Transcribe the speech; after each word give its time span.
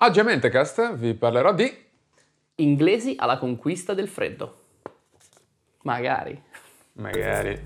Oggi 0.00 0.20
a 0.20 0.22
Mentecast 0.22 0.94
vi 0.94 1.12
parlerò 1.14 1.52
di... 1.52 1.76
Inglesi 2.54 3.16
alla 3.18 3.36
conquista 3.36 3.94
del 3.94 4.06
freddo. 4.06 4.58
Magari. 5.82 6.40
Magari. 6.92 7.60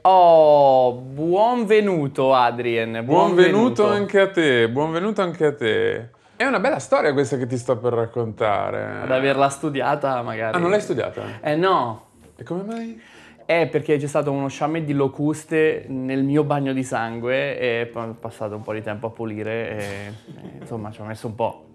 Oh, 0.00 0.92
buon 0.94 1.66
venuto 1.66 2.34
Adrien. 2.34 3.04
Buonvenuto 3.04 3.86
anche 3.86 4.20
a 4.20 4.30
te, 4.30 4.70
buonvenuto 4.70 5.20
anche 5.20 5.44
a 5.44 5.54
te. 5.54 6.08
È 6.34 6.46
una 6.46 6.60
bella 6.60 6.78
storia 6.78 7.12
questa 7.12 7.36
che 7.36 7.44
ti 7.44 7.58
sto 7.58 7.76
per 7.76 7.92
raccontare. 7.92 9.02
Ad 9.02 9.12
averla 9.12 9.50
studiata 9.50 10.22
magari. 10.22 10.56
Ah, 10.56 10.60
non 10.60 10.70
l'hai 10.70 10.80
studiata? 10.80 11.42
Eh 11.42 11.56
no. 11.56 12.06
E 12.36 12.42
come 12.42 12.62
mai? 12.62 13.02
È 13.46 13.66
perché 13.70 13.98
c'è 13.98 14.06
stato 14.06 14.30
uno 14.32 14.48
sciame 14.48 14.84
di 14.84 14.94
locuste 14.94 15.84
nel 15.88 16.22
mio 16.22 16.44
bagno 16.44 16.72
di 16.72 16.82
sangue 16.82 17.58
e 17.58 17.86
poi 17.86 18.08
ho 18.08 18.16
passato 18.18 18.54
un 18.56 18.62
po' 18.62 18.72
di 18.72 18.80
tempo 18.82 19.08
a 19.08 19.10
pulire 19.10 19.68
e, 19.70 19.76
e 19.76 20.12
insomma 20.60 20.90
ci 20.90 21.00
ho 21.02 21.04
messo 21.04 21.26
un 21.26 21.34
po'. 21.34 21.66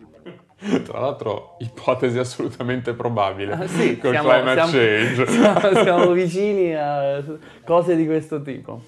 Tra 0.84 1.00
l'altro, 1.00 1.56
ipotesi 1.60 2.18
assolutamente 2.18 2.94
probabile 2.94 3.54
Ah, 3.54 3.68
sì, 3.68 3.98
col 3.98 4.12
siamo, 4.12 4.30
climate 4.30 4.68
siamo- 4.68 4.72
change. 4.72 5.28
siamo- 5.32 5.84
siamo 5.84 6.12
vicini 6.12 6.76
a 6.76 7.24
cose 7.64 7.96
di 7.96 8.06
questo 8.06 8.42
tipo. 8.42 8.82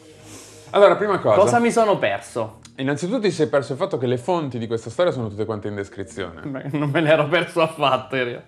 Allora, 0.71 0.95
prima 0.95 1.19
cosa, 1.19 1.37
Cosa 1.39 1.59
mi 1.59 1.71
sono 1.71 1.97
perso? 1.97 2.59
innanzitutto 2.77 3.19
ti 3.19 3.29
sei 3.31 3.47
perso 3.47 3.73
il 3.73 3.77
fatto 3.77 3.97
che 3.99 4.07
le 4.07 4.17
fonti 4.17 4.57
di 4.57 4.65
questa 4.65 4.89
storia 4.89 5.11
sono 5.11 5.27
tutte 5.29 5.45
quante 5.45 5.67
in 5.67 5.75
descrizione. 5.75 6.41
Beh, 6.41 6.69
Non 6.77 6.89
me 6.89 6.99
l'ero 7.01 7.27
perso 7.27 7.61
affatto 7.61 8.15
in, 8.15 8.23
rea- 8.23 8.43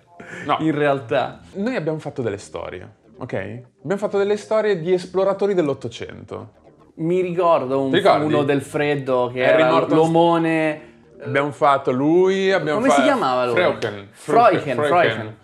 No. 0.46 0.56
in 0.60 0.74
realtà. 0.74 1.40
Noi 1.54 1.76
abbiamo 1.76 1.98
fatto 1.98 2.20
delle 2.20 2.38
storie, 2.38 2.88
ok? 3.24 3.34
Abbiamo 3.82 4.00
fatto 4.00 4.18
delle 4.18 4.36
storie 4.36 4.78
di 4.78 4.92
esploratori 4.92 5.54
dell'Ottocento. 5.54 6.62
Mi 6.96 7.20
ricordo 7.20 7.80
un, 7.82 8.00
uno 8.22 8.44
del 8.44 8.62
freddo 8.62 9.30
che 9.32 9.44
Harry 9.44 9.62
era 9.62 9.86
l'omone. 9.86 10.92
Abbiamo 11.24 11.50
fatto 11.52 11.90
lui, 11.90 12.52
abbiamo 12.52 12.78
Come 12.78 12.90
si 12.90 12.96
fatto... 12.96 13.08
chiamava 13.08 13.46
lui? 13.46 13.54
Freuchen. 13.54 14.08
Freuchen, 14.10 14.60
Freuchen. 14.60 14.74
Freuchen. 14.74 14.86
Freuchen. 14.88 15.36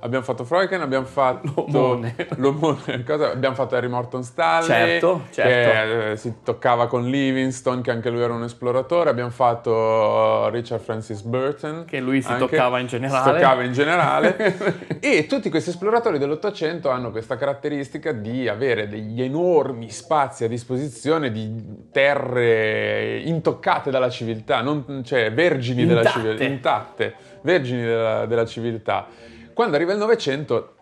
Abbiamo 0.00 0.24
fatto 0.24 0.44
Freuchen, 0.44 0.80
abbiamo 0.80 1.04
fatto... 1.04 1.66
L'omone. 1.68 2.14
L'omone. 2.36 3.02
Cosa? 3.04 3.30
Abbiamo 3.30 3.54
fatto 3.54 3.76
Harry 3.76 3.88
Morton 3.88 4.22
Stanley. 4.22 4.66
Certo, 4.66 5.22
certo. 5.30 5.50
Che 5.70 6.10
eh, 6.12 6.16
si 6.16 6.34
toccava 6.42 6.86
con 6.86 7.04
Livingstone, 7.08 7.82
che 7.82 7.90
anche 7.90 8.10
lui 8.10 8.22
era 8.22 8.32
un 8.32 8.44
esploratore. 8.44 9.10
Abbiamo 9.10 9.30
fatto 9.30 10.48
Richard 10.48 10.82
Francis 10.82 11.20
Burton. 11.22 11.84
Che 11.86 12.00
lui 12.00 12.22
si 12.22 12.30
anche- 12.32 12.46
toccava 12.46 12.78
in 12.78 12.88
Si 12.88 12.96
generale. 12.96 13.32
toccava 13.38 13.62
in 13.62 13.72
generale. 13.72 14.98
e 15.00 15.26
tutti 15.26 15.50
questi 15.50 15.70
esploratori 15.70 16.18
dell'Ottocento 16.18 16.88
hanno 16.90 17.10
questa 17.10 17.36
caratteristica 17.36 18.12
di 18.12 18.48
avere 18.48 18.88
degli 18.88 19.22
enormi 19.22 19.90
spazi 19.90 20.44
a 20.44 20.48
disposizione 20.48 21.30
di 21.30 21.86
terre 21.92 23.18
intoccate 23.24 23.90
dalla 23.90 24.10
civiltà, 24.10 24.60
non- 24.62 25.02
cioè 25.04 25.32
vergini 25.32 25.86
della 25.86 26.00
Intatte. 26.00 26.20
civiltà, 26.20 26.44
intatte, 26.44 27.14
vergini 27.42 27.82
della, 27.82 28.26
della 28.26 28.46
civiltà. 28.46 29.06
Quando 29.52 29.76
arriva 29.76 29.92
il 29.92 29.98
Novecento 29.98 30.74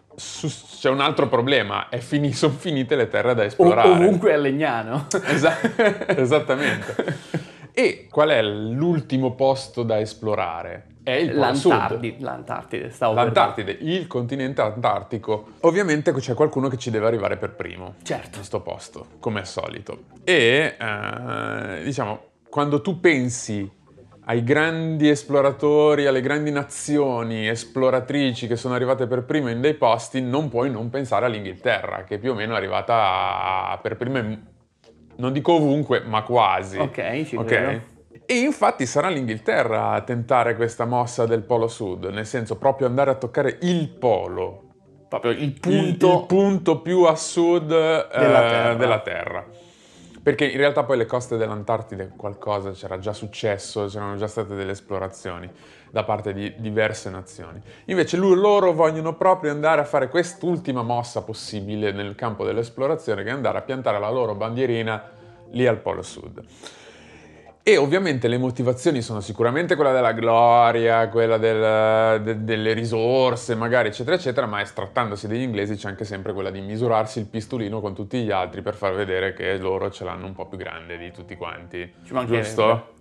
c'è 0.81 0.89
un 0.89 1.01
altro 1.01 1.29
problema, 1.29 1.89
è 1.89 1.99
fini- 1.99 2.33
sono 2.35 2.55
finite 2.55 2.97
le 2.97 3.09
terre 3.09 3.35
da 3.35 3.43
O- 3.43 3.47
esplorare. 3.47 3.89
ovunque 3.89 4.33
a 4.33 4.37
Legnano. 4.37 5.07
Esa- 5.25 5.59
esattamente. 6.17 6.95
E 7.73 8.07
qual 8.11 8.31
è 8.31 8.43
l'ultimo 8.43 9.35
posto 9.35 9.83
da 9.83 10.01
esplorare? 10.01 10.87
È 11.03 11.11
il. 11.13 11.37
L'Antartide, 11.37 12.17
L'Antartide, 12.21 12.91
stavo 12.91 13.13
L'Antartide, 13.15 13.77
il 13.81 14.07
continente 14.07 14.61
antartico. 14.63 15.49
Ovviamente 15.61 16.13
c'è 16.15 16.33
qualcuno 16.35 16.69
che 16.69 16.79
ci 16.79 16.91
deve 16.91 17.07
arrivare 17.07 17.37
per 17.37 17.53
primo. 17.53 17.97
Certo. 18.03 18.41
A 18.41 18.43
sto 18.43 18.61
posto, 18.61 19.07
come 19.21 19.41
al 19.41 19.47
solito. 19.47 20.05
E 20.25 20.77
eh, 20.81 21.83
diciamo, 21.85 22.21
quando 22.49 22.81
tu 22.81 22.99
pensi 22.99 23.71
ai 24.29 24.43
grandi 24.43 25.09
esploratori, 25.09 26.07
alle 26.07 26.21
grandi 26.21 26.51
nazioni 26.51 27.49
esploratrici 27.49 28.49
che 28.49 28.57
sono 28.57 28.75
arrivate 28.75 29.07
per 29.07 29.23
prime 29.25 29.53
in 29.53 29.61
dei 29.61 29.75
posti, 29.75 30.21
non 30.21 30.49
puoi 30.49 30.69
non 30.71 30.91
pensare 30.91 31.27
all'Inghilterra, 31.27 32.03
che 32.03 32.19
più 32.19 32.33
o 32.33 32.35
meno 32.35 32.55
è 32.55 32.57
arrivata 32.57 33.79
per 33.81 33.97
prima, 33.97 34.19
in- 34.19 34.39
non 35.17 35.33
dico 35.33 35.53
ovunque, 35.53 36.01
ma 36.05 36.23
quasi. 36.23 36.79
Ok, 36.79 37.25
ci 37.25 37.37
Ok? 37.37 37.45
credo. 37.45 37.81
E 38.27 38.35
infatti 38.39 38.85
sarà 38.87 39.09
l'Inghilterra 39.09 39.91
a 39.93 40.01
tentare 40.01 40.57
questa 40.57 40.85
mossa 40.85 41.25
del 41.27 41.43
Polo 41.43 41.69
Sud, 41.69 42.07
nel 42.07 42.27
senso 42.27 42.57
proprio 42.57 42.89
andare 42.89 43.11
a 43.11 43.15
toccare 43.15 43.59
il 43.63 43.89
polo, 43.91 44.63
Proprio 45.09 45.31
il 45.31 45.43
il- 45.43 45.61
punto. 45.61 46.13
il 46.21 46.27
punto 46.27 46.81
più 46.81 47.05
a 47.05 47.15
sud 47.15 47.71
eh, 47.71 48.07
Terra. 48.11 48.75
della 48.75 48.99
Terra. 48.99 49.47
Perché 50.27 50.45
in 50.45 50.57
realtà 50.57 50.83
poi 50.83 50.97
le 50.97 51.07
coste 51.07 51.37
dell'Antartide 51.37 52.11
qualcosa 52.17 52.73
c'era 52.73 52.99
già 52.99 53.13
successo, 53.13 53.87
c'erano 53.87 54.17
già 54.17 54.27
state 54.27 54.57
delle 54.57 54.73
esplorazioni 54.73 55.49
da 55.89 56.03
parte 56.03 56.33
di 56.33 56.53
diverse 56.57 57.11
nazioni. 57.11 57.63
Invece 57.85 58.17
loro 58.17 58.73
vogliono 58.73 59.15
proprio 59.15 59.53
andare 59.53 59.83
a 59.83 59.85
fare 59.85 60.09
quest'ultima 60.09 60.83
mossa 60.83 61.23
possibile 61.23 61.93
nel 61.93 62.17
campo 62.17 62.45
dell'esplorazione, 62.45 63.23
che 63.23 63.29
è 63.29 63.33
andare 63.33 63.59
a 63.59 63.63
piantare 63.63 64.01
la 64.01 64.11
loro 64.11 64.35
bandierina 64.35 65.11
lì 65.51 65.65
al 65.65 65.79
Polo 65.79 66.03
Sud. 66.03 66.43
E 67.69 67.79
ovviamente 67.79 68.29
le 68.29 68.39
motivazioni 68.39 69.03
sono 69.03 69.19
sicuramente 69.19 69.75
quella 69.75 69.91
della 69.91 70.13
gloria, 70.13 71.09
quella 71.09 71.37
del- 71.37 72.23
de- 72.23 72.45
delle 72.45 72.73
risorse, 72.73 73.57
magari, 73.57 73.89
eccetera, 73.89 74.15
eccetera, 74.15 74.47
ma 74.47 74.63
trattandosi 74.63 75.27
degli 75.27 75.41
inglesi 75.43 75.75
c'è 75.75 75.89
anche 75.89 76.05
sempre 76.05 76.33
quella 76.33 76.51
di 76.51 76.61
misurarsi 76.61 77.19
il 77.19 77.27
pistolino 77.27 77.81
con 77.81 77.93
tutti 77.93 78.23
gli 78.23 78.31
altri 78.31 78.63
per 78.63 78.77
far 78.77 78.95
vedere 78.95 79.35
che 79.35 79.59
loro 79.59 79.91
ce 79.91 80.05
l'hanno 80.05 80.27
un 80.27 80.33
po' 80.33 80.47
più 80.47 80.57
grande 80.59 80.97
di 80.97 81.11
tutti 81.11 81.35
quanti. 81.35 81.93
Ci. 82.05 82.15
Giusto? 82.27 82.95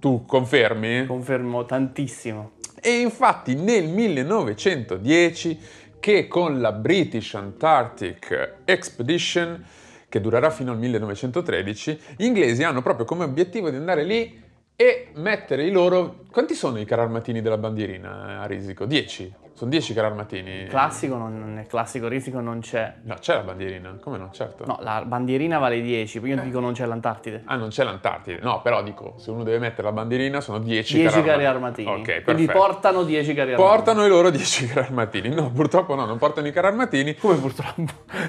Tu 0.00 0.24
confermi? 0.26 1.06
Confermo 1.06 1.64
tantissimo. 1.64 2.54
E 2.80 2.98
infatti 2.98 3.54
nel 3.54 3.86
1910 3.86 5.60
che 6.00 6.26
con 6.26 6.60
la 6.60 6.72
British 6.72 7.34
Antarctic 7.34 8.54
Expedition, 8.64 9.64
che 10.12 10.20
durerà 10.20 10.50
fino 10.50 10.72
al 10.72 10.76
1913, 10.76 12.00
gli 12.18 12.24
inglesi 12.24 12.62
hanno 12.62 12.82
proprio 12.82 13.06
come 13.06 13.24
obiettivo 13.24 13.70
di 13.70 13.76
andare 13.76 14.04
lì 14.04 14.42
e 14.76 15.06
mettere 15.14 15.64
i 15.64 15.70
loro... 15.70 16.24
Quanti 16.30 16.52
sono 16.52 16.78
i 16.78 16.84
carri 16.84 17.00
armatini 17.00 17.40
della 17.40 17.56
bandierina 17.56 18.42
a 18.42 18.44
Risico? 18.44 18.84
10? 18.84 19.34
Sono 19.54 19.70
10 19.70 19.94
carri 19.94 20.06
armatini. 20.06 20.66
Classico, 20.66 21.16
non, 21.16 21.54
nel 21.54 21.66
classico 21.66 22.08
risico 22.08 22.40
non 22.40 22.60
c'è. 22.60 22.94
No, 23.02 23.16
c'è 23.20 23.34
la 23.34 23.42
bandierina, 23.42 23.98
come 24.00 24.16
no? 24.16 24.30
Certo. 24.32 24.64
No, 24.66 24.78
la 24.80 25.04
bandierina 25.04 25.58
vale 25.58 25.80
10, 25.80 26.20
poi 26.20 26.30
io 26.30 26.40
dico 26.40 26.58
non 26.58 26.72
c'è 26.72 26.86
l'Antartide. 26.86 27.42
Ah, 27.44 27.56
non 27.56 27.68
c'è 27.68 27.84
l'Antartide. 27.84 28.40
No, 28.40 28.62
però 28.62 28.82
dico, 28.82 29.14
se 29.18 29.30
uno 29.30 29.42
deve 29.42 29.58
mettere 29.58 29.82
la 29.82 29.92
bandierina 29.92 30.40
sono 30.40 30.58
10, 30.58 30.96
10 30.96 31.22
carri 31.22 31.44
armatini. 31.44 31.88
Ok, 31.88 32.22
Quindi 32.24 32.46
perfetto. 32.46 32.52
portano 32.52 33.02
10 33.04 33.34
carri 33.34 33.52
armatini. 33.52 33.76
Portano 33.76 34.04
i 34.06 34.08
loro 34.08 34.30
10 34.30 34.66
carri 34.68 34.86
armatini. 34.86 35.28
No, 35.28 35.50
purtroppo 35.50 35.94
no, 35.94 36.06
non 36.06 36.18
portano 36.18 36.46
i 36.46 36.52
carri 36.52 36.66
armatini. 36.68 37.14
Come 37.16 37.36
purtroppo. 37.36 37.82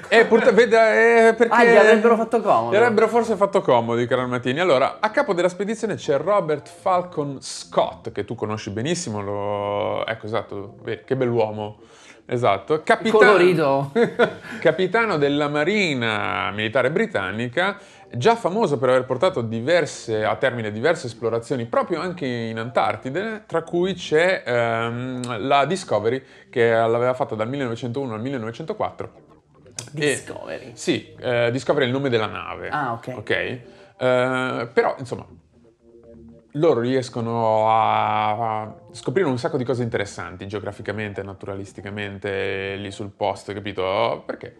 E 0.08 0.26
purtroppo, 0.26 0.54
vede, 0.54 1.28
eh, 1.28 1.34
perché... 1.34 1.54
Ah, 1.54 1.64
gli 1.64 1.76
avrebbero 1.76 2.16
fatto 2.16 2.40
comodo. 2.40 2.72
Gli 2.72 2.76
avrebbero 2.76 3.08
forse 3.08 3.36
fatto 3.36 3.62
comodo 3.62 4.00
i 4.00 4.06
carri 4.06 4.22
armatini. 4.22 4.60
Allora, 4.60 4.98
a 5.00 5.10
capo 5.10 5.32
della 5.32 5.48
spedizione 5.48 5.94
c'è 5.94 6.18
Robert 6.18 6.68
Falcon 6.68 7.38
Scott, 7.40 8.12
che 8.12 8.24
tu 8.24 8.34
conosci 8.34 8.70
benissimo. 8.70 9.22
Lo... 9.22 10.06
Ecco, 10.06 10.26
esatto, 10.26 10.76
vedi, 10.82 11.02
che 11.14 11.16
bell'uomo. 11.16 11.78
Esatto. 12.26 12.82
Capitano... 12.82 13.18
Colorito. 13.18 13.92
capitano 14.60 15.16
della 15.16 15.48
Marina 15.48 16.50
Militare 16.52 16.90
Britannica, 16.90 17.78
già 18.12 18.34
famoso 18.34 18.78
per 18.78 18.90
aver 18.90 19.04
portato 19.04 19.42
diverse, 19.42 20.24
a 20.24 20.36
termine 20.36 20.72
diverse 20.72 21.06
esplorazioni 21.06 21.66
proprio 21.66 22.00
anche 22.00 22.26
in 22.26 22.58
Antartide, 22.58 23.44
tra 23.46 23.62
cui 23.62 23.94
c'è 23.94 24.42
ehm, 24.44 25.46
la 25.46 25.64
Discovery 25.66 26.22
che 26.50 26.70
l'aveva 26.70 27.14
fatta 27.14 27.34
dal 27.34 27.48
1901 27.48 28.14
al 28.14 28.20
1904. 28.20 29.12
E- 29.94 30.00
Discovery. 30.00 30.72
sì, 30.74 31.14
eh, 31.18 31.50
Discovery 31.50 31.84
è 31.84 31.88
il 31.88 31.94
nome 31.94 32.08
della 32.08 32.26
nave. 32.26 32.68
Ah, 32.68 32.92
ok. 32.92 33.12
Ok? 33.16 33.30
Eh, 33.30 34.68
però, 34.72 34.96
insomma, 34.98 35.26
loro 36.56 36.80
riescono 36.80 37.66
a, 37.68 38.74
scoprire 38.92 39.28
un 39.28 39.38
sacco 39.38 39.56
di 39.56 39.64
cose 39.64 39.82
interessanti 39.82 40.46
geograficamente, 40.46 41.22
naturalisticamente, 41.22 42.76
lì 42.76 42.90
sul 42.90 43.10
posto, 43.10 43.52
capito? 43.52 44.22
Perché? 44.26 44.56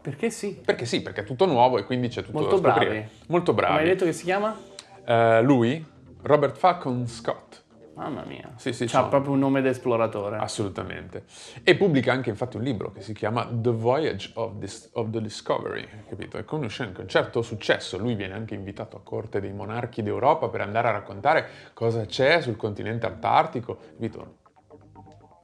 Perché 0.00 0.30
sì. 0.30 0.60
Perché 0.64 0.84
sì, 0.84 1.02
perché 1.02 1.22
è 1.22 1.24
tutto 1.24 1.46
nuovo 1.46 1.78
e 1.78 1.84
quindi 1.84 2.08
c'è 2.08 2.22
tutto 2.22 2.38
Molto 2.38 2.58
da 2.58 2.70
scoprire. 2.70 2.90
bravi. 2.90 3.08
Molto 3.28 3.54
Come 3.54 3.66
hai 3.68 3.84
detto 3.84 4.04
che 4.04 4.12
si 4.12 4.24
chiama? 4.24 4.56
Eh, 5.04 5.42
lui, 5.42 5.84
Robert 6.22 6.56
Falcon 6.56 7.06
Scott. 7.06 7.64
Mamma 7.96 8.24
mia. 8.26 8.50
Sì, 8.56 8.74
sì, 8.74 8.84
C'ha 8.84 8.98
sono- 8.98 9.08
proprio 9.08 9.32
un 9.32 9.38
nome 9.38 9.62
d'esploratore. 9.62 10.36
Assolutamente. 10.36 11.24
E 11.62 11.76
pubblica 11.76 12.12
anche 12.12 12.28
infatti 12.28 12.58
un 12.58 12.62
libro 12.62 12.92
che 12.92 13.00
si 13.00 13.14
chiama 13.14 13.48
The 13.50 13.70
Voyage 13.70 14.32
of, 14.34 14.52
Dis- 14.56 14.90
of 14.92 15.08
the 15.10 15.22
Discovery, 15.22 15.88
capito? 16.06 16.36
E 16.36 16.44
conosce 16.44 16.82
anche 16.82 17.00
un 17.00 17.08
certo 17.08 17.40
successo. 17.40 17.96
Lui 17.96 18.14
viene 18.14 18.34
anche 18.34 18.54
invitato 18.54 18.98
a 18.98 19.00
corte 19.02 19.40
dei 19.40 19.52
monarchi 19.52 20.02
d'Europa 20.02 20.48
per 20.48 20.60
andare 20.60 20.88
a 20.88 20.90
raccontare 20.90 21.46
cosa 21.72 22.04
c'è 22.04 22.42
sul 22.42 22.56
continente 22.56 23.06
antartico, 23.06 23.78
capito? 23.94 24.36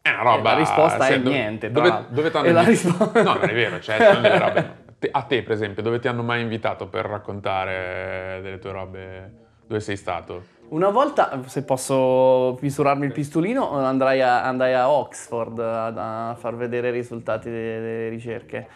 È 0.02 0.10
una 0.10 0.22
roba... 0.22 0.52
la 0.52 0.58
risposta 0.58 1.04
se- 1.04 1.14
è 1.14 1.20
dove- 1.20 1.34
niente, 1.34 1.70
Dove, 1.70 2.04
dove 2.10 2.28
E 2.46 2.52
la 2.52 2.62
invitato- 2.62 2.68
risposta- 2.68 3.22
No, 3.22 3.34
non 3.34 3.48
è 3.48 3.54
vero, 3.54 3.80
cioè, 3.80 3.96
sono 3.98 4.20
delle 4.20 4.38
robe 4.38 4.80
a 5.10 5.22
te, 5.22 5.42
per 5.42 5.52
esempio, 5.52 5.82
dove 5.82 5.98
ti 6.00 6.06
hanno 6.06 6.22
mai 6.22 6.42
invitato 6.42 6.86
per 6.86 7.06
raccontare 7.06 8.40
delle 8.42 8.58
tue 8.58 8.72
robe? 8.72 9.32
Dove 9.66 9.80
sei 9.80 9.96
stato? 9.96 10.60
Una 10.72 10.88
volta, 10.88 11.42
se 11.48 11.64
posso 11.64 12.56
misurarmi 12.62 13.04
il 13.04 13.12
pistolino, 13.12 13.72
andrai 13.72 14.22
a, 14.22 14.42
andai 14.42 14.72
a 14.72 14.88
Oxford 14.88 15.58
a, 15.58 16.30
a 16.30 16.34
far 16.34 16.56
vedere 16.56 16.88
i 16.88 16.92
risultati 16.92 17.50
delle, 17.50 17.80
delle 17.80 18.08
ricerche. 18.08 18.68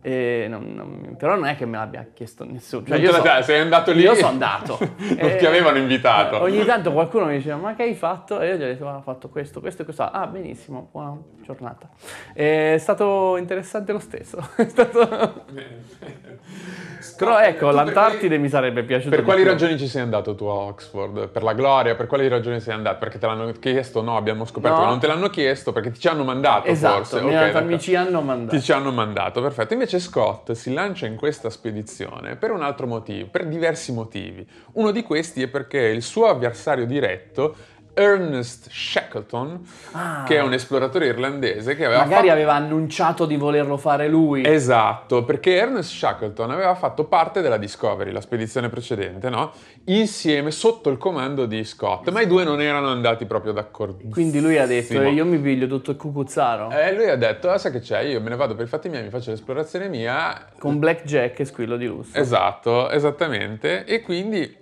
Non- 0.00 0.72
non- 0.74 1.16
però 1.18 1.34
non 1.34 1.46
è 1.46 1.56
che 1.56 1.66
me 1.66 1.76
l'abbia 1.76 2.06
chiesto 2.14 2.44
nessuno. 2.44 2.84
Cioè, 2.86 2.96
io 2.98 3.12
so- 3.12 3.22
sei 3.42 3.60
andato 3.60 3.92
lì? 3.92 4.00
Io 4.02 4.14
sono 4.14 4.28
andato. 4.28 4.78
Non 5.18 5.36
ti 5.36 5.44
avevano 5.44 5.76
invitato. 5.78 6.36
eh, 6.36 6.40
Ogni 6.40 6.64
tanto 6.64 6.92
qualcuno 6.92 7.26
mi 7.26 7.36
diceva, 7.36 7.56
ma 7.56 7.74
che 7.74 7.82
hai 7.82 7.94
fatto? 7.94 8.40
E 8.40 8.48
io 8.48 8.54
gli 8.56 8.62
ho 8.62 8.66
detto, 8.66 8.88
"Ah, 8.88 8.96
ho 8.96 9.00
fatto 9.02 9.28
questo, 9.28 9.60
questo 9.60 9.82
e 9.82 9.84
questo. 9.84 10.02
Ah, 10.04 10.26
benissimo, 10.26 10.88
buona 10.92 11.16
giornata. 11.42 11.88
È 12.32 12.76
stato 12.78 13.36
interessante 13.36 13.92
lo 13.92 13.98
stesso. 13.98 14.38
È 14.56 14.68
stato- 14.68 15.44
Però 17.18 17.38
ecco, 17.40 17.70
l'Antartide 17.70 18.38
mi 18.38 18.48
sarebbe 18.48 18.84
piaciuto 18.84 19.10
Per 19.14 19.24
quali 19.24 19.42
più. 19.42 19.50
ragioni 19.50 19.76
ci 19.76 19.88
sei 19.88 20.02
andato 20.02 20.34
tu 20.36 20.44
a 20.44 20.52
Oxford? 20.54 21.28
Per 21.28 21.42
la 21.42 21.52
gloria? 21.52 21.96
Per 21.96 22.06
quali 22.06 22.28
ragioni 22.28 22.60
sei 22.60 22.74
andato? 22.74 22.98
Perché 22.98 23.18
te 23.18 23.26
l'hanno 23.26 23.50
chiesto? 23.58 24.02
No, 24.02 24.16
abbiamo 24.16 24.44
scoperto 24.44 24.76
No. 24.76 24.82
che 24.84 24.88
non 24.90 25.00
te 25.00 25.06
l'hanno 25.08 25.28
chiesto 25.28 25.72
perché 25.72 25.90
ti 25.90 25.98
ci 25.98 26.06
hanno 26.08 26.22
mandato 26.22 26.68
Esatto, 26.68 26.94
forse. 26.98 27.16
i 27.16 27.18
Ok, 27.20 27.24
miei 27.26 27.38
d'accordo. 27.46 27.58
amici 27.66 27.94
hanno 27.96 28.20
mandato. 28.20 28.56
Ti 28.56 28.62
ci 28.62 28.72
hanno 28.72 28.92
mandato, 28.92 29.40
perfetto. 29.42 29.74
Invece 29.78 30.00
Scott 30.00 30.50
si 30.54 30.72
lancia 30.72 31.06
in 31.06 31.14
questa 31.14 31.50
spedizione 31.50 32.34
per 32.34 32.50
un 32.50 32.62
altro 32.62 32.88
motivo, 32.88 33.28
per 33.28 33.46
diversi 33.46 33.92
motivi. 33.92 34.44
Uno 34.72 34.90
di 34.90 35.04
questi 35.04 35.40
è 35.40 35.46
perché 35.46 35.78
il 35.78 36.02
suo 36.02 36.26
avversario 36.26 36.84
diretto, 36.84 37.54
Ernest 37.98 38.68
Shackleton, 38.70 39.66
Ah. 39.92 40.24
che 40.26 40.36
è 40.36 40.40
un 40.42 40.52
esploratore 40.52 41.06
irlandese 41.06 41.74
che 41.74 41.84
aveva 41.84 42.02
Magari 42.02 42.28
fatto... 42.28 42.32
aveva 42.32 42.54
annunciato 42.54 43.26
di 43.26 43.36
volerlo 43.36 43.76
fare 43.76 44.08
lui. 44.08 44.46
Esatto, 44.46 45.24
perché 45.24 45.56
Ernest 45.56 45.90
Shackleton 45.92 46.50
aveva 46.50 46.74
fatto 46.74 47.04
parte 47.04 47.40
della 47.40 47.56
Discovery, 47.56 48.10
la 48.12 48.20
spedizione 48.20 48.68
precedente, 48.68 49.28
no? 49.30 49.52
Insieme, 49.86 50.50
sotto 50.50 50.90
il 50.90 50.98
comando 50.98 51.46
di 51.46 51.64
Scott, 51.64 52.08
ma 52.10 52.20
i 52.20 52.26
due 52.26 52.44
non 52.44 52.60
erano 52.60 52.88
andati 52.88 53.24
proprio 53.26 53.52
d'accordo. 53.52 54.08
Quindi 54.10 54.40
lui 54.40 54.58
ha 54.58 54.66
detto, 54.66 55.00
"Eh, 55.00 55.10
io 55.10 55.24
mi 55.24 55.38
piglio 55.38 55.66
tutto 55.66 55.90
il 55.92 55.96
cucuzzaro. 55.96 56.70
E 56.70 56.94
lui 56.94 57.08
ha 57.08 57.16
detto, 57.16 57.50
ah, 57.50 57.58
sai 57.58 57.72
che 57.72 57.80
c'è, 57.80 58.00
io 58.02 58.20
me 58.20 58.28
ne 58.30 58.36
vado 58.36 58.54
per 58.54 58.66
i 58.66 58.68
fatti 58.68 58.88
miei, 58.88 59.02
mi 59.02 59.10
faccio 59.10 59.30
l'esplorazione 59.30 59.88
mia. 59.88 60.46
Con 60.58 60.78
Blackjack 60.78 61.40
e 61.40 61.44
squillo 61.44 61.76
di 61.76 61.86
lusso. 61.86 62.16
Esatto, 62.18 62.90
esattamente. 62.90 63.84
E 63.84 64.02
quindi 64.02 64.57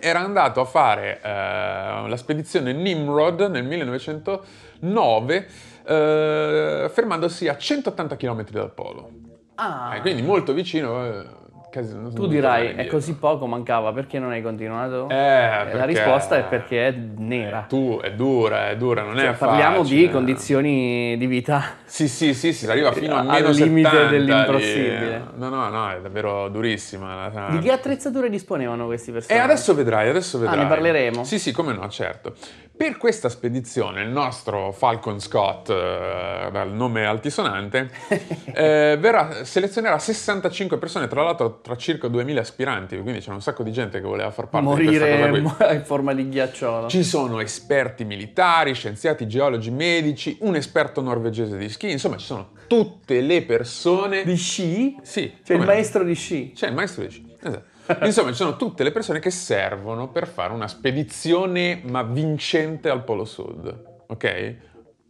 era 0.00 0.20
andato 0.20 0.60
a 0.60 0.64
fare 0.64 1.20
eh, 1.22 2.08
la 2.08 2.16
spedizione 2.16 2.72
Nimrod 2.72 3.40
nel 3.42 3.64
1909, 3.64 5.48
eh, 5.84 6.90
fermandosi 6.92 7.48
a 7.48 7.56
180 7.56 8.16
km 8.16 8.44
dal 8.50 8.72
polo. 8.72 9.10
Ah, 9.56 9.96
Eh, 9.96 10.00
quindi 10.00 10.22
molto 10.22 10.52
vicino. 10.52 11.38
Eh, 11.72 11.82
non- 11.92 12.14
tu 12.14 12.26
dirai, 12.26 12.74
è 12.74 12.86
così 12.86 13.14
poco, 13.16 13.46
mancava, 13.46 13.92
perché 13.92 14.18
non 14.18 14.30
hai 14.30 14.42
continuato? 14.42 15.08
Eh, 15.08 15.14
la 15.16 15.64
perché- 15.70 15.86
risposta 15.86 16.36
è 16.36 16.44
perché 16.44 16.88
è 16.88 16.90
nera. 17.16 17.66
Tu, 17.68 17.98
è 18.02 18.12
dura, 18.12 18.70
è 18.70 18.76
dura, 18.76 19.02
non 19.02 19.16
Cioè, 19.16 19.30
è 19.30 19.34
parliamo 19.34 19.78
facile. 19.82 20.00
di 20.00 20.10
condizioni 20.10 21.16
di 21.16 21.26
vita. 21.26 21.78
Sì, 21.90 22.06
sì, 22.06 22.34
sì, 22.34 22.52
si 22.52 22.70
arriva 22.70 22.92
fino 22.92 23.16
a 23.16 23.18
Al 23.20 23.26
meno 23.26 23.50
limite 23.50 23.88
70 23.90 24.10
dell'impossibile. 24.10 25.22
No, 25.34 25.48
no, 25.48 25.68
no, 25.68 25.90
è 25.90 26.00
davvero 26.00 26.48
durissima. 26.48 27.28
Di 27.50 27.58
che 27.58 27.72
attrezzature 27.72 28.30
disponevano 28.30 28.86
questi 28.86 29.10
E 29.10 29.14
personaggi? 29.14 29.42
adesso 29.44 29.74
vedrai, 29.74 30.08
adesso 30.08 30.38
vedrai. 30.38 30.58
Ah, 30.58 30.62
ne 30.62 30.68
parleremo? 30.68 31.24
Sì, 31.24 31.40
sì, 31.40 31.50
come 31.52 31.72
no, 31.72 31.88
certo. 31.88 32.34
Per 32.76 32.96
questa 32.96 33.28
spedizione 33.28 34.02
il 34.02 34.08
nostro 34.08 34.70
Falcon 34.72 35.20
Scott, 35.20 35.68
eh, 35.68 36.48
dal 36.52 36.70
nome 36.72 37.04
altisonante, 37.04 37.90
eh, 38.54 38.96
verrà, 38.98 39.44
selezionerà 39.44 39.98
65 39.98 40.78
persone, 40.78 41.06
tra 41.08 41.22
l'altro 41.24 41.59
tra 41.62 41.76
circa 41.76 42.08
2000 42.08 42.40
aspiranti, 42.40 42.98
quindi 42.98 43.20
c'è 43.20 43.30
un 43.30 43.42
sacco 43.42 43.62
di 43.62 43.72
gente 43.72 44.00
che 44.00 44.06
voleva 44.06 44.30
far 44.30 44.48
parte 44.48 44.66
di 44.80 44.86
questa 44.86 45.04
cosa 45.08 45.28
Morire 45.28 45.74
in 45.74 45.84
forma 45.84 46.14
di 46.14 46.28
ghiacciolo. 46.28 46.88
Ci 46.88 47.04
sono 47.04 47.40
esperti 47.40 48.04
militari, 48.04 48.74
scienziati, 48.74 49.26
geologi, 49.26 49.70
medici, 49.70 50.36
un 50.40 50.56
esperto 50.56 51.00
norvegese 51.00 51.56
di 51.56 51.68
sci, 51.68 51.90
insomma 51.90 52.16
ci 52.16 52.26
sono 52.26 52.50
tutte 52.66 53.20
le 53.20 53.42
persone... 53.42 54.24
Di 54.24 54.36
sci? 54.36 54.96
Sì, 55.02 55.32
C'è 55.42 55.54
il 55.54 55.60
maestro 55.60 56.04
di 56.04 56.14
sci. 56.14 56.52
C'è 56.54 56.68
il 56.68 56.74
maestro 56.74 57.02
di 57.04 57.10
sci, 57.10 57.34
esatto. 57.40 57.78
Insomma, 58.04 58.28
ci 58.30 58.36
sono 58.36 58.56
tutte 58.56 58.84
le 58.84 58.92
persone 58.92 59.18
che 59.18 59.30
servono 59.30 60.08
per 60.08 60.28
fare 60.28 60.52
una 60.52 60.68
spedizione 60.68 61.80
ma 61.84 62.02
vincente 62.04 62.88
al 62.88 63.02
Polo 63.02 63.24
Sud, 63.24 64.02
ok? 64.06 64.54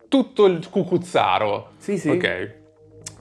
Tutto 0.08 0.47
il 0.47 0.67
cucuzzaro, 0.70 1.73
Sì, 1.76 1.99
sì. 1.99 2.08
ok? 2.08 2.58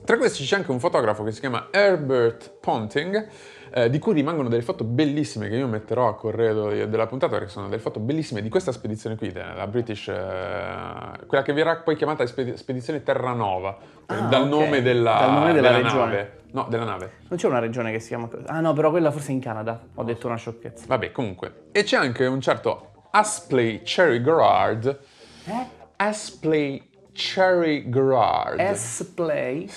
Tra 0.04 0.16
questi 0.16 0.44
c'è 0.44 0.56
anche 0.56 0.70
un 0.70 0.80
fotografo 0.80 1.22
che 1.24 1.30
si 1.32 1.40
chiama 1.40 1.68
Herbert 1.70 2.54
Ponting, 2.60 3.28
eh, 3.72 3.88
di 3.90 3.98
cui 4.00 4.14
rimangono 4.14 4.48
delle 4.48 4.62
foto 4.62 4.82
bellissime 4.82 5.48
che 5.48 5.54
io 5.56 5.68
metterò 5.68 6.08
a 6.08 6.16
corredo 6.16 6.68
della 6.70 7.06
puntata 7.06 7.32
perché 7.36 7.50
sono 7.50 7.68
delle 7.68 7.80
foto 7.80 8.00
bellissime 8.00 8.42
di 8.42 8.48
questa 8.48 8.72
spedizione 8.72 9.16
qui, 9.16 9.30
della 9.30 9.66
British, 9.68 10.08
eh, 10.08 11.26
quella 11.26 11.42
che 11.44 11.52
verrà 11.52 11.76
poi 11.76 11.94
chiamata 11.96 12.26
spedi- 12.26 12.56
spedizione 12.56 13.02
Terranova, 13.02 13.78
Ah, 14.06 14.20
dal 14.22 14.42
ok. 14.42 14.48
nome 14.48 14.82
della, 14.82 15.14
Dal 15.20 15.32
nome 15.32 15.52
della 15.52 15.70
regione. 15.76 15.92
nave. 15.94 16.38
No, 16.52 16.66
della 16.68 16.84
nave. 16.84 17.12
Non 17.28 17.38
c'è 17.38 17.46
una 17.46 17.60
regione 17.60 17.92
che 17.92 18.00
si 18.00 18.08
chiama. 18.08 18.28
Ah 18.46 18.58
no, 18.58 18.72
però 18.72 18.90
quella 18.90 19.12
forse 19.12 19.28
è 19.28 19.32
in 19.34 19.40
Canada. 19.40 19.80
Ho 19.94 20.02
detto 20.02 20.26
una 20.26 20.34
sciocchezza. 20.34 20.86
Vabbè, 20.88 21.12
comunque. 21.12 21.66
E 21.70 21.84
c'è 21.84 21.96
anche 21.96 22.26
un 22.26 22.40
certo 22.40 23.06
Aspley 23.12 23.82
Cherry 23.84 24.20
Gerard. 24.20 24.98
Eh? 25.44 25.66
Aspley 25.94 26.89
Cherry 27.12 27.88
Gerard. 27.90 28.60
S-Play. 28.74 29.70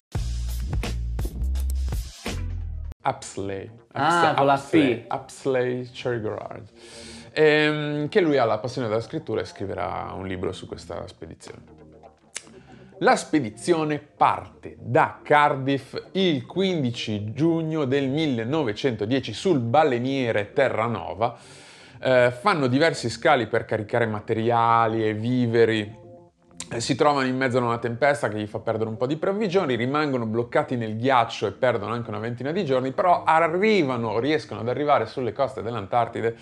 Apsley. 3.02 3.70
Ah, 3.92 4.34
con 4.36 4.46
la. 4.46 4.58
P. 4.58 5.04
Apsley 5.08 5.90
Cherry 5.92 6.22
Gerard. 6.22 6.68
Ehm, 7.34 8.08
che 8.10 8.22
lui 8.22 8.38
ha 8.38 8.46
la 8.46 8.60
passione 8.60 8.88
della 8.88 9.02
scrittura 9.02 9.42
e 9.42 9.46
scriverà 9.46 10.14
un 10.16 10.26
libro 10.28 10.52
su 10.52 10.68
questa 10.68 11.06
spedizione. 11.08 11.82
La 13.00 13.16
spedizione 13.16 14.00
parte 14.00 14.78
da 14.80 15.20
Cardiff 15.22 15.98
il 16.14 16.46
15 16.46 17.34
giugno 17.34 17.86
del 17.86 18.08
1910 18.08 19.34
sul 19.34 19.60
baleniere 19.60 20.54
Terranova. 20.54 21.36
Eh, 22.00 22.32
fanno 22.32 22.68
diversi 22.68 23.10
scali 23.10 23.48
per 23.48 23.66
caricare 23.66 24.06
materiali 24.06 25.06
e 25.06 25.14
viveri. 25.14 26.03
Eh, 26.74 26.80
Si 26.82 26.96
trovano 26.96 27.28
in 27.28 27.38
mezzo 27.38 27.60
a 27.60 27.62
una 27.62 27.78
tempesta 27.78 28.30
che 28.30 28.38
gli 28.40 28.48
fa 28.48 28.60
perdere 28.60 28.90
un 28.90 28.98
po' 28.98 29.06
di 29.06 29.18
provvigioni, 29.18 29.76
rimangono 29.76 30.26
bloccati 30.26 30.76
nel 30.76 30.98
ghiaccio 30.98 31.46
e 31.46 31.52
perdono 31.52 31.94
anche 31.94 32.10
una 32.10 32.20
ventina 32.20 32.52
di 32.52 32.66
giorni, 32.66 32.92
però 32.92 33.24
arrivano, 33.24 34.18
riescono 34.18 34.62
ad 34.62 34.70
arrivare 34.70 35.06
sulle 35.06 35.34
coste 35.34 35.62
dell'Antartide 35.62 36.36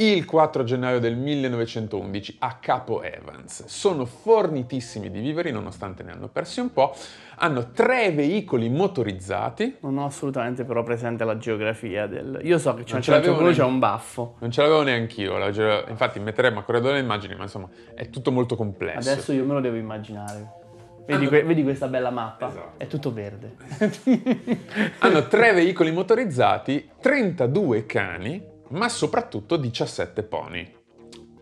il 0.00 0.24
4 0.24 0.62
gennaio 0.64 1.00
del 1.00 1.16
1911 1.16 2.36
a 2.40 2.56
Capo 2.60 3.02
Evans. 3.02 3.64
Sono 3.66 4.04
fornitissimi 4.04 5.10
di 5.10 5.20
viveri 5.20 5.50
nonostante 5.50 6.02
ne 6.02 6.12
hanno 6.12 6.28
persi 6.28 6.60
un 6.60 6.72
po', 6.72 6.94
hanno 7.36 7.70
tre 7.72 8.10
veicoli 8.12 8.68
motorizzati, 8.68 9.76
Non 9.80 9.98
ho 9.98 10.06
assolutamente 10.06 10.64
però 10.64 10.82
presente 10.82 11.24
la 11.24 11.36
geografia 11.36 12.06
del... 12.06 12.40
Io 12.44 12.58
so 12.58 12.74
che 12.74 12.82
c'è, 12.84 12.88
Non 12.90 12.96
un 12.98 13.02
certo 13.02 13.20
punto 13.34 13.38
c'è 13.50 13.56
neanche- 13.56 13.62
un 13.62 13.78
baffo. 13.78 14.36
non 14.38 14.50
ce 14.50 14.62
l'avevo 14.62 14.82
neanch'io, 14.82 15.36
la 15.36 15.50
ge- 15.50 15.84
infatti 15.88 16.20
metteremo 16.20 16.60
a 16.60 16.62
corredo 16.62 16.92
le 16.92 17.00
immagini, 17.00 17.34
ma 17.34 17.42
insomma 17.42 17.68
è 17.94 18.08
tutto 18.10 18.30
molto 18.30 18.54
complesso. 18.56 19.10
Adesso 19.10 19.32
io 19.32 19.44
me 19.44 19.54
lo 19.54 19.60
devo 19.60 19.76
immaginare. 19.76 20.56
Vedi, 21.06 21.24
Ah, 21.24 21.28
que- 21.28 21.42
vedi 21.42 21.62
questa 21.62 21.88
bella 21.88 22.10
mappa? 22.10 22.48
Esatto. 22.48 22.72
È 22.76 22.86
tutto 22.86 23.12
verde. 23.12 23.54
Hanno 24.98 25.26
tre 25.26 25.52
veicoli 25.54 25.90
motorizzati, 25.90 26.90
32 27.00 27.86
cani, 27.86 28.47
ma 28.70 28.88
soprattutto 28.88 29.56
17 29.56 30.22
pony. 30.24 30.74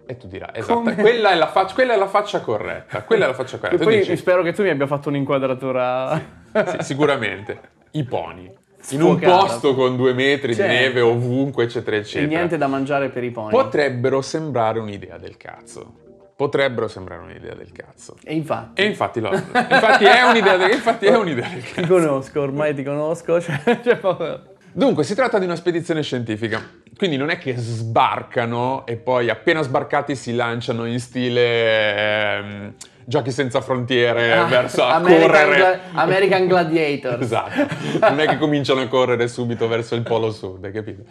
E 0.09 0.17
tu 0.17 0.29
dirai, 0.29 0.51
esatto, 0.53 0.83
quella 0.95 1.31
è, 1.31 1.35
la 1.35 1.49
faccia, 1.49 1.75
quella 1.75 1.95
è 1.95 1.97
la 1.97 2.07
faccia 2.07 2.41
corretta, 2.41 3.03
quella 3.03 3.25
è 3.25 3.29
la 3.29 3.35
faccia 3.35 3.57
E 3.57 3.59
corretta. 3.59 3.79
Tu 3.83 3.89
poi 3.91 3.99
dici, 3.99 4.17
spero 4.17 4.43
che 4.43 4.53
tu 4.53 4.63
mi 4.63 4.69
abbia 4.71 4.87
fatto 4.87 5.09
un'inquadratura... 5.09 6.21
sì, 6.65 6.77
sicuramente, 6.81 7.61
i 7.93 8.05
pony. 8.05 8.45
In 8.91 9.03
un 9.03 9.17
Sfocata. 9.19 9.37
posto 9.39 9.75
con 9.75 9.97
due 9.97 10.13
metri 10.13 10.55
Certo. 10.55 10.71
di 10.71 10.79
neve 10.79 11.01
ovunque, 11.01 11.65
eccetera, 11.65 11.97
E 11.97 12.01
eccetera. 12.01 12.29
niente 12.29 12.57
da 12.57 12.69
mangiare 12.69 13.09
per 13.09 13.25
i 13.25 13.33
pony. 13.33 13.51
Potrebbero 13.51 14.23
sembrare 14.23 14.79
un'idea 14.79 15.19
del 15.19 15.37
cazzo. 15.37 15.95
Potrebbero 16.37 16.87
sembrare 16.87 17.23
un'idea 17.23 17.55
del 17.55 17.73
cazzo. 17.73 18.15
E 18.23 18.35
infatti, 18.35 18.83
E 18.83 18.85
infatti 18.85 19.19
lo 19.21 19.33
Infatti 19.33 20.05
è 20.05 20.23
un'idea 20.23 20.57
del, 20.57 20.71
infatti 20.71 21.07
è 21.07 21.17
un'idea 21.17 21.49
del 21.49 21.65
ti 21.65 21.73
cazzo. 21.73 21.89
conosco, 21.89 22.41
ormai 22.43 22.75
ti 22.75 22.85
conosco. 22.85 23.41
Cioè, 23.41 23.59
poco- 23.99 24.41
Dunque, 24.77 25.05
si 25.05 25.15
tratta 25.15 25.39
di 25.39 25.47
una 25.47 25.57
spedizione 25.57 26.03
scientifica. 26.03 26.61
Quindi 26.99 27.17
non 27.17 27.31
è 27.31 27.39
che 27.39 27.57
sbarcano 27.57 28.85
e 28.85 28.97
poi 28.97 29.31
appena 29.31 29.63
sbarcati 29.63 30.15
si 30.15 30.35
lanciano 30.35 30.85
in 30.85 31.01
stile 31.01 32.37
ehm, 32.37 32.75
giochi 33.07 33.31
senza 33.31 33.63
frontiere 33.63 34.35
Ah, 34.35 34.45
verso 34.45 34.83
a 34.85 34.97
American, 34.97 35.31
correre. 35.31 35.81
American 35.95 36.47
Gladiator. 36.47 37.23
Esatto, 37.23 37.67
non 38.01 38.21
è 38.21 38.27
che 38.27 38.37
cominciano 38.37 38.83
a 38.83 38.87
correre 38.89 39.29
subito 39.29 39.67
verso 39.67 39.95
il 39.95 40.03
polo 40.03 40.31
sud, 40.31 40.63
hai 40.67 40.73
capito? 40.73 41.05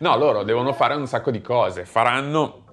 No, 0.00 0.16
loro 0.16 0.42
devono 0.42 0.72
fare 0.72 0.94
un 0.96 1.06
sacco 1.06 1.30
di 1.30 1.40
cose. 1.40 1.84
Faranno 1.84 2.64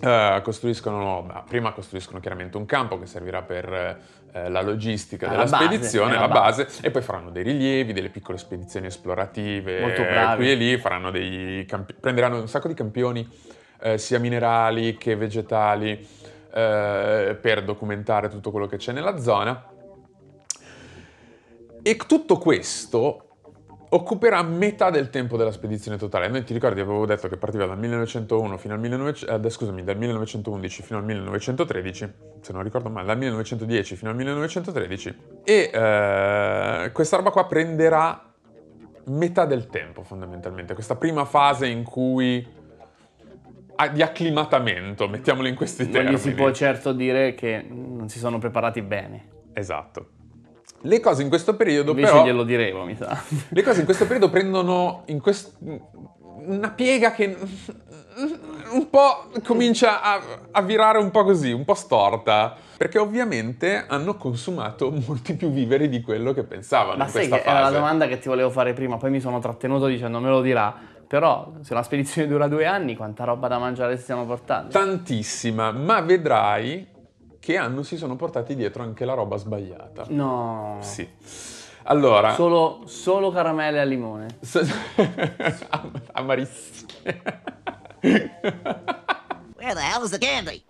eh, 0.00 0.40
costruiscono, 0.42 1.44
prima 1.46 1.72
costruiscono 1.72 2.20
chiaramente 2.20 2.56
un 2.56 2.64
campo 2.64 2.98
che 2.98 3.04
servirà 3.04 3.42
per 3.42 3.98
eh, 4.32 4.48
la 4.48 4.62
logistica 4.62 5.28
della 5.28 5.44
la 5.44 5.50
base, 5.50 5.64
spedizione, 5.64 6.14
la 6.14 6.20
la 6.20 6.28
base, 6.28 6.68
e 6.82 6.90
poi 6.90 7.02
faranno 7.02 7.30
dei 7.30 7.42
rilievi, 7.42 7.92
delle 7.92 8.10
piccole 8.10 8.38
spedizioni 8.38 8.86
esplorative, 8.86 9.80
Molto 9.80 10.02
eh, 10.02 10.06
bravi. 10.06 10.36
qui 10.36 10.50
e 10.50 10.54
lì, 10.54 10.78
faranno 10.78 11.10
dei 11.10 11.64
campi- 11.66 11.94
prenderanno 11.94 12.38
un 12.38 12.48
sacco 12.48 12.68
di 12.68 12.74
campioni, 12.74 13.28
eh, 13.80 13.98
sia 13.98 14.18
minerali 14.18 14.96
che 14.96 15.16
vegetali, 15.16 16.06
eh, 16.52 17.38
per 17.40 17.64
documentare 17.64 18.28
tutto 18.28 18.50
quello 18.50 18.66
che 18.66 18.76
c'è 18.76 18.92
nella 18.92 19.18
zona. 19.18 19.64
E 21.82 21.96
tutto 21.96 22.36
questo 22.36 23.29
occuperà 23.92 24.42
metà 24.42 24.90
del 24.90 25.10
tempo 25.10 25.36
della 25.36 25.50
spedizione 25.50 25.96
totale. 25.96 26.28
Noi 26.28 26.44
ti 26.44 26.52
ricordi, 26.52 26.80
avevo 26.80 27.06
detto 27.06 27.28
che 27.28 27.36
partiva 27.36 27.66
dal 27.66 27.78
1901 27.78 28.56
fino 28.56 28.74
al 28.74 28.80
1900, 28.80 29.46
eh, 29.46 29.50
scusami, 29.50 29.82
dal 29.82 29.96
1911 29.96 30.82
fino 30.82 30.98
al 30.98 31.04
1913, 31.04 32.12
se 32.40 32.52
non 32.52 32.62
ricordo 32.62 32.88
male, 32.88 33.06
dal 33.06 33.18
1910 33.18 33.96
fino 33.96 34.10
al 34.10 34.16
1913. 34.16 35.16
E 35.44 35.70
eh, 35.72 36.90
questa 36.92 37.16
roba 37.16 37.30
qua 37.30 37.46
prenderà 37.46 38.32
metà 39.06 39.44
del 39.44 39.66
tempo 39.66 40.02
fondamentalmente. 40.02 40.74
Questa 40.74 40.94
prima 40.94 41.24
fase 41.24 41.66
in 41.66 41.82
cui 41.82 42.58
di 43.92 44.02
acclimatamento, 44.02 45.08
mettiamolo 45.08 45.48
in 45.48 45.54
questi 45.54 45.84
Non 45.84 45.92
termini. 45.92 46.14
gli 46.14 46.18
si 46.18 46.34
può 46.34 46.52
certo 46.52 46.92
dire 46.92 47.34
che 47.34 47.66
non 47.66 48.08
si 48.08 48.18
sono 48.18 48.38
preparati 48.38 48.82
bene. 48.82 49.28
Esatto. 49.54 50.19
Le 50.82 51.00
cose 51.00 51.22
in 51.22 51.28
questo 51.28 51.56
periodo 51.56 51.90
Invece 51.90 52.10
però 52.10 52.24
glielo 52.24 52.42
diremo, 52.42 52.84
mi 52.84 52.96
sa. 52.96 53.22
Le 53.48 53.62
cose 53.62 53.80
in 53.80 53.84
questo 53.84 54.04
periodo 54.04 54.30
prendono 54.30 55.02
in 55.06 55.20
quest- 55.20 55.56
una 56.46 56.70
piega 56.70 57.12
che 57.12 57.36
un 58.72 58.88
po' 58.88 59.28
comincia 59.44 60.02
a, 60.02 60.20
a 60.50 60.62
virare 60.62 60.98
un 60.98 61.10
po' 61.10 61.24
così, 61.24 61.52
un 61.52 61.64
po' 61.64 61.74
storta, 61.74 62.56
perché 62.76 62.98
ovviamente 62.98 63.84
hanno 63.86 64.16
consumato 64.16 64.90
molti 65.06 65.34
più 65.34 65.50
viveri 65.50 65.88
di 65.88 66.00
quello 66.00 66.32
che 66.32 66.44
pensavano 66.44 66.96
Ma 66.96 67.04
in 67.04 67.10
sai 67.10 67.28
questa 67.28 67.44
che 67.44 67.50
era 67.50 67.58
la 67.60 67.66
fase. 67.66 67.78
domanda 67.78 68.06
che 68.06 68.18
ti 68.18 68.28
volevo 68.28 68.50
fare 68.50 68.72
prima, 68.72 68.96
poi 68.96 69.10
mi 69.10 69.20
sono 69.20 69.38
trattenuto 69.38 69.86
dicendo 69.86 70.20
me 70.20 70.28
lo 70.30 70.40
dirà. 70.40 70.74
Però 71.06 71.54
se 71.62 71.72
una 71.72 71.82
spedizione 71.82 72.28
dura 72.28 72.46
due 72.46 72.66
anni, 72.66 72.94
quanta 72.94 73.24
roba 73.24 73.48
da 73.48 73.58
mangiare 73.58 73.96
stiamo 73.96 74.24
portando? 74.26 74.70
Tantissima, 74.70 75.72
ma 75.72 76.00
vedrai 76.02 76.86
che 77.40 77.56
hanno, 77.56 77.82
si 77.82 77.96
sono 77.96 78.14
portati 78.16 78.54
dietro 78.54 78.82
anche 78.82 79.04
la 79.04 79.14
roba 79.14 79.36
sbagliata. 79.36 80.04
No. 80.08 80.78
Sì. 80.80 81.08
Allora, 81.84 82.34
Solo, 82.34 82.82
solo 82.84 83.30
caramelle 83.30 83.80
al 83.80 83.88
limone. 83.88 84.26
Am- 85.70 86.02
amarissime. 86.12 87.22
Where 88.00 89.74
the 89.74 89.80
hell 89.80 90.04
is 90.04 90.10
the 90.10 90.18
candy? 90.18 90.62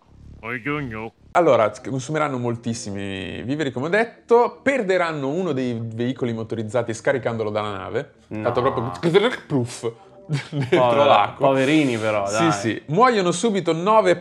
Allora, 1.32 1.70
consumeranno 1.86 2.38
moltissimi 2.38 3.42
viveri, 3.42 3.70
come 3.72 3.86
ho 3.86 3.90
detto, 3.90 4.60
perderanno 4.62 5.28
uno 5.28 5.52
dei 5.52 5.78
veicoli 5.82 6.32
motorizzati 6.32 6.94
scaricandolo 6.94 7.50
dalla 7.50 7.72
nave. 7.72 8.12
No. 8.28 8.42
Fatto 8.44 8.62
proprio 8.62 8.90
pluff 9.46 9.90
dentro 10.26 10.78
Povera- 10.78 11.04
l'acqua. 11.04 11.46
Poverini 11.48 11.96
però, 11.96 12.26
Sì, 12.26 12.38
dai. 12.38 12.52
sì. 12.52 12.82
Muoiono 12.86 13.30
subito 13.32 13.72
nove 13.72 14.16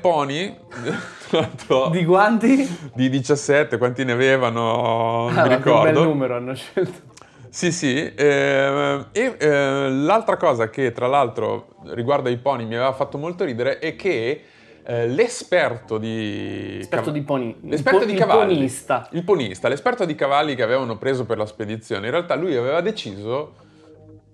l'altro, 1.32 1.90
Di 1.90 2.06
quanti? 2.06 2.90
di 2.94 3.10
17, 3.10 3.78
quanti 3.78 4.04
ne 4.04 4.12
avevano? 4.14 5.30
Non 5.30 5.38
Ah, 5.38 5.44
mi 5.44 5.50
ma 5.50 5.58
che 5.58 5.58
bel 5.58 5.58
ricordo. 5.58 6.04
numero 6.04 6.36
hanno 6.36 6.56
scelto. 6.56 7.08
Sì, 7.52 7.72
sì, 7.72 7.96
eh, 8.14 9.06
e 9.12 9.36
eh, 9.40 9.90
l'altra 9.90 10.38
cosa 10.38 10.70
che 10.70 10.92
tra 10.92 11.08
l'altro 11.08 11.70
riguardo 11.88 12.30
ai 12.30 12.38
pony 12.38 12.66
mi 12.66 12.76
aveva 12.76 12.94
fatto 12.94 13.18
molto 13.18 13.44
ridere 13.44 13.80
è 13.80 13.96
che 13.96 14.44
eh, 14.86 15.08
l'esperto 15.08 15.98
di... 15.98 16.78
Esperto 16.80 17.06
cav- 17.06 17.18
di 17.18 17.24
poni. 17.24 17.56
L'esperto 17.64 18.02
il 18.02 18.06
di 18.06 18.14
po- 18.14 18.20
cavalli. 18.20 18.52
Il 18.52 18.58
ponista. 18.58 19.08
Il 19.14 19.24
ponista, 19.24 19.68
l'esperto 19.68 20.06
di 20.06 20.14
cavalli 20.16 20.54
che 20.56 20.62
avevano 20.64 20.98
preso 20.98 21.26
per 21.26 21.38
la 21.40 21.46
spedizione, 21.48 22.06
in 22.06 22.12
realtà 22.12 22.36
lui 22.36 22.56
aveva 22.56 22.82
deciso 22.82 23.54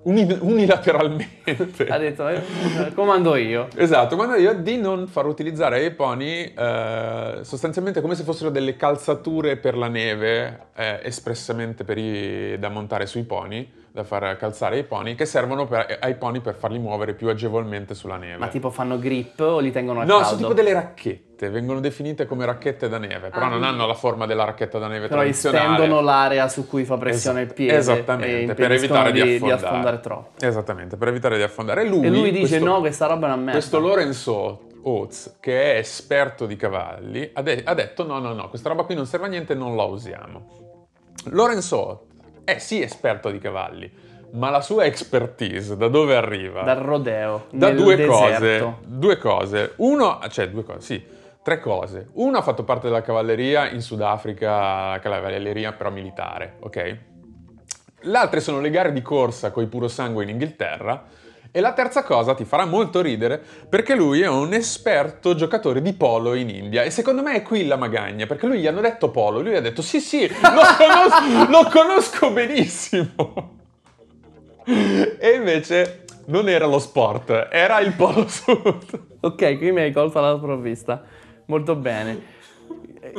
uni- 0.06 0.38
unilateralmente... 0.40 1.88
Ha 1.90 1.98
detto, 1.98 2.28
eh, 2.28 2.42
comando 2.94 3.36
io. 3.36 3.68
Esatto, 3.76 4.16
quando 4.16 4.36
io 4.36 4.54
di 4.54 4.78
non 4.78 5.08
far 5.08 5.26
utilizzare 5.28 5.84
i 5.84 5.92
pony 5.92 6.54
eh, 6.58 7.40
sostanzialmente 7.42 8.02
come 8.02 8.16
se 8.16 8.24
fossero 8.24 8.50
delle 8.50 8.76
calzature 8.76 9.58
per 9.58 9.78
la 9.78 9.88
neve, 9.88 10.68
eh, 10.76 11.00
espressamente 11.04 11.84
per 11.84 11.98
i- 11.98 12.58
da 12.60 12.70
montare 12.70 13.06
sui 13.06 13.24
pony, 13.24 13.68
da 13.92 14.04
far 14.04 14.36
calzare 14.38 14.78
i 14.80 14.84
pony, 14.84 15.16
che 15.16 15.26
servono 15.26 15.68
per- 15.68 15.98
ai 16.02 16.16
pony 16.16 16.42
per 16.42 16.56
farli 16.56 16.80
muovere 16.80 17.14
più 17.14 17.30
agevolmente 17.30 17.94
sulla 17.96 18.18
neve. 18.18 18.38
Ma 18.38 18.48
tipo 18.50 18.70
fanno 18.70 19.00
grip 19.00 19.40
o 19.40 19.60
li 19.60 19.72
tengono 19.72 20.02
al 20.02 20.06
No, 20.06 20.14
caldo? 20.16 20.28
sono 20.28 20.42
tipo 20.42 20.54
delle 20.54 20.74
racchette, 20.74 21.25
vengono 21.50 21.80
definite 21.82 22.26
come 22.26 22.46
racchette 22.46 22.88
da 22.88 22.98
neve, 22.98 23.30
però 23.30 23.46
Ah. 23.46 23.50
non 23.50 23.64
hanno 23.64 23.86
la 23.86 23.94
forma 23.94 24.26
della 24.26 24.46
racchetta 24.46 24.80
da 24.80 24.88
neve 24.88 25.08
Però 25.08 25.20
tradizionale. 25.20 25.74
estendono 25.74 26.02
l'area 26.02 26.48
su 26.48 26.68
cui 26.68 26.86
fa 26.86 26.98
pressione 26.98 27.40
Esatto, 27.42 27.50
il 27.52 27.54
piede. 27.66 27.78
Esattamente, 27.80 28.54
per 28.54 28.72
evitare 28.72 29.12
di, 29.12 29.22
di, 29.22 29.34
affondare. 29.36 29.66
affondare 29.66 30.00
troppo. 30.00 30.46
Esattamente, 30.46 30.98
per 30.98 31.08
evitare 31.10 31.38
di 31.38 31.44
affondare. 31.44 31.82
E 31.82 31.88
lui, 31.88 32.06
E 32.06 32.10
lui 32.10 32.32
dice 32.32 32.48
questo- 32.58 32.66
no, 32.66 32.80
questa 32.80 33.06
roba 33.08 33.26
è 33.28 33.30
una 33.30 33.36
merda. 33.36 33.52
Questo 33.52 33.80
Lorenzo 33.80 34.62
Oates, 34.84 35.38
che 35.40 35.74
è 35.74 35.78
esperto 35.78 36.46
di 36.46 36.56
cavalli, 36.56 37.30
ha, 37.34 37.42
de- 37.42 37.62
ha 37.66 37.74
detto 37.74 38.06
no, 38.06 38.20
no, 38.20 38.34
no, 38.34 38.50
questa 38.50 38.70
roba 38.70 38.84
qui 38.84 38.96
non 38.96 39.06
serve 39.06 39.26
a 39.26 39.30
niente, 39.30 39.54
non 39.56 39.76
la 39.76 39.84
usiamo. 39.84 40.46
Lorenzo 41.30 41.78
Oates 41.88 42.08
è 42.44 42.58
sì 42.60 42.82
esperto 42.82 43.30
di 43.32 43.40
cavalli, 43.40 43.92
ma 44.34 44.50
la 44.52 44.62
sua 44.62 44.86
expertise 44.86 45.76
da 45.78 45.88
dove 45.88 46.16
arriva? 46.16 46.62
Dal 46.62 46.78
rodeo. 46.78 47.46
da 47.52 47.72
due 47.72 47.96
deserto. 47.96 48.14
cose. 48.14 48.76
Due 48.86 49.18
cose. 49.18 49.74
Uno, 49.78 50.20
cioè 50.30 50.50
due 50.50 50.64
cose, 50.64 50.82
sì. 50.82 51.04
Tre 51.46 51.60
cose. 51.60 52.08
Uno 52.14 52.40
ha 52.40 52.42
fatto 52.42 52.64
parte 52.64 52.88
della 52.88 53.04
cavalleria 53.04 53.70
in 53.70 53.80
Sudafrica, 53.80 54.98
cavalleria 55.00 55.74
però 55.74 55.92
militare, 55.92 56.56
ok? 56.62 56.98
Le 58.00 58.18
altre 58.18 58.40
sono 58.40 58.60
le 58.60 58.72
gare 58.72 58.92
di 58.92 59.04
corsa 59.04 59.52
coi 59.52 59.68
puro 59.68 59.88
sangue 59.88 60.24
in 60.24 60.30
Inghilterra. 60.30 61.06
E 61.52 61.60
la 61.60 61.74
terza 61.74 62.02
cosa 62.02 62.34
ti 62.34 62.46
farà 62.46 62.66
molto 62.66 63.00
ridere 63.00 63.40
perché 63.70 63.94
lui 63.94 64.22
è 64.22 64.28
un 64.28 64.54
esperto 64.54 65.36
giocatore 65.36 65.84
di 65.84 65.94
polo 65.94 66.34
in 66.34 66.50
India 66.50 66.82
e 66.82 66.90
secondo 66.90 67.22
me 67.22 67.36
è 67.36 67.44
qui 67.44 67.68
la 67.68 67.76
magagna 67.76 68.26
perché 68.26 68.48
lui 68.48 68.58
gli 68.58 68.66
hanno 68.66 68.82
detto 68.82 69.12
polo, 69.12 69.40
lui 69.40 69.56
ha 69.56 69.62
detto 69.62 69.84
sì 69.84 70.00
sì, 70.00 70.28
lo 70.28 70.62
conosco, 70.80 71.52
lo 71.52 71.70
conosco 71.70 72.32
benissimo. 72.32 73.58
E 74.66 75.30
invece 75.36 76.06
non 76.26 76.50
era 76.50 76.66
lo 76.66 76.80
sport, 76.80 77.50
era 77.52 77.80
il 77.82 77.94
polo 77.94 78.28
sud. 78.28 79.20
Ok, 79.20 79.60
qui 79.60 79.72
mi 79.72 79.82
hai 79.82 79.92
colto 79.92 80.18
alla 80.18 80.40
provvista. 80.40 81.04
Molto 81.46 81.76
bene. 81.76 82.34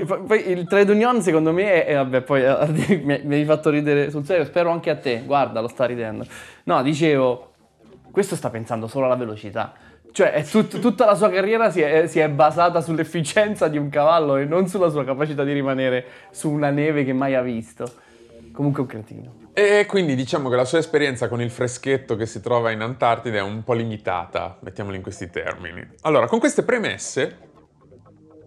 Poi- 0.04 0.50
il 0.50 0.66
trade 0.66 0.92
union 0.92 1.22
secondo 1.22 1.52
me 1.52 1.84
è, 1.84 1.94
vabbè 1.94 2.22
poi 2.22 2.42
eh, 2.42 3.20
mi 3.24 3.34
hai 3.34 3.44
fatto 3.44 3.70
ridere 3.70 4.10
sul 4.10 4.24
serio, 4.24 4.44
spero 4.44 4.70
anche 4.70 4.90
a 4.90 4.96
te, 4.96 5.22
guarda 5.24 5.60
lo 5.60 5.68
sta 5.68 5.84
ridendo. 5.84 6.26
No, 6.64 6.82
dicevo, 6.82 7.52
questo 8.10 8.34
sta 8.34 8.50
pensando 8.50 8.88
solo 8.88 9.06
alla 9.06 9.14
velocità. 9.14 9.74
Cioè 10.10 10.44
tut- 10.44 10.80
tutta 10.80 11.04
la 11.04 11.14
sua 11.14 11.28
carriera 11.30 11.70
si 11.70 11.82
è, 11.82 12.06
si 12.06 12.18
è 12.18 12.28
basata 12.28 12.80
sull'efficienza 12.80 13.68
di 13.68 13.76
un 13.76 13.90
cavallo 13.90 14.36
e 14.36 14.46
non 14.46 14.66
sulla 14.66 14.88
sua 14.88 15.04
capacità 15.04 15.44
di 15.44 15.52
rimanere 15.52 16.04
su 16.30 16.50
una 16.50 16.70
neve 16.70 17.04
che 17.04 17.12
mai 17.12 17.34
ha 17.34 17.42
visto. 17.42 17.84
Comunque 18.50 18.80
un 18.80 18.88
cretino. 18.88 19.34
E 19.52 19.84
quindi 19.86 20.14
diciamo 20.14 20.48
che 20.48 20.56
la 20.56 20.64
sua 20.64 20.78
esperienza 20.78 21.28
con 21.28 21.42
il 21.42 21.50
freschetto 21.50 22.16
che 22.16 22.24
si 22.24 22.40
trova 22.40 22.70
in 22.70 22.80
Antartide 22.80 23.38
è 23.38 23.42
un 23.42 23.62
po' 23.62 23.74
limitata, 23.74 24.56
mettiamolo 24.60 24.96
in 24.96 25.02
questi 25.02 25.28
termini. 25.28 25.86
Allora, 26.02 26.26
con 26.26 26.38
queste 26.38 26.62
premesse, 26.62 27.36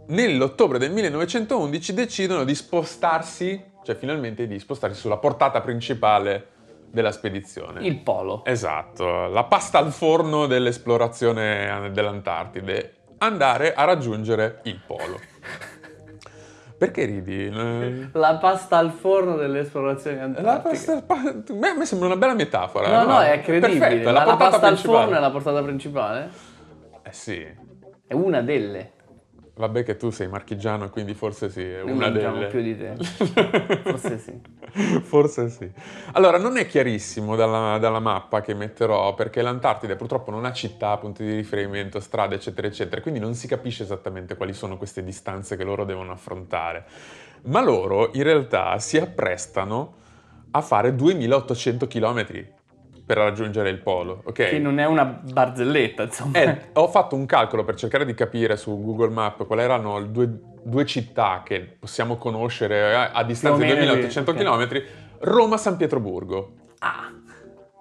nell'ottobre 0.10 0.78
del 0.78 0.92
1911 0.92 1.94
decidono 1.94 2.44
di 2.44 2.56
spostarsi, 2.56 3.64
cioè 3.84 3.96
finalmente 3.96 4.48
di 4.48 4.60
spostarsi 4.60 5.00
sulla 5.00 5.18
portata 5.18 5.62
principale 5.62 6.48
della 6.92 7.12
spedizione. 7.12 7.86
Il 7.86 8.00
polo. 8.00 8.44
Esatto, 8.46 9.28
la 9.28 9.44
pasta 9.44 9.78
al 9.78 9.92
forno 9.92 10.48
dell'esplorazione 10.48 11.90
dell'Antartide, 11.92 12.94
andare 13.20 13.74
a 13.74 13.84
raggiungere 13.84 14.62
il 14.64 14.80
polo. 14.86 15.20
Perché 16.80 17.04
ridi? 17.04 17.46
Eh, 17.48 18.10
La 18.14 18.38
pasta 18.38 18.78
al 18.78 18.92
forno 18.92 19.36
delle 19.36 19.60
esplorazioni 19.60 20.16
La 20.18 20.24
antartiche. 20.24 20.70
pasta, 20.70 21.02
pa- 21.02 21.16
a 21.16 21.54
me- 21.54 21.68
a 21.68 21.74
me 21.76 21.86
sembra 21.86 22.08
una 22.08 22.16
bella 22.16 22.34
metafora. 22.34 23.04
No, 23.04 23.12
no, 23.12 23.20
è 23.22 23.42
credibile. 23.42 23.80
Perfetto, 23.80 24.12
la 24.12 24.24
la 24.24 24.36
pasta 24.38 24.56
al 24.56 24.62
principale. 24.74 24.98
forno 25.04 25.18
è 25.18 25.20
la 25.20 25.30
portata 25.32 25.62
principale? 25.62 26.30
Eh 27.04 27.12
sì, 27.12 27.46
È 28.08 28.14
una 28.14 28.42
delle. 28.42 28.94
Vabbè 29.60 29.84
che 29.84 29.98
tu 29.98 30.10
sei 30.10 30.30
marchigiano, 30.30 30.90
quindi 30.90 31.14
forse 31.14 31.50
sì, 31.50 31.62
è 31.62 31.82
una 31.82 32.08
delle... 32.10 32.48
più 32.48 32.62
di 32.62 32.78
te. 32.78 32.96
Forse 33.84 34.18
sì. 34.18 34.40
Forse 35.02 35.50
sì. 35.50 35.70
Allora, 36.14 36.38
non 36.38 36.56
è 36.56 36.66
chiarissimo 36.66 37.36
dalla, 37.36 37.78
dalla 37.78 38.00
mappa 38.00 38.40
che 38.40 38.54
metterò, 38.54 39.14
perché 39.16 39.42
l'Antartide 39.42 39.98
purtroppo 39.98 40.32
non 40.32 40.46
ha 40.46 40.54
città, 40.54 40.96
punti 40.98 41.26
di 41.26 41.36
riferimento, 41.36 42.00
strade, 42.00 42.36
eccetera, 42.36 42.68
eccetera, 42.68 43.02
quindi 43.02 43.20
non 43.20 43.34
si 43.34 43.48
capisce 43.48 43.84
esattamente 43.84 44.38
quali 44.38 44.54
sono 44.54 44.78
queste 44.78 45.04
distanze 45.04 45.58
che 45.58 45.66
loro 45.66 45.84
devono 45.84 46.14
affrontare. 46.14 46.86
Ma 47.44 47.62
loro 47.62 48.12
in 48.14 48.24
realtà 48.24 48.80
si 48.80 48.98
apprestano 48.98 49.96
a 50.52 50.62
fare 50.62 50.96
2800 50.96 51.88
km 51.88 52.26
per 53.10 53.18
raggiungere 53.18 53.72
il 53.72 53.80
polo, 53.80 54.22
ok? 54.24 54.50
Che 54.50 54.60
non 54.60 54.78
è 54.78 54.86
una 54.86 55.04
barzelletta, 55.04 56.04
insomma. 56.04 56.38
Eh, 56.44 56.70
ho 56.74 56.88
fatto 56.90 57.16
un 57.16 57.26
calcolo 57.26 57.64
per 57.64 57.74
cercare 57.74 58.06
di 58.06 58.14
capire 58.14 58.56
su 58.56 58.80
Google 58.84 59.10
Map 59.10 59.48
quali 59.48 59.64
erano 59.64 59.98
le 59.98 60.12
due, 60.12 60.30
due 60.62 60.86
città 60.86 61.42
che 61.44 61.60
possiamo 61.80 62.18
conoscere 62.18 62.94
a, 62.94 63.10
a 63.10 63.24
distanza 63.24 63.66
di 63.66 63.72
o 63.72 63.74
meno 63.74 63.94
2800 63.96 64.32
lì, 64.32 64.38
km. 64.38 64.84
Roma-San 65.22 65.76
Pietroburgo, 65.78 66.54
Ah, 66.78 67.12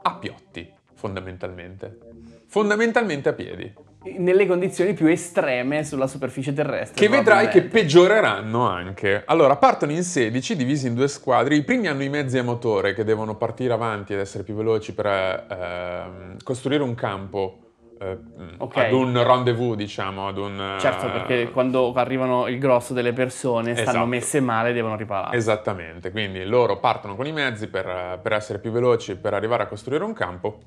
a 0.00 0.14
piotti, 0.14 0.72
fondamentalmente. 0.94 1.98
Fondamentalmente 2.46 3.28
a 3.28 3.32
piedi. 3.34 3.70
Nelle 4.18 4.46
condizioni 4.46 4.94
più 4.94 5.06
estreme 5.06 5.84
sulla 5.84 6.06
superficie 6.06 6.52
terrestre. 6.52 7.00
Che 7.00 7.08
vedrai 7.08 7.48
che 7.48 7.62
peggioreranno 7.62 8.66
anche. 8.66 9.22
Allora, 9.26 9.56
partono 9.56 9.92
in 9.92 10.02
16, 10.02 10.56
divisi 10.56 10.86
in 10.86 10.94
due 10.94 11.08
squadre. 11.08 11.54
I 11.54 11.62
primi 11.64 11.86
hanno 11.88 12.02
i 12.02 12.08
mezzi 12.08 12.38
a 12.38 12.42
motore 12.42 12.94
che 12.94 13.04
devono 13.04 13.36
partire 13.36 13.72
avanti 13.72 14.12
ed 14.14 14.20
essere 14.20 14.44
più 14.44 14.54
veloci 14.54 14.94
per 14.94 15.06
ehm, 15.06 16.36
costruire 16.42 16.82
un 16.82 16.94
campo 16.94 17.58
eh, 18.00 18.16
Ok. 18.58 18.76
ad 18.76 18.92
un 18.92 19.22
rendezvous, 19.22 19.76
diciamo, 19.76 20.28
ad 20.28 20.38
un... 20.38 20.76
Certo, 20.78 21.06
eh, 21.06 21.10
perché 21.10 21.50
quando 21.50 21.92
arrivano 21.94 22.46
il 22.46 22.58
grosso 22.58 22.94
delle 22.94 23.12
persone 23.12 23.72
stanno 23.74 23.88
Esatto. 23.90 24.06
messe 24.06 24.40
male, 24.40 24.72
devono 24.72 24.96
riparare. 24.96 25.36
Esattamente, 25.36 26.10
quindi 26.10 26.44
loro 26.44 26.78
partono 26.78 27.16
con 27.16 27.26
i 27.26 27.32
mezzi 27.32 27.66
per, 27.68 28.20
per 28.22 28.32
essere 28.32 28.58
più 28.60 28.70
veloci, 28.70 29.16
per 29.16 29.34
arrivare 29.34 29.64
a 29.64 29.66
costruire 29.66 30.04
un 30.04 30.12
campo, 30.12 30.60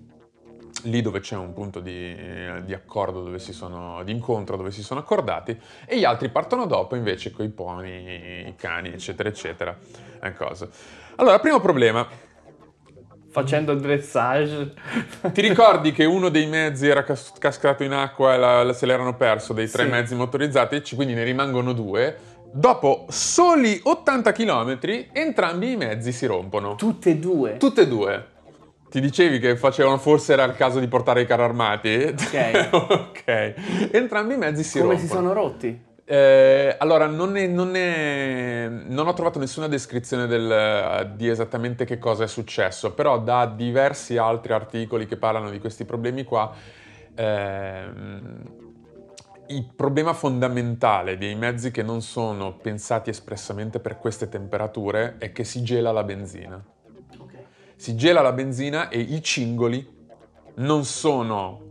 lì 0.84 1.02
dove 1.02 1.20
c'è 1.20 1.36
un 1.36 1.54
punto 1.54 1.80
di, 1.80 2.16
di 2.64 2.74
accordo, 2.74 3.24
dove 3.24 3.40
si 3.40 3.54
sono, 3.54 4.04
di 4.04 4.12
incontro, 4.12 4.56
dove 4.58 4.72
si 4.72 4.84
sono 4.84 5.00
accordati, 5.00 5.58
e 5.86 5.98
gli 5.98 6.04
altri 6.06 6.30
partono 6.30 6.66
dopo 6.66 6.96
invece 6.96 7.32
con 7.32 7.46
i 7.46 7.50
pony, 7.50 8.48
i 8.48 8.56
cani, 8.56 8.90
eccetera, 8.94 9.30
eccetera. 9.30 9.78
e 10.24 10.34
cose. 10.34 10.70
Allora, 11.16 11.40
primo 11.40 11.60
problema, 11.60 12.08
Facendo 13.30 13.74
dressage. 13.76 14.74
ti 15.32 15.40
ricordi 15.42 15.94
che 15.94 16.04
uno 16.04 16.28
dei 16.30 16.48
mezzi 16.48 16.88
era 16.88 17.04
cas- 17.04 17.32
cascato 17.40 17.84
in 17.84 17.94
acqua 17.94 18.34
e 18.34 18.38
la- 18.38 18.64
la- 18.64 18.74
se 18.74 18.86
l'erano 18.86 19.16
perso 19.16 19.54
dei 19.54 19.70
tre 19.70 19.84
Sì. 19.86 19.90
mezzi 19.90 20.16
motorizzati, 20.16 20.82
quindi 20.96 21.14
ne 21.14 21.24
rimangono 21.24 21.72
due? 21.72 22.18
Dopo 22.52 23.06
soli 23.08 23.80
80 23.82 24.34
km 24.34 24.78
entrambi 25.14 25.72
i 25.72 25.76
mezzi 25.78 26.12
si 26.12 26.26
rompono. 26.26 26.76
Tutte 26.76 27.12
e 27.12 27.16
due. 27.18 27.56
Tutte 27.56 27.82
e 27.82 27.88
due. 27.88 28.26
Ti 28.92 29.00
dicevi 29.00 29.40
che 29.40 29.56
facevano, 29.56 29.98
forse 29.98 30.34
era 30.34 30.44
il 30.44 30.54
caso 30.54 30.82
di 30.82 30.88
portare 30.90 31.22
i 31.22 31.26
carri 31.26 31.44
armati? 31.44 32.14
Ok. 32.14 32.70
ok. 32.76 33.54
Entrambi 33.94 34.34
i 34.34 34.38
mezzi 34.38 34.64
si 34.64 34.80
Come 34.80 34.96
rompono. 34.96 35.08
si 35.08 35.16
sono 35.16 35.32
rotti? 35.32 35.82
Eh, 36.04 36.76
allora, 36.78 37.06
non, 37.06 37.38
è- 37.38 37.48
non 37.48 37.74
è- 37.78 38.68
non 38.68 39.08
ho 39.08 39.14
trovato 39.14 39.40
nessuna 39.40 39.70
descrizione 39.70 40.28
del- 40.28 41.14
di 41.16 41.30
esattamente 41.30 41.86
che 41.86 42.00
cosa 42.00 42.26
è 42.26 42.28
successo, 42.28 42.92
però 42.94 43.18
da 43.22 43.46
diversi 43.46 44.18
altri 44.18 44.52
articoli 44.52 45.06
che 45.06 45.16
parlano 45.16 45.50
di 45.52 45.60
questi 45.60 45.86
problemi 45.86 46.26
qua, 46.26 46.52
ehm, 47.16 48.44
il 49.48 49.72
problema 49.74 50.12
fondamentale 50.14 51.18
dei 51.18 51.36
mezzi 51.36 51.72
che 51.72 51.82
non 51.82 52.02
sono 52.02 52.58
pensati 52.58 53.10
espressamente 53.10 53.80
per 53.80 53.98
queste 53.98 54.28
temperature 54.28 55.16
è 55.18 55.32
che 55.32 55.46
si 55.46 55.64
gela 55.64 55.94
la 55.94 56.04
benzina. 56.04 56.62
Si 57.82 57.96
gela 57.96 58.22
la 58.22 58.32
benzina 58.32 58.90
e 58.90 59.00
i 59.00 59.24
cingoli 59.24 59.84
non 60.58 60.86
sono 60.86 61.70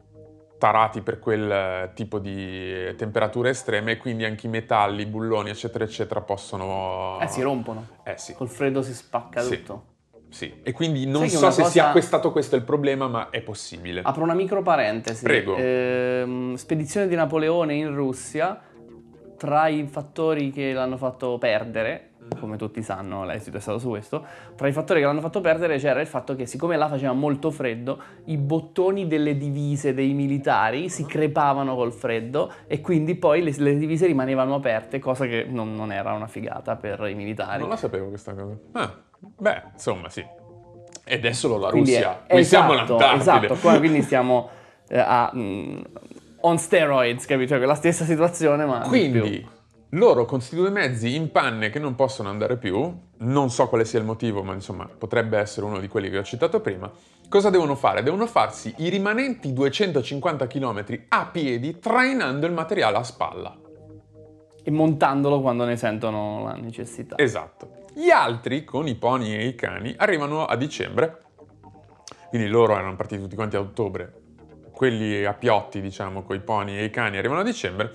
tarati 0.59 1.03
per 1.03 1.21
quel 1.21 1.49
eh, 1.49 1.91
tipo 1.95 2.19
di 2.19 2.93
temperature 2.97 3.51
estreme 3.51 3.93
e 3.93 3.97
quindi 3.97 4.25
anche 4.25 4.49
i 4.49 4.51
metalli, 4.51 5.03
i 5.03 5.07
bulloni, 5.07 5.51
eccetera, 5.51 5.85
eccetera, 5.85 6.21
possono... 6.21 7.17
Eh, 7.21 7.29
si 7.29 7.43
rompono. 7.43 7.87
Eh 8.03 8.15
sì, 8.19 8.35
Col 8.35 8.49
freddo 8.49 8.83
si 8.83 8.93
spacca 8.93 9.41
Sì. 9.41 9.59
tutto. 9.59 9.85
sì. 10.31 10.53
E 10.65 10.73
quindi 10.73 11.07
non 11.07 11.29
Sai 11.29 11.39
so 11.39 11.51
se 11.53 11.63
cosa- 11.63 11.93
sia 11.93 12.01
stato 12.01 12.33
questo 12.33 12.57
il 12.57 12.63
problema, 12.65 13.07
ma 13.07 13.31
è 13.31 13.41
possibile. 13.41 14.01
Apro 14.03 14.25
una 14.25 14.35
micro 14.35 14.63
parentesi. 14.63 15.23
Prego. 15.23 15.55
Ehm, 15.57 16.57
spedizione 16.57 17.07
di 17.07 17.15
Napoleone 17.15 17.75
in 17.75 17.95
Russia, 17.95 18.61
tra 19.37 19.69
i 19.69 19.87
fattori 19.87 20.51
che 20.51 20.73
l'hanno 20.73 20.97
fatto 20.97 21.39
perdere, 21.39 22.10
come 22.39 22.57
tutti 22.57 22.83
sanno, 22.83 23.25
l'esito 23.25 23.57
è 23.57 23.61
stato 23.61 23.79
su 23.79 23.89
questo, 23.89 24.25
tra 24.55 24.69
i 24.69 24.73
fattori 24.73 25.01
che 25.01 25.07
l'hanno 25.07 25.21
fatto 25.21 25.41
perdere 25.41 25.79
c'era 25.79 26.01
il 26.01 26.07
fatto 26.07 26.37
che 26.37 26.47
siccome 26.47 26.77
là 26.77 26.89
faceva 26.89 27.13
molto 27.13 27.51
freddo, 27.51 28.01
i 28.27 28.37
bottoni 28.37 29.07
delle 29.07 29.37
divise 29.37 29.95
dei 29.95 30.13
militari 30.13 30.89
si 30.89 31.05
crepavano 31.07 31.75
col 31.75 31.93
freddo 31.93 32.53
e 32.67 32.81
quindi 32.81 33.15
poi 33.15 33.43
le, 33.43 33.55
le 33.57 33.77
divise 33.77 34.07
rimanevano 34.07 34.55
aperte, 34.57 34.99
cosa 34.99 35.27
che 35.27 35.47
non, 35.49 35.75
non 35.75 35.93
era 35.93 36.13
una 36.13 36.27
figata 36.27 36.77
per 36.77 37.07
i 37.09 37.15
militari. 37.15 37.61
Non 37.61 37.69
la 37.71 37.77
sapevo 37.77 38.09
questa 38.09 38.35
cosa. 38.35 38.57
Ah, 38.73 38.95
beh, 39.19 39.63
insomma, 39.75 40.09
sì. 40.09 40.25
Ed 41.05 41.25
è 41.25 41.33
solo 41.33 41.59
la 41.59 41.71
Quindi 41.71 41.95
Russia. 41.95 42.23
è- 42.27 42.35
Qui 42.35 42.45
siamo 42.45 42.75
esatto, 42.75 42.97
all'Antartide. 42.97 43.47
Esatto, 43.47 43.61
qua 43.61 43.79
quindi 43.79 44.03
stiamo 44.03 44.49
eh, 44.89 44.99
a, 44.99 45.33
mm, 45.35 45.81
on 46.43 46.59
steroids, 46.59 47.27
capito? 47.27 47.57
Cioè, 47.57 47.65
la 47.67 47.75
stessa 47.75 48.05
situazione, 48.05 48.65
ma 48.65 48.83
di 48.83 48.89
Quindi. 48.89 49.49
Loro 49.91 50.25
con 50.25 50.39
questi 50.39 50.55
due 50.55 50.71
mezzi 50.71 51.17
in 51.17 51.33
panne 51.33 51.71
che 51.71 51.79
non 51.79 51.95
possono 51.95 52.29
andare 52.29 52.57
più, 52.57 52.93
non 53.19 53.51
so 53.51 53.69
quale 53.69 53.85
sia 53.85 53.99
il 53.99 54.05
motivo, 54.05 54.43
ma 54.43 54.55
insomma 54.55 54.87
potrebbe 54.87 55.39
essere 55.39 55.67
uno 55.67 55.81
di 55.81 55.89
quelli 55.89 56.11
che 56.11 56.19
ho 56.19 56.23
citato 56.23 56.61
prima, 56.61 56.91
cosa 57.29 57.51
devono 57.51 57.75
fare? 57.75 58.03
Devono 58.03 58.27
farsi 58.27 58.73
i 58.79 58.89
rimanenti 58.89 59.53
250 59.53 60.47
km 60.47 60.85
a 61.09 61.27
piedi 61.27 61.79
trainando 61.79 62.47
il 62.47 62.53
materiale 62.53 62.99
a 62.99 63.03
spalla. 63.03 63.57
E 64.63 64.71
montandolo 64.71 65.41
quando 65.41 65.65
ne 65.65 65.77
sentono 65.77 66.45
la 66.45 66.53
necessità. 66.53 67.17
Esatto. 67.17 67.79
Gli 67.95 68.11
altri, 68.11 68.63
con 68.63 68.87
i 68.87 68.95
pony 68.95 69.35
e 69.35 69.47
i 69.47 69.55
cani, 69.57 69.95
arrivano 69.97 70.45
a 70.45 70.55
dicembre, 70.55 71.23
quindi 72.29 72.47
loro 72.47 72.75
erano 72.75 72.95
partiti 72.95 73.23
tutti 73.23 73.35
quanti 73.35 73.57
a 73.57 73.61
ottobre, 73.61 74.13
quelli 74.71 75.25
a 75.25 75.35
piotti, 75.35 75.81
diciamo, 75.81 76.23
con 76.23 76.37
i 76.37 76.41
pony 76.41 76.77
e 76.77 76.85
i 76.85 76.91
cani 76.91 77.19
arrivano 77.19 77.41
a 77.41 77.45
dicembre, 77.45 77.93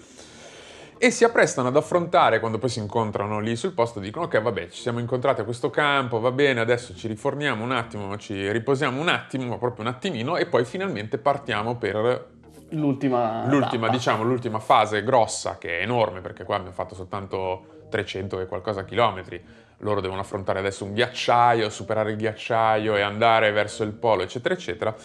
e 1.06 1.12
si 1.12 1.24
apprestano 1.24 1.68
ad 1.68 1.76
affrontare, 1.76 2.40
quando 2.40 2.58
poi 2.58 2.70
si 2.70 2.80
incontrano 2.80 3.40
lì 3.40 3.56
sul 3.56 3.74
posto, 3.74 4.00
dicono 4.00 4.26
ok 4.26 4.42
vabbè 4.42 4.70
ci 4.70 4.82
siamo 4.82 4.98
incontrati 4.98 5.42
a 5.42 5.44
questo 5.44 5.70
campo, 5.70 6.20
va 6.20 6.32
bene, 6.32 6.60
adesso 6.60 6.96
ci 6.96 7.08
riforniamo 7.08 7.64
un 7.64 7.72
attimo, 7.72 8.18
ci 8.18 8.52
riposiamo 8.52 9.00
un 9.00 9.10
attimo, 9.10 9.46
ma 9.46 9.58
proprio 9.60 9.86
un 9.86 9.92
attimino, 9.92 10.36
e 10.36 10.48
poi 10.48 10.66
finalmente 10.66 11.20
partiamo 11.20 11.76
per 11.76 12.34
L'ultima. 12.70 13.46
l'ultima, 13.46 13.90
diciamo, 13.90 14.24
l'ultima 14.24 14.58
fase 14.58 15.04
grossa, 15.04 15.60
che 15.60 15.78
è 15.78 15.82
enorme, 15.84 16.22
perché 16.22 16.44
qua 16.44 16.56
abbiamo 16.56 16.74
fatto 16.74 16.96
soltanto 16.96 17.84
300 17.92 18.40
e 18.40 18.48
qualcosa 18.48 18.84
chilometri. 18.84 19.40
Loro 19.80 20.02
devono 20.02 20.22
affrontare 20.22 20.58
adesso 20.58 20.84
un 20.86 20.94
ghiacciaio, 20.94 21.70
superare 21.70 22.10
il 22.10 22.18
ghiacciaio 22.18 22.96
e 22.96 23.02
andare 23.02 23.52
verso 23.52 23.84
il 23.84 23.92
polo, 23.92 24.24
eccetera, 24.24 24.56
eccetera. 24.56 24.96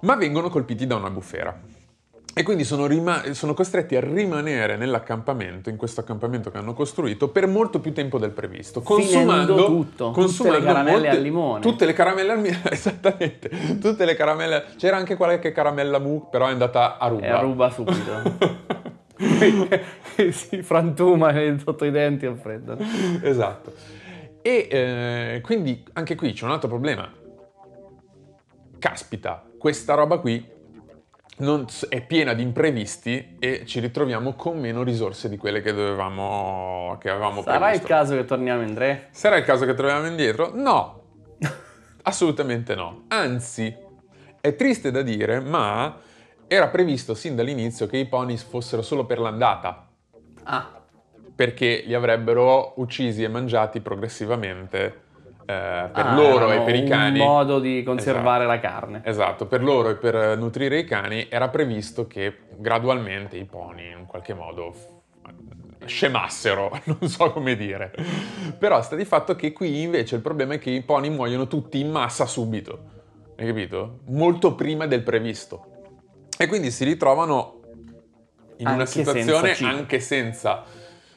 Ma 0.00 0.14
vengono 0.16 0.50
colpiti 0.50 0.86
da 0.86 0.96
una 0.96 1.08
bufera. 1.08 1.58
E 2.32 2.44
quindi 2.44 2.62
sono, 2.62 2.86
rima- 2.86 3.34
sono 3.34 3.54
costretti 3.54 3.96
a 3.96 4.00
rimanere 4.00 4.76
nell'accampamento, 4.76 5.68
in 5.68 5.76
questo 5.76 6.00
accampamento 6.00 6.50
che 6.50 6.58
hanno 6.58 6.74
costruito, 6.74 7.28
per 7.28 7.48
molto 7.48 7.80
più 7.80 7.92
tempo 7.92 8.18
del 8.18 8.30
previsto. 8.30 8.80
Finendo 8.80 9.02
Consumando 9.02 9.64
tutto, 9.64 10.06
tutte 10.06 10.20
consumando 10.20 10.58
le 10.58 10.64
caramelle 10.64 10.92
molte- 10.92 11.08
al 11.08 11.22
limone. 11.22 11.60
Tutte 11.60 11.86
le 11.86 11.92
caramelle 11.92 12.32
al 12.32 12.40
limone, 12.40 12.62
esattamente. 12.70 13.50
Tutte 13.80 14.04
le 14.04 14.14
caramelle. 14.14 14.64
C'era 14.76 14.96
anche 14.96 15.16
qualche 15.16 15.50
caramella 15.50 15.98
mu, 15.98 16.28
però 16.30 16.46
è 16.46 16.52
andata 16.52 16.98
a 16.98 17.08
ruba. 17.08 17.26
E 17.26 17.28
a 17.30 17.40
ruba 17.40 17.70
subito. 17.70 18.68
si 20.30 20.62
frantuma 20.62 21.34
sotto 21.58 21.84
i 21.84 21.90
denti 21.90 22.26
al 22.26 22.38
freddo. 22.38 22.78
esatto. 23.22 23.72
E 24.40 24.68
eh, 24.70 25.40
quindi 25.42 25.84
anche 25.94 26.14
qui 26.14 26.32
c'è 26.32 26.44
un 26.44 26.52
altro 26.52 26.68
problema. 26.68 27.12
Caspita, 28.78 29.44
questa 29.58 29.94
roba 29.94 30.18
qui 30.18 30.58
non 31.40 31.66
è 31.88 32.00
piena 32.02 32.32
di 32.32 32.42
imprevisti 32.42 33.36
e 33.38 33.64
ci 33.66 33.80
ritroviamo 33.80 34.34
con 34.34 34.58
meno 34.58 34.82
risorse 34.82 35.28
di 35.28 35.36
quelle 35.36 35.60
che 35.60 35.72
dovevamo 35.72 36.96
che 37.00 37.10
avevamo 37.10 37.42
Sarà 37.42 37.56
il 37.72 37.80
previsto. 37.80 37.86
caso 37.86 38.14
che 38.16 38.24
torniamo 38.24 38.62
in 38.62 38.74
tre? 38.74 39.08
Sarà 39.10 39.36
il 39.36 39.44
caso 39.44 39.64
che 39.66 39.74
troviamo 39.74 40.06
indietro? 40.06 40.50
No, 40.54 41.02
assolutamente 42.02 42.74
no. 42.74 43.04
Anzi, 43.08 43.74
è 44.40 44.54
triste 44.56 44.90
da 44.90 45.02
dire, 45.02 45.40
ma 45.40 45.98
era 46.46 46.68
previsto 46.68 47.14
sin 47.14 47.36
dall'inizio 47.36 47.86
che 47.86 47.96
i 47.96 48.06
pony 48.06 48.36
fossero 48.36 48.82
solo 48.82 49.04
per 49.04 49.18
l'andata. 49.18 49.88
Ah, 50.44 50.78
perché 51.34 51.84
li 51.86 51.94
avrebbero 51.94 52.74
uccisi 52.76 53.22
e 53.22 53.28
mangiati 53.28 53.80
progressivamente 53.80 55.08
eh, 55.50 55.88
per 55.88 56.06
ah, 56.06 56.14
loro 56.14 56.52
e 56.52 56.60
per 56.60 56.76
i 56.76 56.84
cani. 56.84 57.18
Un 57.18 57.26
modo 57.26 57.58
di 57.58 57.82
conservare 57.82 58.46
la 58.46 58.60
carne. 58.60 59.02
Esatto, 59.04 59.46
per 59.46 59.62
loro 59.64 59.90
e 59.90 59.96
per 59.96 60.38
nutrire 60.38 60.78
i 60.78 60.84
cani 60.84 61.26
era 61.28 61.48
previsto 61.48 62.06
che 62.06 62.36
gradualmente 62.56 63.36
i 63.36 63.44
pony 63.44 63.90
in 63.90 64.06
qualche 64.06 64.32
modo 64.32 64.72
scemassero, 65.84 66.78
non 66.84 67.08
so 67.08 67.32
come 67.32 67.56
dire. 67.56 67.92
Però 68.58 68.80
sta 68.80 68.94
di 68.94 69.04
fatto 69.04 69.34
che 69.34 69.52
qui 69.52 69.82
invece 69.82 70.14
il 70.14 70.22
problema 70.22 70.54
è 70.54 70.58
che 70.58 70.70
i 70.70 70.82
pony 70.82 71.08
muoiono 71.08 71.48
tutti 71.48 71.80
in 71.80 71.90
massa 71.90 72.26
subito, 72.26 72.78
hai 73.36 73.46
capito? 73.46 74.00
Molto 74.06 74.54
prima 74.54 74.86
del 74.86 75.02
previsto. 75.02 75.66
E 76.38 76.46
quindi 76.46 76.70
si 76.70 76.84
ritrovano 76.84 77.60
in 78.58 78.66
una 78.66 78.80
Anche 78.80 78.86
senza 78.86 79.12
situazione 79.12 79.54
cibo. 79.54 79.68
anche 79.68 80.00
senza 80.00 80.64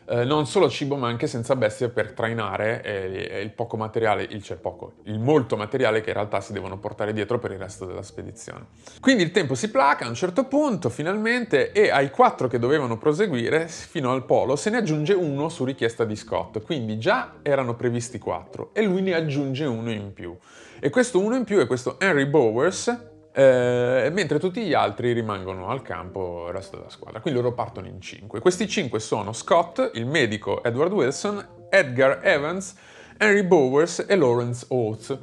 eh, 0.06 0.24
non 0.26 0.46
solo 0.46 0.70
cibo 0.70 0.96
ma 0.96 1.08
anche 1.08 1.28
senza 1.28 1.56
bestie 1.56 1.90
per 1.90 2.12
trainare 2.12 2.82
eh, 2.84 3.42
il 3.42 3.52
poco 3.52 3.78
materiale, 3.78 4.24
il, 4.24 4.44
cioè 4.44 4.58
poco, 4.58 4.94
il 5.04 5.20
molto 5.20 5.56
materiale 5.56 6.02
che 6.02 6.10
in 6.10 6.16
realtà 6.16 6.42
si 6.42 6.54
devono 6.54 6.78
portare 6.78 7.14
dietro 7.14 7.40
per 7.40 7.52
il 7.52 7.60
resto 7.60 7.86
della 7.86 8.02
spedizione. 8.02 8.66
Quindi 9.00 9.24
il 9.24 9.32
tempo 9.32 9.56
si 9.56 9.70
placa 9.70 10.06
a 10.06 10.10
un 10.10 10.16
certo 10.16 10.46
punto 10.46 10.90
finalmente 10.90 11.72
e 11.72 11.90
ai 11.90 12.10
quattro 12.10 12.48
che 12.48 12.60
dovevano 12.60 12.98
proseguire 12.98 13.68
fino 13.68 14.12
al 14.12 14.26
polo 14.26 14.56
se 14.56 14.70
ne 14.70 14.78
aggiunge 14.78 15.14
uno 15.14 15.50
su 15.50 15.64
richiesta 15.64 16.06
di 16.06 16.16
Scott, 16.16 16.62
quindi 16.62 16.98
già 17.00 17.36
erano 17.42 17.76
previsti 17.76 18.20
quattro 18.20 18.70
e 18.74 18.84
lui 18.84 19.02
ne 19.02 19.14
aggiunge 19.14 19.66
uno 19.66 19.92
in 19.92 20.14
più. 20.14 20.36
E 20.80 20.90
questo 20.90 21.20
uno 21.20 21.36
in 21.36 21.46
più 21.46 21.60
è 21.60 21.66
questo 21.66 21.98
Henry 22.00 22.26
Bowers, 22.26 23.13
eh, 23.36 24.10
mentre 24.14 24.38
tutti 24.38 24.62
gli 24.62 24.74
altri 24.74 25.12
rimangono 25.12 25.70
al 25.70 25.82
campo 25.82 26.46
il 26.48 26.54
resto 26.54 26.78
della 26.78 26.90
squadra. 26.90 27.20
Quindi 27.20 27.40
loro 27.42 27.54
partono 27.54 27.88
in 27.88 28.00
cinque. 28.00 28.40
Questi 28.40 28.68
cinque 28.68 29.00
sono 29.00 29.34
Scott, 29.34 29.92
il 29.96 30.06
medico 30.06 30.64
Edward 30.64 30.92
Wilson, 30.92 31.46
Edgar 31.70 32.20
Evans, 32.22 32.76
Henry 33.18 33.44
Bowers 33.44 34.06
e 34.08 34.16
Lawrence 34.16 34.66
Oates, 34.70 35.18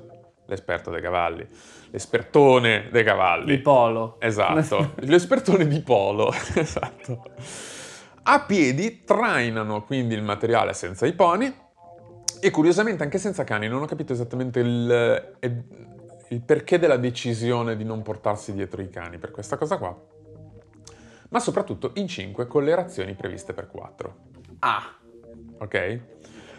l'esperto 0.46 0.90
dei 0.90 1.01
cavalli. 1.01 1.46
L'espertone 1.90 2.88
dei 2.90 3.05
cavalli. 3.05 3.53
Il 3.53 3.62
polo. 3.62 4.16
Esatto, 4.20 4.94
l'espertone 5.07 5.66
di 5.66 5.81
polo. 5.81 6.33
esatto. 6.55 7.23
A 8.23 8.40
piedi 8.40 9.05
trainano 9.05 9.83
quindi 9.83 10.14
il 10.14 10.23
materiale 10.23 10.73
senza 10.73 11.07
i 11.07 11.12
pony 11.12 11.53
e 12.40 12.51
curiosamente 12.51 13.05
anche 13.05 13.18
senza 13.18 13.44
cani. 13.44 13.68
Non 13.68 13.83
ho 13.83 13.87
capito 13.87 14.12
esattamente 14.12 14.61
il, 14.61 15.37
il 16.31 16.43
perché 16.43 16.79
della 16.79 16.97
decisione 16.97 17.77
di 17.77 17.85
non 17.85 18.03
portarsi 18.03 18.53
dietro 18.53 18.83
i 18.83 18.88
cani 18.88 19.19
per 19.19 19.31
questa 19.33 19.57
cosa 19.57 19.79
qua, 19.79 19.97
ma 21.31 21.40
soprattutto 21.40 21.93
in 21.95 22.07
5 22.07 22.47
con 22.47 22.64
le 22.64 22.75
razioni 22.75 23.14
previste 23.14 23.53
per 23.53 23.66
4. 23.66 24.16
Ah. 24.61 24.95
Ok? 25.59 26.01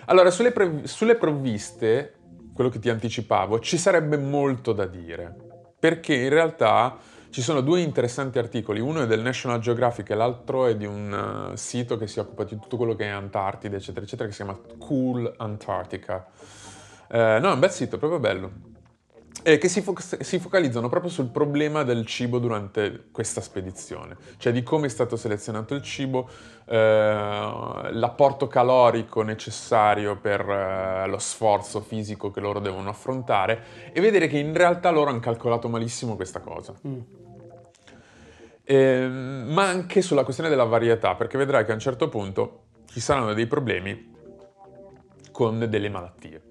Allora, 0.05 0.29
sulle, 0.29 0.51
prev- 0.51 0.83
sulle 0.83 1.15
provviste, 1.15 2.15
quello 2.53 2.69
che 2.69 2.79
ti 2.79 2.89
anticipavo, 2.89 3.59
ci 3.59 3.77
sarebbe 3.77 4.17
molto 4.17 4.73
da 4.73 4.85
dire, 4.85 5.33
perché 5.79 6.15
in 6.15 6.29
realtà 6.29 6.97
ci 7.29 7.41
sono 7.41 7.61
due 7.61 7.79
interessanti 7.79 8.39
articoli, 8.39 8.81
uno 8.81 9.03
è 9.03 9.07
del 9.07 9.21
National 9.21 9.59
Geographic 9.59 10.09
e 10.09 10.15
l'altro 10.15 10.65
è 10.65 10.75
di 10.75 10.85
un 10.85 11.51
uh, 11.53 11.55
sito 11.55 11.97
che 11.97 12.07
si 12.07 12.19
occupa 12.19 12.43
di 12.43 12.59
tutto 12.59 12.75
quello 12.75 12.93
che 12.93 13.05
è 13.05 13.09
Antartide, 13.09 13.77
eccetera, 13.77 14.03
eccetera, 14.05 14.27
che 14.27 14.35
si 14.35 14.43
chiama 14.43 14.59
Cool 14.77 15.33
Antarctica. 15.37 16.27
Uh, 17.07 17.39
no, 17.39 17.51
è 17.51 17.53
un 17.53 17.59
bel 17.59 17.71
sito, 17.71 17.97
proprio 17.97 18.19
bello 18.19 18.69
eh, 19.43 19.57
che 19.57 19.67
si, 19.67 19.81
fo- 19.81 19.95
si, 19.97 20.39
focalizzano 20.39 20.87
proprio 20.87 21.09
sul 21.09 21.27
problema 21.27 21.83
del 21.83 22.05
cibo 22.05 22.37
durante 22.37 23.05
questa 23.11 23.41
spedizione, 23.41 24.15
cioè 24.37 24.53
di 24.53 24.61
come 24.61 24.85
è 24.85 24.89
stato 24.89 25.15
selezionato 25.15 25.73
il 25.73 25.81
cibo, 25.81 26.29
eh, 26.65 26.75
l'apporto 26.75 28.47
calorico 28.47 29.23
necessario 29.23 30.17
per 30.17 30.47
eh, 30.47 31.07
lo 31.07 31.17
sforzo 31.17 31.81
fisico 31.81 32.29
che 32.29 32.39
loro 32.39 32.59
devono 32.59 32.89
affrontare 32.89 33.63
e 33.91 33.99
vedere 33.99 34.27
che 34.27 34.37
in 34.37 34.53
realtà 34.53 34.91
loro 34.91 35.09
hanno 35.09 35.19
calcolato 35.19 35.67
malissimo 35.69 36.15
questa 36.15 36.39
cosa. 36.39 36.73
Mm. 36.87 36.99
Eh, 38.63 39.07
ma 39.07 39.67
anche 39.67 40.01
sulla 40.01 40.23
questione 40.23 40.49
della 40.49 40.65
varietà, 40.65 41.15
perché 41.15 41.37
vedrai 41.37 41.65
che 41.65 41.71
a 41.71 41.73
un 41.73 41.79
certo 41.79 42.09
punto 42.09 42.65
ci 42.91 42.99
saranno 42.99 43.33
dei 43.33 43.47
problemi 43.47 44.09
con 45.31 45.65
delle 45.67 45.89
malattie 45.89 46.49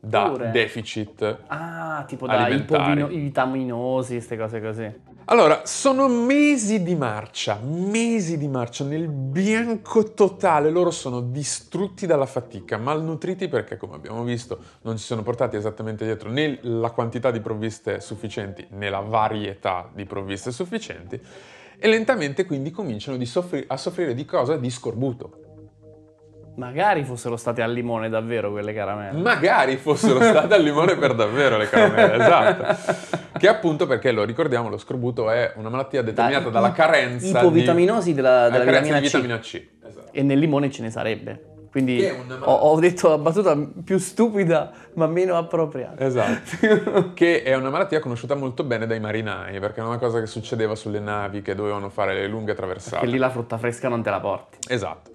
da 0.00 0.30
Pure. 0.30 0.50
deficit. 0.50 1.38
Ah, 1.48 2.04
tipo 2.06 2.26
da 2.26 2.46
vitaminosi, 2.48 4.12
queste 4.14 4.36
cose 4.36 4.60
così. 4.60 5.06
Allora, 5.30 5.66
sono 5.66 6.08
mesi 6.08 6.82
di 6.82 6.94
marcia, 6.94 7.60
mesi 7.62 8.38
di 8.38 8.48
marcia 8.48 8.84
nel 8.84 9.08
bianco 9.08 10.14
totale, 10.14 10.70
loro 10.70 10.90
sono 10.90 11.20
distrutti 11.20 12.06
dalla 12.06 12.24
fatica, 12.24 12.78
malnutriti 12.78 13.46
perché 13.48 13.76
come 13.76 13.96
abbiamo 13.96 14.22
visto 14.22 14.58
non 14.82 14.96
si 14.96 15.04
sono 15.04 15.22
portati 15.22 15.56
esattamente 15.56 16.06
dietro 16.06 16.30
né 16.30 16.58
la 16.62 16.90
quantità 16.92 17.30
di 17.30 17.40
provviste 17.40 18.00
sufficienti 18.00 18.66
né 18.70 18.88
la 18.88 19.00
varietà 19.00 19.90
di 19.92 20.06
provviste 20.06 20.50
sufficienti 20.50 21.20
e 21.78 21.88
lentamente 21.88 22.46
quindi 22.46 22.70
cominciano 22.70 23.22
soffri- 23.26 23.64
a 23.66 23.76
soffrire 23.76 24.14
di 24.14 24.24
cosa? 24.24 24.56
Di 24.56 24.70
scorbuto. 24.70 25.47
Magari 26.58 27.04
fossero 27.04 27.36
state 27.36 27.62
al 27.62 27.72
limone 27.72 28.08
davvero 28.08 28.50
quelle 28.50 28.74
caramelle. 28.74 29.20
Magari 29.20 29.76
fossero 29.76 30.20
state 30.20 30.54
al 30.54 30.62
limone 30.62 30.96
per 30.96 31.14
davvero 31.14 31.56
le 31.56 31.68
caramelle, 31.68 32.14
esatto. 32.18 33.18
Che 33.38 33.46
appunto 33.46 33.86
perché 33.86 34.10
lo 34.10 34.24
ricordiamo, 34.24 34.68
lo 34.68 34.76
scorbuto 34.76 35.30
è 35.30 35.52
una 35.54 35.68
malattia 35.68 36.02
determinata 36.02 36.46
da, 36.46 36.50
dalla 36.50 36.72
carenza 36.72 37.38
ipovitaminosi 37.38 38.08
di, 38.08 38.14
della, 38.14 38.50
della 38.50 38.64
vitamina, 38.64 38.96
di 38.98 39.04
vitamina 39.04 39.38
C. 39.38 39.40
C. 39.40 39.66
Esatto. 39.86 40.08
E 40.10 40.22
nel 40.24 40.40
limone 40.40 40.68
ce 40.68 40.82
ne 40.82 40.90
sarebbe. 40.90 41.44
Quindi 41.70 42.04
ho, 42.40 42.52
ho, 42.52 42.80
detto 42.80 43.08
la 43.08 43.18
battuta 43.18 43.56
più 43.84 43.98
stupida 43.98 44.72
ma 44.94 45.06
meno 45.06 45.36
appropriata. 45.36 46.04
Esatto. 46.04 47.12
che 47.14 47.44
è 47.44 47.54
una 47.54 47.70
malattia 47.70 48.00
conosciuta 48.00 48.34
molto 48.34 48.64
bene 48.64 48.88
dai 48.88 48.98
marinai, 48.98 49.60
perché 49.60 49.80
è 49.80 49.84
una 49.84 49.98
cosa 49.98 50.18
che 50.18 50.26
succedeva 50.26 50.74
sulle 50.74 50.98
navi 50.98 51.40
che 51.40 51.54
dovevano 51.54 51.88
fare 51.88 52.14
le 52.14 52.26
lunghe 52.26 52.54
traversate. 52.54 52.96
Perché 52.96 53.12
lì 53.12 53.18
la 53.18 53.30
frutta 53.30 53.58
fresca 53.58 53.88
non 53.88 54.02
te 54.02 54.10
la 54.10 54.18
porti. 54.18 54.58
Esatto. 54.66 55.10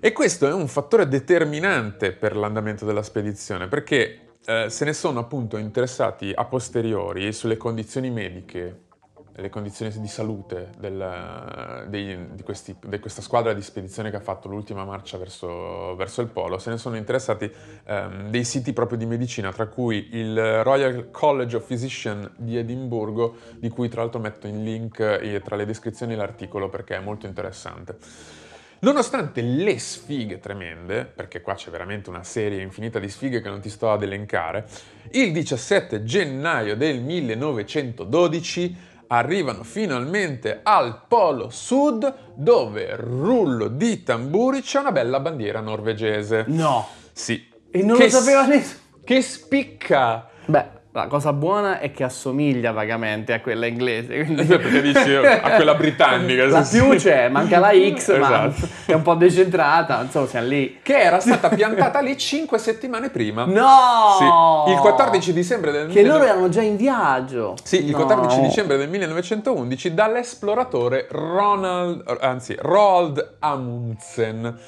E 0.00 0.12
questo 0.12 0.46
è 0.46 0.52
un 0.52 0.68
fattore 0.68 1.08
determinante 1.08 2.12
per 2.12 2.36
l'andamento 2.36 2.84
della 2.84 3.02
spedizione, 3.02 3.66
perché 3.66 4.36
eh, 4.44 4.70
se 4.70 4.84
ne 4.84 4.92
sono 4.92 5.18
appunto 5.18 5.56
interessati 5.56 6.30
a 6.32 6.44
posteriori 6.44 7.32
sulle 7.32 7.56
condizioni 7.56 8.08
mediche, 8.08 8.86
le 9.34 9.48
condizioni 9.50 9.92
di 9.98 10.06
salute 10.06 10.70
del, 10.78 11.86
dei, 11.88 12.16
di, 12.32 12.42
questi, 12.44 12.76
di, 12.80 13.00
questa 13.00 13.22
squadra 13.22 13.52
di 13.52 13.60
spedizione 13.60 14.10
che 14.10 14.16
ha 14.16 14.20
fatto 14.20 14.46
l'ultima 14.46 14.84
marcia 14.84 15.18
verso, 15.18 15.96
verso 15.96 16.20
il 16.20 16.28
polo, 16.28 16.58
se 16.58 16.70
ne 16.70 16.78
sono 16.78 16.96
interessati 16.96 17.50
ehm, 17.84 18.30
dei 18.30 18.44
siti 18.44 18.72
proprio 18.72 18.98
di 18.98 19.06
medicina, 19.06 19.50
tra 19.50 19.66
cui 19.66 20.10
il 20.12 20.62
Royal 20.62 21.10
College 21.10 21.56
of 21.56 21.66
Physicians 21.66 22.30
di 22.36 22.56
Edimburgo, 22.56 23.36
di 23.56 23.68
cui 23.68 23.88
tra 23.88 24.02
l'altro 24.02 24.20
metto 24.20 24.46
in 24.46 24.62
link 24.62 25.00
eh, 25.00 25.40
tra 25.44 25.56
le 25.56 25.66
descrizioni 25.66 26.14
l'articolo 26.14 26.68
perché 26.68 26.96
è 26.96 27.00
molto 27.00 27.26
interessante. 27.26 28.37
Nonostante 28.80 29.40
le 29.40 29.76
sfighe 29.78 30.38
tremende, 30.38 31.04
perché 31.04 31.40
qua 31.40 31.54
c'è 31.54 31.70
veramente 31.70 32.10
una 32.10 32.22
serie 32.22 32.62
infinita 32.62 33.00
di 33.00 33.08
sfighe 33.08 33.40
che 33.40 33.48
non 33.48 33.60
ti 33.60 33.70
sto 33.70 33.90
ad 33.90 34.04
elencare, 34.04 34.68
il 35.12 35.32
17 35.32 36.04
gennaio 36.04 36.76
del 36.76 37.00
1912 37.00 38.76
arrivano 39.08 39.64
finalmente 39.64 40.60
al 40.62 41.02
Polo 41.08 41.50
Sud 41.50 42.14
dove 42.34 42.94
rullo 42.94 43.68
di 43.68 44.02
tamburi 44.04 44.60
c'è 44.60 44.78
una 44.78 44.92
bella 44.92 45.18
bandiera 45.18 45.60
norvegese. 45.60 46.44
No! 46.46 46.86
Sì. 47.12 47.48
E 47.70 47.82
non 47.82 47.96
che 47.96 48.04
lo 48.04 48.10
sapeva 48.10 48.46
nessuno. 48.46 48.80
Che 49.02 49.22
spicca! 49.22 50.28
Beh, 50.44 50.66
la 50.98 51.06
cosa 51.06 51.32
buona 51.32 51.78
è 51.78 51.92
che 51.92 52.04
assomiglia 52.04 52.72
vagamente 52.72 53.32
a 53.32 53.40
quella 53.40 53.66
inglese. 53.66 54.24
Quindi... 54.24 54.44
Perché 54.44 54.82
dici 54.82 55.14
a 55.14 55.54
quella 55.54 55.74
britannica. 55.74 56.46
La 56.46 56.66
più 56.68 56.88
c'è, 56.96 57.28
manca 57.28 57.58
la 57.58 57.70
X, 57.70 58.08
esatto. 58.08 58.22
ma 58.24 58.52
è 58.86 58.92
un 58.92 59.02
po' 59.02 59.14
decentrata, 59.14 60.02
insomma 60.02 60.26
siamo 60.26 60.48
lì. 60.48 60.80
Che 60.82 60.98
era 60.98 61.20
stata 61.20 61.48
piantata 61.48 62.00
lì 62.00 62.16
5 62.16 62.58
settimane 62.58 63.10
prima. 63.10 63.44
No! 63.44 64.64
Sì, 64.66 64.72
il 64.72 64.78
14 64.78 65.32
dicembre 65.32 65.70
del... 65.70 65.86
Che 65.86 66.02
19... 66.02 66.18
loro 66.18 66.30
erano 66.30 66.48
già 66.48 66.62
in 66.62 66.76
viaggio. 66.76 67.54
Sì, 67.62 67.84
il 67.84 67.90
no. 67.90 68.04
14 68.04 68.40
dicembre 68.40 68.76
del 68.76 68.88
1911 68.88 69.94
dall'esploratore 69.94 71.06
Ronald, 71.10 72.02
anzi, 72.20 72.56
Roald 72.58 73.36
Amundsen 73.38 74.58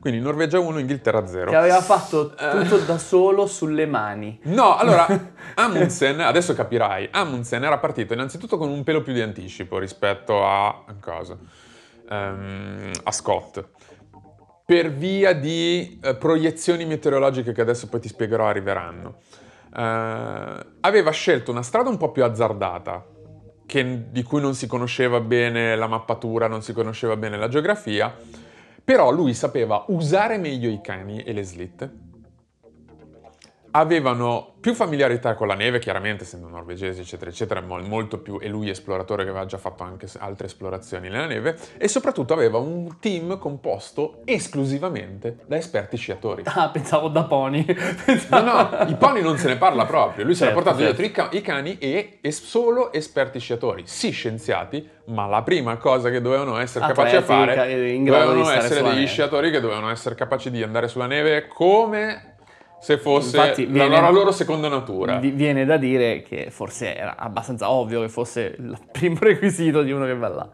quindi 0.00 0.18
Norvegia 0.18 0.58
1, 0.58 0.78
Inghilterra 0.78 1.26
0. 1.26 1.50
Che 1.50 1.56
aveva 1.56 1.82
fatto 1.82 2.30
tutto 2.30 2.78
da 2.78 2.96
solo 2.96 3.46
sulle 3.46 3.84
mani. 3.84 4.40
No, 4.44 4.74
allora 4.76 5.06
Amundsen, 5.54 6.20
adesso 6.20 6.54
capirai, 6.54 7.08
Amundsen 7.12 7.62
era 7.62 7.76
partito 7.76 8.14
innanzitutto 8.14 8.56
con 8.56 8.70
un 8.70 8.82
pelo 8.82 9.02
più 9.02 9.12
di 9.12 9.20
anticipo 9.20 9.78
rispetto 9.78 10.42
a 10.44 10.84
cosa? 11.00 11.36
Um, 12.08 12.90
a 13.02 13.12
Scott. 13.12 13.62
Per 14.64 14.90
via 14.90 15.34
di 15.34 16.00
uh, 16.02 16.16
proiezioni 16.16 16.86
meteorologiche 16.86 17.52
che 17.52 17.60
adesso 17.60 17.86
poi 17.88 18.00
ti 18.00 18.08
spiegherò 18.08 18.46
arriveranno. 18.46 19.16
Uh, 19.70 20.64
aveva 20.80 21.10
scelto 21.10 21.50
una 21.50 21.62
strada 21.62 21.90
un 21.90 21.98
po' 21.98 22.10
più 22.10 22.24
azzardata, 22.24 23.04
che, 23.66 24.10
di 24.10 24.22
cui 24.22 24.40
non 24.40 24.54
si 24.54 24.66
conosceva 24.66 25.20
bene 25.20 25.76
la 25.76 25.86
mappatura, 25.86 26.46
non 26.46 26.62
si 26.62 26.72
conosceva 26.72 27.16
bene 27.16 27.36
la 27.36 27.48
geografia 27.48 28.12
però 28.82 29.10
lui 29.10 29.34
sapeva 29.34 29.84
usare 29.88 30.38
meglio 30.38 30.70
i 30.70 30.80
cani 30.80 31.22
e 31.22 31.32
le 31.32 31.42
slit, 31.42 31.90
avevano 33.72 34.54
più 34.60 34.74
familiarità 34.74 35.34
con 35.34 35.46
la 35.46 35.54
neve, 35.54 35.78
chiaramente 35.78 36.24
essendo 36.24 36.46
norvegesi, 36.48 37.00
eccetera, 37.00 37.30
eccetera, 37.30 37.60
mol- 37.62 37.86
molto 37.88 38.18
più, 38.18 38.38
e 38.40 38.48
lui 38.48 38.68
esploratore 38.68 39.24
che 39.24 39.30
aveva 39.30 39.46
già 39.46 39.56
fatto 39.56 39.82
anche 39.84 40.06
altre 40.18 40.46
esplorazioni 40.48 41.08
nella 41.08 41.26
neve, 41.26 41.56
e 41.78 41.88
soprattutto 41.88 42.34
aveva 42.34 42.58
un 42.58 42.98
team 43.00 43.38
composto 43.38 44.20
esclusivamente 44.26 45.38
da 45.46 45.56
esperti 45.56 45.96
sciatori. 45.96 46.42
Ah, 46.44 46.68
pensavo 46.68 47.08
da 47.08 47.24
pony. 47.24 47.64
No, 48.30 48.40
no, 48.42 48.68
i 48.86 48.94
pony 48.96 49.22
non 49.22 49.38
se 49.38 49.48
ne 49.48 49.56
parla 49.56 49.84
proprio, 49.86 50.24
lui 50.24 50.34
se 50.34 50.44
l'ha 50.44 50.50
Certo, 50.52 50.62
portato 50.64 50.84
certo. 50.84 51.00
dietro 51.02 51.22
i, 51.22 51.28
ca- 51.30 51.36
i 51.36 51.40
cani 51.42 51.78
e, 51.78 52.18
e 52.20 52.32
solo 52.32 52.92
esperti 52.92 53.38
sciatori, 53.38 53.82
sì 53.86 54.10
scienziati, 54.10 54.88
ma 55.06 55.26
la 55.26 55.42
prima 55.42 55.76
cosa 55.78 56.10
che 56.10 56.20
dovevano 56.20 56.58
essere 56.58 56.86
capaci 56.86 57.16
a 57.16 57.20
Atleti, 57.20 57.54
fare 57.54 57.90
in 57.90 58.04
grado 58.04 58.32
dovevano 58.32 58.50
essere 58.50 58.82
degli 58.82 58.94
neve. 58.94 59.06
sciatori 59.06 59.50
che 59.50 59.60
dovevano 59.60 59.90
essere 59.90 60.14
capaci 60.14 60.50
di 60.50 60.62
andare 60.62 60.86
sulla 60.88 61.06
neve 61.06 61.48
come 61.48 62.29
se 62.80 62.98
fosse 62.98 63.36
Infatti 63.36 63.66
la, 63.66 63.72
viene- 63.72 64.00
la 64.00 64.10
loro 64.10 64.32
seconda 64.32 64.68
natura. 64.68 65.16
Vi- 65.18 65.30
Viene 65.30 65.64
da 65.64 65.76
dire 65.76 66.22
che 66.22 66.50
forse 66.50 66.96
era 66.96 67.16
abbastanza 67.16 67.70
ovvio 67.70 68.00
che 68.00 68.08
fosse 68.08 68.54
il 68.58 68.78
primo 68.90 69.18
requisito 69.20 69.82
di 69.82 69.92
uno 69.92 70.04
che 70.06 70.14
va 70.16 70.28
là. 70.28 70.48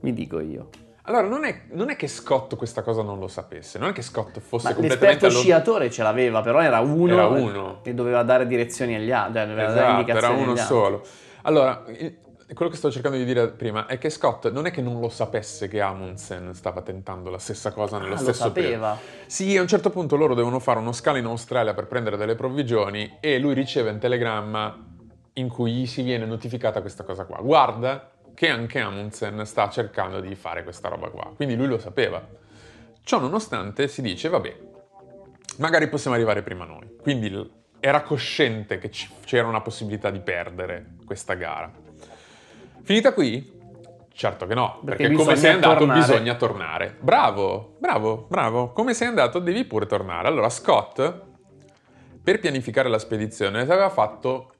Mi 0.00 0.12
dico 0.12 0.40
io. 0.40 0.68
Allora, 1.08 1.22
non 1.26 1.44
è, 1.44 1.62
non 1.72 1.88
è 1.90 1.94
che 1.96 2.08
Scott 2.08 2.56
questa 2.56 2.82
cosa 2.82 3.02
non 3.02 3.20
lo 3.20 3.28
sapesse, 3.28 3.78
non 3.78 3.90
è 3.90 3.92
che 3.92 4.02
Scott 4.02 4.40
fosse 4.40 4.68
Ma 4.68 4.74
completamente 4.74 5.26
l'esperto 5.26 5.40
sciatore 5.40 5.88
ce 5.90 6.02
l'aveva, 6.02 6.40
però 6.40 6.60
era 6.60 6.80
uno, 6.80 7.12
Era 7.12 7.26
uno. 7.26 7.78
che 7.82 7.94
doveva 7.94 8.24
dare 8.24 8.44
direzioni 8.48 8.96
agli 8.96 9.12
altri, 9.12 9.34
cioè 9.34 9.46
doveva 9.46 9.72
dare 9.72 9.72
Esatto, 9.72 9.86
era 9.88 9.98
indicazioni 10.00 10.42
uno 10.42 10.50
agli 10.52 10.58
altri. 10.58 10.74
solo. 10.74 11.02
Allora, 11.42 11.84
quello 12.54 12.70
che 12.70 12.76
sto 12.76 12.90
cercando 12.90 13.16
di 13.16 13.24
dire 13.24 13.48
prima 13.48 13.86
è 13.86 13.98
che 13.98 14.08
Scott 14.08 14.50
non 14.50 14.66
è 14.66 14.70
che 14.70 14.80
non 14.80 15.00
lo 15.00 15.08
sapesse 15.08 15.66
che 15.68 15.80
Amundsen 15.80 16.54
stava 16.54 16.80
tentando 16.82 17.28
la 17.30 17.38
stessa 17.38 17.72
cosa 17.72 17.98
nello 17.98 18.14
Ah, 18.14 18.16
lo 18.16 18.22
stesso 18.22 18.52
periodo. 18.52 18.74
sapeva. 18.84 18.98
Sì, 19.26 19.56
a 19.56 19.60
un 19.62 19.66
certo 19.68 19.90
punto 19.90 20.16
loro 20.16 20.34
devono 20.34 20.58
fare 20.60 20.78
uno 20.78 20.92
scalo 20.92 21.18
in 21.18 21.24
Australia 21.24 21.74
per 21.74 21.86
prendere 21.86 22.16
delle 22.16 22.34
provvigioni 22.36 23.16
e 23.20 23.38
lui 23.38 23.54
riceve 23.54 23.90
un 23.90 23.98
telegramma 23.98 24.84
in 25.34 25.48
cui 25.48 25.72
gli 25.72 25.86
si 25.86 26.02
viene 26.02 26.24
notificata 26.24 26.80
questa 26.80 27.02
cosa 27.04 27.24
qua. 27.24 27.38
Guarda 27.40 28.10
che 28.34 28.48
anche 28.48 28.80
Amundsen 28.80 29.44
sta 29.44 29.68
cercando 29.68 30.20
di 30.20 30.34
fare 30.34 30.62
questa 30.62 30.88
roba 30.88 31.08
qua. 31.08 31.32
Quindi 31.34 31.56
lui 31.56 31.66
lo 31.66 31.78
sapeva. 31.78 32.24
Ciò 33.02 33.18
nonostante 33.18 33.88
si 33.88 34.02
dice, 34.02 34.28
vabbè, 34.28 34.56
magari 35.58 35.88
possiamo 35.88 36.16
arrivare 36.16 36.42
prima 36.42 36.64
noi. 36.64 36.96
Quindi 37.00 37.50
era 37.80 38.02
cosciente 38.02 38.78
che 38.78 38.90
c'era 39.24 39.46
una 39.48 39.60
possibilità 39.60 40.10
di 40.10 40.20
perdere 40.20 40.96
questa 41.04 41.34
gara. 41.34 41.70
Finita 42.86 43.12
qui? 43.12 43.52
Certo 44.12 44.46
che 44.46 44.54
no, 44.54 44.80
Perché 44.84 45.08
perché, 45.08 45.16
come 45.16 45.34
sei 45.34 45.54
andato 45.54 45.78
tornare. 45.78 45.98
bisogna 45.98 46.36
tornare. 46.36 46.96
Bravo, 47.00 47.74
bravo, 47.80 48.26
bravo. 48.28 48.70
Come 48.70 48.94
sei 48.94 49.08
andato 49.08 49.40
devi 49.40 49.64
pure 49.64 49.86
tornare. 49.86 50.28
Allora 50.28 50.48
Scott, 50.48 51.02
per 52.22 52.38
pianificare 52.38 52.88
la 52.88 53.00
spedizione, 53.00 53.60
aveva 53.62 53.90
fatto 53.90 54.52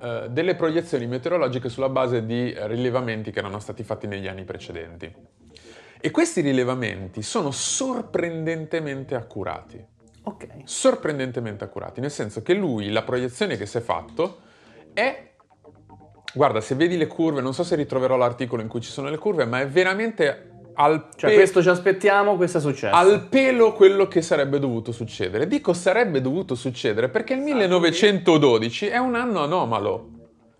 eh, 0.00 0.28
delle 0.30 0.54
proiezioni 0.54 1.06
meteorologiche 1.06 1.68
sulla 1.68 1.90
base 1.90 2.24
di 2.24 2.54
rilevamenti 2.58 3.30
che 3.30 3.40
erano 3.40 3.58
stati 3.58 3.82
fatti 3.82 4.06
negli 4.06 4.26
anni 4.26 4.44
precedenti. 4.44 5.14
E 6.00 6.10
questi 6.10 6.40
rilevamenti 6.40 7.20
sono 7.20 7.50
sorprendentemente 7.50 9.14
accurati 9.14 9.84
Ok. 10.22 10.46
sorprendentemente 10.64 11.62
accurati, 11.62 12.00
nel 12.00 12.10
senso 12.10 12.40
che 12.42 12.54
lui, 12.54 12.88
la 12.90 13.02
proiezione 13.02 13.58
che 13.58 13.66
si 13.66 13.76
è 13.76 13.80
fatto 13.82 14.38
è... 14.94 15.34
Guarda, 16.36 16.60
se 16.60 16.74
vedi 16.74 16.96
le 16.98 17.06
curve, 17.06 17.40
non 17.40 17.54
so 17.54 17.64
se 17.64 17.74
ritroverò 17.76 18.16
l'articolo 18.16 18.60
in 18.62 18.68
cui 18.68 18.80
ci 18.82 18.90
sono 18.90 19.08
le 19.08 19.16
curve, 19.18 19.46
ma 19.46 19.60
è 19.60 19.66
veramente 19.66 20.50
al, 20.74 21.08
Cioè, 21.16 21.30
pe- 21.30 21.36
questo 21.36 21.62
ci 21.62 21.70
aspettiamo, 21.70 22.36
questo 22.36 22.58
è 22.58 22.60
successo. 22.60 22.94
al 22.94 23.26
pelo 23.30 23.72
quello 23.72 24.06
che 24.06 24.20
sarebbe 24.20 24.58
dovuto 24.58 24.92
succedere. 24.92 25.46
Dico 25.46 25.72
sarebbe 25.72 26.20
dovuto 26.20 26.54
succedere 26.54 27.08
perché 27.08 27.32
il 27.32 27.40
1912 27.40 28.86
è 28.88 28.98
un 28.98 29.14
anno 29.14 29.40
anomalo. 29.42 30.10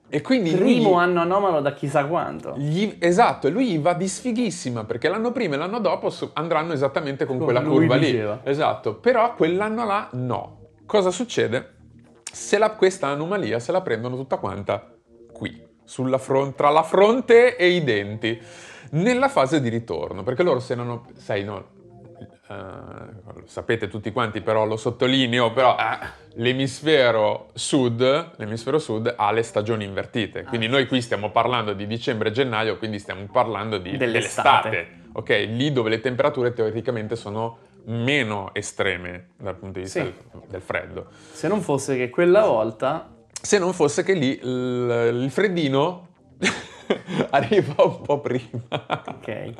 E 0.08 0.22
quindi 0.22 0.56
lui 0.56 0.74
Primo 0.76 0.92
gli- 0.92 1.02
anno 1.02 1.20
anomalo 1.20 1.60
da 1.60 1.72
chissà 1.74 2.06
quanto. 2.06 2.54
gli- 2.56 2.94
esatto, 3.00 3.48
e 3.48 3.50
lui 3.50 3.76
va 3.78 3.92
di 3.92 4.06
sfighissima 4.06 4.84
perché 4.84 5.08
l'anno 5.08 5.32
prima 5.32 5.56
e 5.56 5.58
l'anno 5.58 5.80
dopo 5.80 6.10
andranno 6.34 6.72
esattamente 6.72 7.24
con 7.26 7.38
Come 7.38 7.52
quella 7.52 7.66
lui 7.66 7.78
curva 7.80 7.98
diceva. 7.98 8.40
lì. 8.42 8.50
Esatto, 8.50 8.94
però 8.94 9.34
quell'anno 9.34 9.84
là 9.84 10.08
no. 10.12 10.58
Cosa 10.86 11.10
succede? 11.10 11.74
Se 12.32 12.56
la- 12.56 12.70
questa 12.70 13.08
anomalia 13.08 13.58
se 13.58 13.72
la 13.72 13.80
prendono 13.82 14.14
tutta 14.16 14.36
quanta 14.36 14.92
qui, 15.32 15.60
sulla 15.86 16.18
fron- 16.18 16.54
tra 16.54 16.68
la 16.68 16.82
fronte 16.82 17.56
e 17.56 17.68
i 17.68 17.82
denti, 17.82 18.38
nella 18.90 19.28
fase 19.28 19.60
di 19.62 19.70
ritorno, 19.70 20.22
perché 20.22 20.42
loro 20.42 20.60
se 20.60 20.74
non... 20.74 21.00
Sai, 21.16 21.42
no, 21.44 21.64
eh, 22.48 22.54
lo 22.54 23.42
sapete 23.46 23.88
tutti 23.88 24.12
quanti, 24.12 24.40
però 24.42 24.64
lo 24.66 24.76
sottolineo, 24.76 25.52
però 25.52 25.76
eh, 25.78 26.06
l'emisfero 26.34 27.50
sud, 27.54 28.32
l'emisfero 28.36 28.78
sud 28.78 29.12
ha 29.16 29.32
le 29.32 29.42
stagioni 29.42 29.84
invertite, 29.84 30.40
Ah. 30.40 30.44
quindi 30.44 30.68
noi 30.68 30.86
qui 30.86 31.00
stiamo 31.00 31.30
parlando 31.30 31.72
di 31.72 31.86
dicembre 31.86 32.28
e 32.28 32.32
gennaio, 32.32 32.78
quindi 32.78 32.98
stiamo 32.98 33.24
parlando 33.32 33.78
di, 33.78 33.96
Dell'estate. 33.96 34.68
dell'estate, 34.70 35.08
ok? 35.12 35.46
Lì 35.50 35.72
dove 35.72 35.90
le 35.90 36.00
temperature 36.00 36.52
teoricamente 36.52 37.16
sono 37.16 37.58
meno 37.86 38.50
estreme 38.52 39.28
dal 39.36 39.54
punto 39.56 39.78
di 39.78 39.84
vista 39.84 40.04
Sì. 40.04 40.12
del, 40.32 40.42
del 40.48 40.60
freddo. 40.60 41.06
Se 41.32 41.46
non 41.48 41.60
fosse 41.60 41.96
che 41.96 42.10
quella 42.10 42.44
volta 42.44 43.08
Se 43.46 43.58
non 43.60 43.72
fosse 43.72 44.02
che 44.02 44.12
lì 44.14 44.40
il, 44.42 45.20
il 45.22 45.30
freddino 45.30 46.08
arriva 47.30 47.74
un 47.84 48.00
po' 48.02 48.18
prima. 48.18 48.42
Ok. 48.68 49.52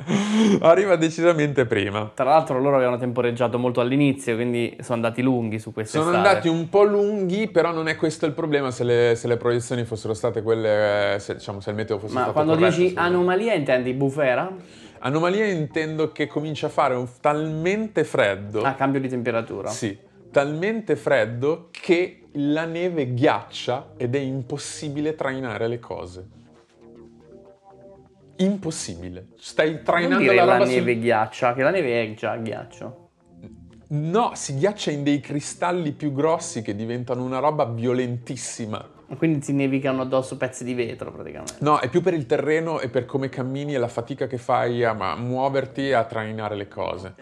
Arriva 0.59 0.97
decisamente 0.97 1.65
prima. 1.65 2.11
Tra 2.13 2.25
l'altro 2.25 2.59
loro 2.59 2.75
avevano 2.75 2.97
temporeggiato 2.97 3.57
molto 3.57 3.79
all'inizio, 3.79 4.35
quindi 4.35 4.75
sono 4.81 4.95
andati 4.95 5.21
lunghi 5.21 5.57
su 5.57 5.71
questa 5.71 5.99
Sono 6.01 6.13
andati 6.17 6.49
un 6.49 6.67
po' 6.67 6.83
lunghi, 6.83 7.47
però 7.47 7.71
non 7.71 7.87
è 7.87 7.95
questo 7.95 8.25
il 8.25 8.33
problema 8.33 8.71
se 8.71 8.83
le, 8.83 9.13
se 9.15 9.25
le 9.29 9.37
proiezioni 9.37 9.85
fossero 9.85 10.13
state 10.13 10.41
quelle, 10.41 11.15
se, 11.19 11.35
diciamo, 11.35 11.61
se 11.61 11.69
il 11.69 11.77
meteo 11.77 11.97
fosse 11.97 12.13
Ma 12.13 12.19
stato 12.23 12.33
quando 12.33 12.55
corretto, 12.55 12.75
dici 12.75 12.89
sì. 12.89 12.95
anomalia 12.97 13.53
intendi 13.53 13.93
bufera? 13.93 14.51
Anomalia 14.99 15.45
intendo 15.45 16.11
che 16.11 16.27
comincia 16.27 16.65
a 16.67 16.69
fare 16.69 16.93
un, 16.93 17.07
talmente 17.21 18.03
freddo, 18.03 18.63
Ah, 18.63 18.73
cambio 18.73 18.99
di 18.99 19.07
temperatura. 19.07 19.69
sì, 19.69 19.97
talmente 20.31 20.95
freddo 20.95 21.69
che 21.71 22.23
la 22.33 22.65
neve 22.65 23.13
ghiaccia 23.13 23.93
ed 23.97 24.15
è 24.15 24.19
impossibile 24.19 25.15
trainare 25.15 25.67
le 25.67 25.79
cose. 25.79 26.27
Impossibile. 28.37 29.29
Stai 29.37 29.73
Non 29.73 29.83
trainando 29.83 30.17
dire 30.19 30.35
la 30.35 30.45
la, 30.45 30.53
roba 30.53 30.65
sul- 30.65 30.75
neve 30.75 30.99
ghiaccia, 30.99 31.53
che 31.53 31.63
la 31.63 31.71
neve 31.71 32.03
è 32.03 32.13
già 32.13 32.35
ghiaccio. 32.37 33.05
No, 33.89 34.31
si 34.35 34.57
ghiaccia 34.57 34.91
in 34.91 35.01
dei 35.03 35.19
cristalli 35.21 35.93
più 35.93 36.11
grossi 36.11 36.61
che 36.61 36.75
diventano 36.75 37.23
una 37.23 37.39
roba 37.39 37.65
violentissima. 37.65 38.85
Quindi 39.17 39.39
ti 39.39 39.53
nevicano 39.53 40.01
addosso 40.01 40.35
pezzi 40.35 40.65
di 40.65 40.73
vetro 40.73 41.11
praticamente. 41.13 41.53
No, 41.59 41.79
è 41.79 41.89
più 41.89 42.01
per 42.01 42.13
il 42.13 42.25
terreno 42.25 42.81
e 42.81 42.89
per 42.89 43.05
come 43.05 43.29
cammini 43.29 43.73
e 43.73 43.77
la 43.77 43.87
fatica 43.87 44.27
che 44.27 44.37
fai 44.37 44.83
a 44.83 44.93
muoverti 45.15 45.87
e 45.87 45.93
a 45.93 46.03
trainare 46.03 46.55
le 46.57 46.67
cose. 46.67 47.15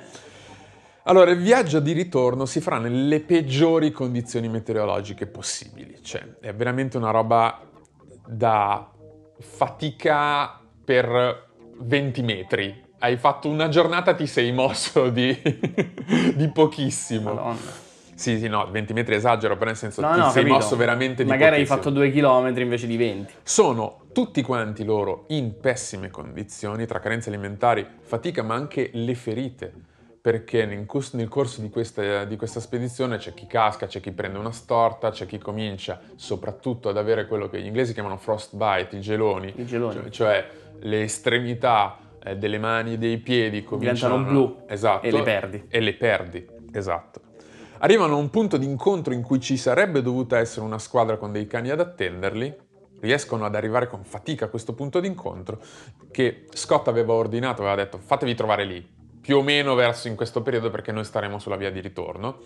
Allora, 1.07 1.29
il 1.29 1.37
viaggio 1.37 1.79
di 1.79 1.91
ritorno 1.91 2.45
si 2.45 2.59
farà 2.59 2.79
nelle 2.79 3.19
peggiori 3.19 3.91
condizioni 3.91 4.49
meteorologiche 4.49 5.27
possibili. 5.27 5.99
Cioè, 6.01 6.37
è 6.39 6.51
veramente 6.53 6.97
una 6.97 7.11
roba 7.11 7.61
da 8.25 8.89
fatica 9.39 10.59
per 10.83 11.45
20 11.77 12.21
metri. 12.23 12.83
Hai 12.97 13.17
fatto 13.17 13.47
una 13.47 13.69
giornata, 13.69 14.15
ti 14.15 14.25
sei 14.25 14.51
mosso 14.51 15.09
di, 15.09 15.39
di 16.33 16.49
pochissimo. 16.49 17.33
Madonna. 17.35 17.83
Sì, 18.15 18.39
sì, 18.39 18.47
no, 18.47 18.67
20 18.71 18.93
metri 18.93 19.13
esagero, 19.13 19.55
però 19.55 19.65
nel 19.67 19.75
senso 19.75 20.01
No, 20.01 20.11
ti 20.11 20.17
no, 20.17 20.29
sei 20.31 20.41
capito. 20.41 20.53
mosso 20.53 20.75
veramente 20.75 21.23
di 21.23 21.29
Magari 21.29 21.57
hai 21.57 21.65
fatto 21.67 21.91
due 21.91 22.09
chilometri 22.09 22.63
invece 22.63 22.87
di 22.87 22.97
20. 22.97 23.33
Sono 23.43 24.05
tutti 24.11 24.41
quanti 24.41 24.83
loro 24.83 25.25
in 25.27 25.59
pessime 25.59 26.09
condizioni, 26.09 26.87
tra 26.87 26.99
carenze 26.99 27.29
alimentari, 27.29 27.85
fatica, 28.01 28.41
ma 28.41 28.55
anche 28.55 28.89
le 28.93 29.13
ferite. 29.13 29.73
Perché 30.25 30.65
nel 30.65 30.87
corso, 30.87 31.17
di, 31.17 31.69
questa, 31.69 32.25
di 32.25 32.35
questa 32.35 32.59
spedizione 32.59 33.17
c'è 33.17 33.35
chi 33.35 33.45
casca, 33.45 33.85
c'è 33.85 33.99
chi 33.99 34.11
prende 34.11 34.39
una 34.39 34.51
storta, 34.51 35.11
c'è 35.11 35.27
chi 35.27 35.37
comincia 35.37 36.01
soprattutto 36.15 36.89
ad 36.89 36.97
avere 36.97 37.27
quello 37.27 37.47
che 37.47 37.61
gli 37.61 37.67
inglesi 37.67 37.93
chiamano 37.93 38.17
frostbite, 38.17 38.95
i 38.95 39.01
geloni. 39.01 39.53
I 39.55 39.65
geloni. 39.67 39.93
Cioè, 39.93 40.09
cioè 40.09 40.49
le 40.79 41.03
estremità 41.03 41.99
eh, 42.23 42.37
delle 42.37 42.57
mani 42.57 42.93
e 42.93 42.97
dei 42.97 43.19
piedi 43.19 43.63
cominciano 43.63 44.17
Diventano 44.17 44.45
blu 44.47 44.63
esatto, 44.67 45.05
e 45.05 45.11
le 45.11 45.21
perdi. 45.21 45.65
E 45.69 45.79
le 45.79 45.93
perdi, 45.93 46.47
esatto. 46.71 47.21
Arrivano 47.77 48.15
a 48.15 48.17
un 48.17 48.31
punto 48.31 48.57
di 48.57 48.65
incontro 48.65 49.13
in 49.13 49.21
cui 49.21 49.39
ci 49.39 49.57
sarebbe 49.57 50.01
dovuta 50.01 50.39
essere 50.39 50.65
una 50.65 50.79
squadra 50.79 51.17
con 51.17 51.31
dei 51.31 51.45
cani 51.45 51.69
ad 51.69 51.81
attenderli, 51.81 52.51
riescono 52.99 53.45
ad 53.45 53.53
arrivare 53.53 53.87
con 53.87 54.03
fatica 54.03 54.45
a 54.45 54.47
questo 54.47 54.73
punto 54.73 54.99
di 54.99 55.05
incontro, 55.05 55.61
che 56.09 56.47
Scott 56.51 56.87
aveva 56.87 57.13
ordinato, 57.13 57.61
aveva 57.61 57.75
detto 57.75 57.99
fatevi 57.99 58.33
trovare 58.33 58.65
lì, 58.65 58.94
più 59.25 59.37
o 59.37 59.41
meno 59.41 59.73
verso 59.73 60.07
in 60.07 60.15
questo 60.15 60.43
periodo 60.43 60.69
perché 60.69 60.91
noi 60.91 61.03
staremo 61.03 61.39
sulla 61.39 61.55
via 61.55 61.71
di 61.71 61.79
ritorno, 61.79 62.41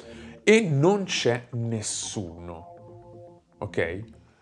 e 0.46 0.62
non 0.62 1.04
c'è 1.04 1.48
nessuno, 1.50 3.42
ok? 3.58 4.00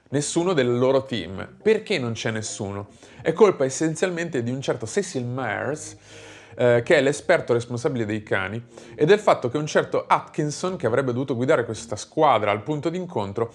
Nessuno 0.09 0.53
del 0.53 0.77
loro 0.77 1.03
team. 1.03 1.57
Perché 1.63 1.97
non 1.97 2.11
c'è 2.11 2.29
nessuno? 2.29 2.89
È 3.23 3.33
colpa 3.33 3.65
essenzialmente 3.65 4.43
di 4.43 4.51
un 4.51 4.61
certo 4.61 4.85
Cecil 4.85 5.25
Myers, 5.25 5.97
eh, 6.55 6.83
che 6.85 6.97
è 6.97 7.01
l'esperto 7.01 7.53
responsabile 7.53 8.05
dei 8.05 8.21
cani, 8.21 8.63
e 8.93 9.05
del 9.05 9.17
fatto 9.17 9.49
che 9.49 9.57
un 9.57 9.65
certo 9.65 10.05
Atkinson, 10.05 10.75
che 10.75 10.85
avrebbe 10.85 11.13
dovuto 11.13 11.35
guidare 11.35 11.65
questa 11.65 11.95
squadra 11.95 12.51
al 12.51 12.61
punto 12.61 12.89
d'incontro, 12.89 13.51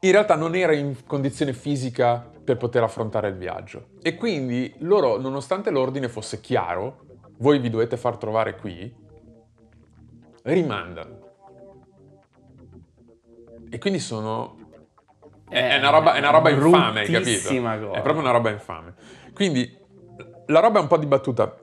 in 0.00 0.12
realtà 0.12 0.34
non 0.34 0.54
era 0.54 0.72
in 0.72 1.04
condizione 1.06 1.52
fisica 1.52 2.26
per 2.42 2.56
poter 2.56 2.84
affrontare 2.84 3.28
il 3.28 3.36
viaggio. 3.36 3.88
E 4.00 4.14
quindi 4.14 4.72
loro, 4.78 5.20
nonostante 5.20 5.68
l'ordine 5.68 6.08
fosse 6.08 6.40
chiaro, 6.40 7.04
voi 7.38 7.58
vi 7.58 7.70
dovete 7.70 7.96
far 7.96 8.16
trovare 8.16 8.56
qui, 8.56 8.94
rimandano. 10.42 11.18
E 13.70 13.78
quindi 13.78 13.98
sono... 13.98 14.62
È, 15.48 15.68
è 15.68 15.78
una 15.78 15.90
roba, 15.90 16.14
è 16.14 16.18
una 16.18 16.30
roba 16.30 16.50
infame, 16.50 17.00
hai 17.00 17.10
capito? 17.10 17.48
cosa. 17.48 17.90
È 17.90 18.02
proprio 18.02 18.20
una 18.20 18.30
roba 18.30 18.50
infame. 18.50 18.94
Quindi 19.32 19.78
la 20.46 20.60
roba 20.60 20.78
è 20.78 20.82
un 20.82 20.88
po' 20.88 20.96
dibattuta 20.96 21.58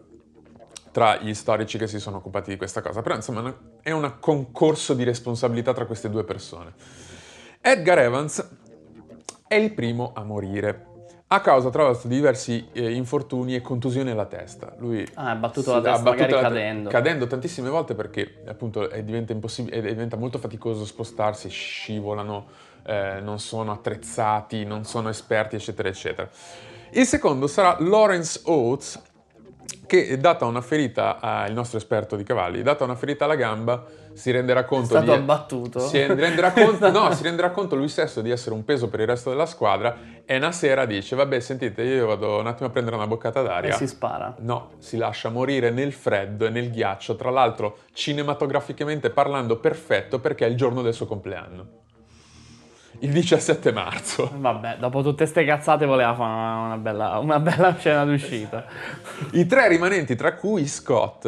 tra 0.92 1.18
gli 1.18 1.34
storici 1.34 1.78
che 1.78 1.88
si 1.88 2.00
sono 2.00 2.18
occupati 2.18 2.52
di 2.52 2.58
questa 2.58 2.82
cosa, 2.82 3.02
però 3.02 3.16
insomma 3.16 3.56
è 3.82 3.92
un 3.92 4.18
concorso 4.20 4.94
di 4.94 5.04
responsabilità 5.04 5.74
tra 5.74 5.86
queste 5.86 6.10
due 6.10 6.24
persone. 6.24 6.74
Edgar 7.62 8.00
Evans 8.00 8.46
è 9.48 9.56
il 9.56 9.74
primo 9.74 10.12
a 10.14 10.24
morire 10.24 10.88
a 11.34 11.40
causa 11.40 11.70
tra 11.70 11.84
l'altro 11.84 12.10
di 12.10 12.16
diversi 12.16 12.68
eh, 12.74 12.92
infortuni 12.92 13.56
e 13.56 13.62
contusioni 13.62 14.10
alla 14.12 14.26
testa. 14.26 14.74
Lui 14.80 15.08
Ah, 15.14 15.32
è 15.32 15.36
battuto 15.38 15.72
la 15.72 15.80
testa, 15.82 16.00
ha 16.00 16.02
battuto 16.04 16.24
magari 16.24 16.34
te- 16.34 16.42
cadendo. 16.42 16.90
cadendo 16.90 17.28
tantissime 17.28 17.70
volte 17.70 17.96
perché 17.96 18.42
appunto 18.48 18.90
è 18.90 19.02
diventa, 19.02 19.32
impossibile, 19.32 19.78
è- 19.78 19.82
diventa 19.82 20.18
molto 20.18 20.40
faticoso 20.40 20.84
spostarsi, 20.84 21.48
scivolano, 21.48 22.48
eh, 22.84 23.20
non 23.22 23.40
sono 23.40 23.72
attrezzati, 23.72 24.66
non 24.66 24.84
sono 24.84 25.08
esperti, 25.08 25.56
eccetera, 25.56 25.88
eccetera. 25.88 26.30
Il 26.90 27.06
secondo 27.06 27.48
sarà 27.48 27.78
Lawrence 27.80 28.42
Oates, 28.44 29.02
che 29.92 30.18
data 30.18 30.46
una 30.46 30.62
ferita 30.62 31.20
al 31.20 31.52
nostro 31.52 31.78
esperto 31.78 32.16
di 32.16 32.24
cavalli, 32.24 32.62
data 32.62 32.86
una 32.86 32.96
ferita 32.96 33.26
alla 33.26 33.36
gamba, 33.36 33.84
si 34.14 34.32
renderà 34.32 34.64
conto 34.64 34.86
stato 34.86 35.04
di 35.04 35.12
abbattuto? 35.12 35.80
Si 35.82 36.02
renderà 36.02 36.54
conto, 36.54 36.90
no, 36.90 37.12
si 37.14 37.24
renderà 37.24 37.50
conto 37.52 37.76
lui 37.76 37.90
stesso 37.90 38.22
di 38.22 38.30
essere 38.30 38.56
un 38.56 38.64
peso 38.64 38.88
per 38.88 39.02
il 39.02 39.08
resto 39.08 39.32
della 39.32 39.46
squadra 39.46 39.98
e 40.24 40.38
una 40.38 40.54
sera 40.54 40.86
dice 40.86 41.18
"Vabbè, 41.18 41.42
sentite, 41.42 41.82
io 41.82 42.08
vado 42.08 42.40
un 42.40 42.48
attimo 42.48 42.70
a 42.70 42.72
prendere 42.72 42.96
una 42.96 43.06
boccata 43.06 43.42
d'aria". 43.42 43.74
E 43.74 43.74
si 43.74 43.86
spara. 43.86 44.34
No, 44.40 44.76
si 44.78 44.96
lascia 44.96 45.28
morire 45.28 45.72
nel 45.72 45.92
freddo 45.92 46.46
e 46.46 46.50
nel 46.50 46.72
ghiaccio, 46.72 47.18
tra 47.18 47.30
l'altro 47.30 47.80
cinematograficamente 47.92 49.10
parlando 49.10 49.58
perfetto 49.58 50.20
perché 50.20 50.46
è 50.46 50.50
il 50.50 50.56
giorno 50.56 50.82
del 50.82 50.94
suo 50.94 51.06
compleanno. 51.06 51.68
Il 53.04 53.12
17 53.12 53.72
marzo. 53.72 54.30
Vabbè, 54.32 54.78
dopo 54.78 55.02
tutte 55.02 55.26
ste 55.26 55.44
cazzate 55.44 55.86
voleva 55.88 56.14
fare 56.14 56.32
una, 56.32 56.66
una 56.66 56.78
bella, 56.78 57.18
una 57.18 57.40
bella 57.40 57.76
scena 57.76 58.06
d'uscita. 58.06 58.66
I 59.34 59.46
tre 59.48 59.68
rimanenti, 59.68 60.16
tra 60.16 60.36
cui 60.36 60.68
Scott, 60.68 61.26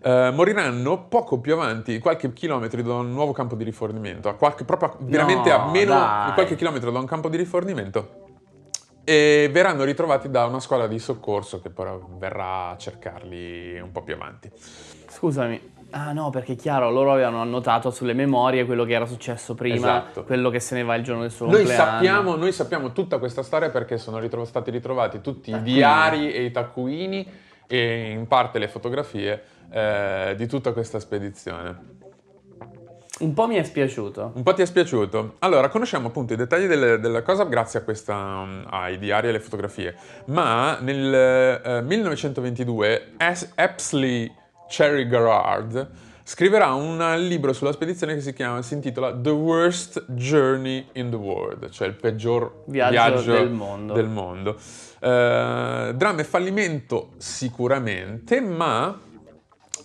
eh, 0.00 0.30
moriranno 0.32 1.06
poco 1.08 1.40
più 1.40 1.54
avanti, 1.54 1.98
qualche 1.98 2.32
chilometro 2.32 2.80
da 2.82 2.94
un 2.94 3.12
nuovo 3.12 3.32
campo 3.32 3.56
di 3.56 3.64
rifornimento, 3.64 4.28
a 4.28 4.34
qualche, 4.34 4.64
proprio 4.64 4.90
a- 4.90 4.96
veramente 5.00 5.50
a 5.50 5.64
No, 5.64 5.70
meno 5.72 5.92
dai. 5.94 6.26
di 6.26 6.32
qualche 6.34 6.54
chilometro 6.54 6.92
da 6.92 7.00
un 7.00 7.06
campo 7.06 7.28
di 7.28 7.36
rifornimento. 7.36 8.26
E 9.02 9.48
verranno 9.50 9.82
ritrovati 9.84 10.30
da 10.30 10.44
una 10.46 10.60
squadra 10.60 10.86
di 10.86 10.98
soccorso 11.00 11.60
che 11.60 11.70
poi 11.70 11.98
verrà 12.18 12.68
a 12.70 12.76
cercarli 12.76 13.80
un 13.80 13.90
po' 13.90 14.02
più 14.02 14.14
avanti. 14.14 14.50
Scusami. 15.08 15.76
Ah 15.90 16.12
no, 16.12 16.28
perché 16.30 16.52
è 16.52 16.56
chiaro, 16.56 16.90
loro 16.90 17.12
avevano 17.12 17.40
annotato 17.40 17.90
sulle 17.90 18.12
memorie 18.12 18.66
quello 18.66 18.84
che 18.84 18.92
era 18.92 19.06
successo 19.06 19.54
prima, 19.54 19.76
Esatto. 19.76 20.24
quello 20.24 20.50
che 20.50 20.60
se 20.60 20.74
ne 20.74 20.82
va 20.84 20.94
il 20.96 21.02
giorno 21.02 21.22
del 21.22 21.30
suo 21.30 21.46
Noi 21.46 21.56
compleanno. 21.64 21.82
sappiamo, 21.84 22.36
noi 22.36 22.52
sappiamo 22.52 22.92
tutta 22.92 23.18
questa 23.18 23.42
storia 23.42 23.70
perché 23.70 23.96
sono 23.96 24.18
ritro- 24.18 24.44
stati 24.44 24.70
ritrovati 24.70 25.20
tutti 25.22 25.48
i 25.48 25.52
Taccuini. 25.54 25.74
diari 25.74 26.32
e 26.32 26.42
i 26.44 26.50
taccuini 26.50 27.26
e 27.66 28.10
in 28.10 28.26
parte 28.26 28.58
le 28.58 28.68
fotografie 28.68 29.42
eh, 29.70 30.34
di 30.36 30.46
tutta 30.46 30.72
questa 30.72 30.98
spedizione. 31.00 31.96
Un 33.20 33.34
po' 33.34 33.46
mi 33.48 33.56
è 33.56 33.62
spiaciuto. 33.64 34.32
Un 34.34 34.42
po' 34.44 34.52
ti 34.54 34.62
è 34.62 34.66
spiaciuto? 34.66 35.34
Allora, 35.40 35.68
conosciamo 35.68 36.08
appunto 36.08 36.34
i 36.34 36.36
dettagli 36.36 36.66
delle- 36.66 37.00
della 37.00 37.22
cosa 37.22 37.44
grazie 37.44 37.80
a 37.80 37.82
questa, 37.82 38.14
um, 38.14 38.64
ai 38.70 38.96
diari 38.98 39.26
e 39.26 39.30
alle 39.30 39.40
fotografie, 39.40 39.96
ma 40.26 40.78
nel 40.80 41.12
eh, 41.64 41.82
1922 41.82 43.12
As- 43.16 43.52
Apsley 43.56 44.32
Cherry 44.68 45.06
Garrard 45.08 45.90
scriverà 46.22 46.74
un 46.74 46.98
libro 47.26 47.54
sulla 47.54 47.72
spedizione 47.72 48.14
che 48.14 48.20
si, 48.20 48.34
chiama, 48.34 48.60
si 48.60 48.74
intitola 48.74 49.16
The 49.16 49.30
Worst 49.30 50.04
Journey 50.08 50.86
in 50.92 51.08
the 51.08 51.16
World, 51.16 51.70
cioè 51.70 51.88
il 51.88 51.94
peggior 51.94 52.64
Viaggio 52.66 52.90
viaggio, 52.90 53.32
del 53.32 53.50
mondo. 53.50 53.94
del 53.94 54.08
mondo. 54.08 54.58
Eh, 55.00 55.92
dramma 55.94 56.20
e 56.20 56.24
fallimento 56.24 57.12
sicuramente, 57.16 58.42
ma 58.42 58.98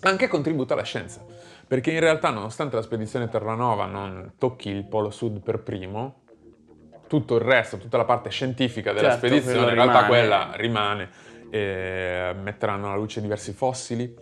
anche 0.02 0.28
contributo 0.28 0.74
alla 0.74 0.82
scienza. 0.82 1.24
Perché 1.66 1.90
in 1.92 2.00
realtà, 2.00 2.28
nonostante 2.28 2.76
la 2.76 2.82
spedizione 2.82 3.28
Terranova 3.30 3.86
non 3.86 4.32
tocchi 4.36 4.68
il 4.68 4.84
polo 4.84 5.08
sud 5.08 5.40
per 5.40 5.60
primo, 5.60 6.24
tutto 7.06 7.36
il 7.36 7.40
resto, 7.40 7.78
tutta 7.78 7.96
la 7.96 8.04
parte 8.04 8.28
scientifica 8.28 8.92
della 8.92 9.12
Certo, 9.12 9.26
spedizione, 9.26 9.68
in 9.68 9.74
realtà 9.74 10.00
rimane. 10.00 10.08
quella 10.08 10.50
rimane. 10.56 11.10
E 11.48 12.34
metteranno 12.42 12.88
alla 12.88 12.96
luce 12.96 13.22
diversi 13.22 13.52
fossili, 13.52 14.14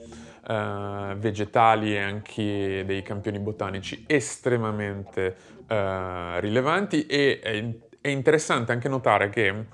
eh, 0.47 1.15
vegetali 1.17 1.95
e 1.95 2.01
anche 2.01 2.85
dei 2.85 3.03
campioni 3.03 3.39
botanici 3.39 4.05
estremamente 4.07 5.37
eh, 5.67 6.41
rilevanti. 6.41 7.07
E 7.07 7.41
è, 7.41 7.65
è 8.01 8.09
interessante 8.09 8.73
anche 8.73 8.89
notare 8.89 9.29
che 9.29 9.67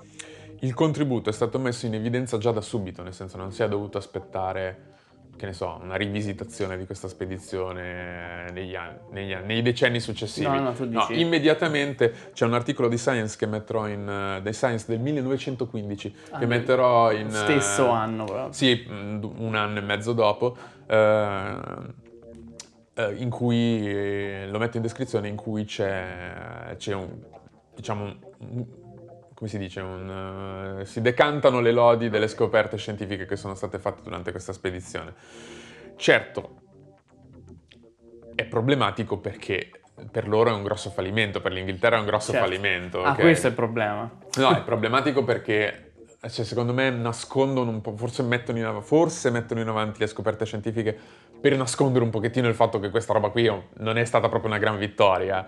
il 0.61 0.73
contributo 0.73 1.29
è 1.29 1.33
stato 1.33 1.57
messo 1.57 1.85
in 1.85 1.93
evidenza 1.93 2.37
già 2.37 2.51
da 2.51 2.61
subito, 2.61 3.01
nel 3.01 3.13
senso 3.13 3.37
non 3.37 3.51
si 3.51 3.63
è 3.63 3.67
dovuto 3.67 3.97
aspettare, 3.97 4.88
che 5.39 5.45
ne 5.45 5.53
so, 5.53 5.79
una 5.81 5.95
rivisitazione 5.95 6.77
di 6.77 6.85
questa 6.85 7.07
spedizione 7.07 8.51
negli 8.51 8.75
anni, 8.75 8.97
negli 9.11 9.31
anni- 9.31 9.45
nei 9.47 9.61
decenni 9.61 10.01
successivi. 10.01 10.45
No, 10.47 10.59
no, 10.59 10.73
tu 10.73 10.85
dici- 10.85 11.17
immediatamente 11.21 12.13
c'è 12.33 12.45
un 12.45 12.53
articolo 12.53 12.89
di 12.89 12.97
Science 12.97 13.37
che 13.37 13.45
metterò 13.45 13.87
in, 13.87 14.41
di 14.43 14.51
Science 14.53 14.83
del 14.87 14.99
1915 14.99 16.15
Ah, 16.31 16.39
che 16.39 16.45
metterò 16.45 17.13
in... 17.13 17.31
Stesso 17.31 17.85
eh, 17.85 17.89
anno 17.89 18.25
proprio. 18.25 18.51
sì, 18.51 18.85
mm, 18.85 19.23
un 19.37 19.55
anno 19.55 19.77
e 19.77 19.81
mezzo 19.81 20.11
dopo, 20.11 20.57
eh, 20.87 21.55
in 23.15 23.29
cui 23.29 24.45
lo 24.49 24.57
metto 24.59 24.75
in 24.75 24.83
descrizione, 24.83 25.29
in 25.29 25.37
cui 25.37 25.63
c'è, 25.63 26.75
c'è 26.77 26.93
un, 26.93 27.07
diciamo, 27.73 28.13
un- 28.39 28.65
come 29.39 29.49
si 29.49 29.57
dice, 29.57 29.79
un, 29.79 30.79
eh, 30.81 30.85
si 30.85 30.99
decantano 30.99 31.61
le 31.61 31.71
lodi 31.71 32.09
delle 32.09 32.27
scoperte 32.27 32.75
scientifiche 32.75 33.25
che 33.25 33.37
sono 33.37 33.55
state 33.55 33.79
fatte 33.79 34.01
durante 34.03 34.31
questa 34.31 34.51
spedizione. 34.51 35.13
Certo, 35.95 36.55
è 38.35 38.43
problematico 38.43 39.17
perché 39.19 39.71
per 40.11 40.27
loro 40.27 40.49
è 40.49 40.53
un 40.53 40.61
grosso 40.61 40.89
fallimento, 40.89 41.39
per 41.39 41.53
l'Inghilterra 41.53 41.95
è 41.95 41.99
un 41.99 42.05
grosso 42.05 42.33
Certo. 42.33 42.47
fallimento. 42.47 43.01
Ah, 43.01 43.11
ok? 43.11 43.19
questo 43.21 43.47
è 43.47 43.49
il 43.51 43.55
problema. 43.55 44.11
No, 44.39 44.57
è 44.57 44.61
problematico 44.61 45.23
perché 45.23 45.93
cioè, 46.29 46.43
secondo 46.43 46.73
me 46.73 46.89
nascondono 46.89 47.71
un 47.71 47.79
po', 47.79 47.95
forse 47.95 48.23
mettono, 48.23 48.57
in, 48.57 48.81
forse 48.81 49.29
mettono 49.29 49.61
in 49.61 49.69
avanti 49.69 50.01
le 50.01 50.07
scoperte 50.07 50.43
scientifiche 50.43 50.97
per 51.39 51.55
nascondere 51.55 52.03
un 52.03 52.09
pochettino 52.09 52.49
il 52.49 52.55
fatto 52.55 52.77
che 52.81 52.89
questa 52.89 53.13
roba 53.13 53.29
qui 53.29 53.49
non 53.75 53.97
è 53.97 54.03
stata 54.03 54.27
proprio 54.27 54.51
una 54.51 54.59
gran 54.59 54.77
vittoria. 54.77 55.47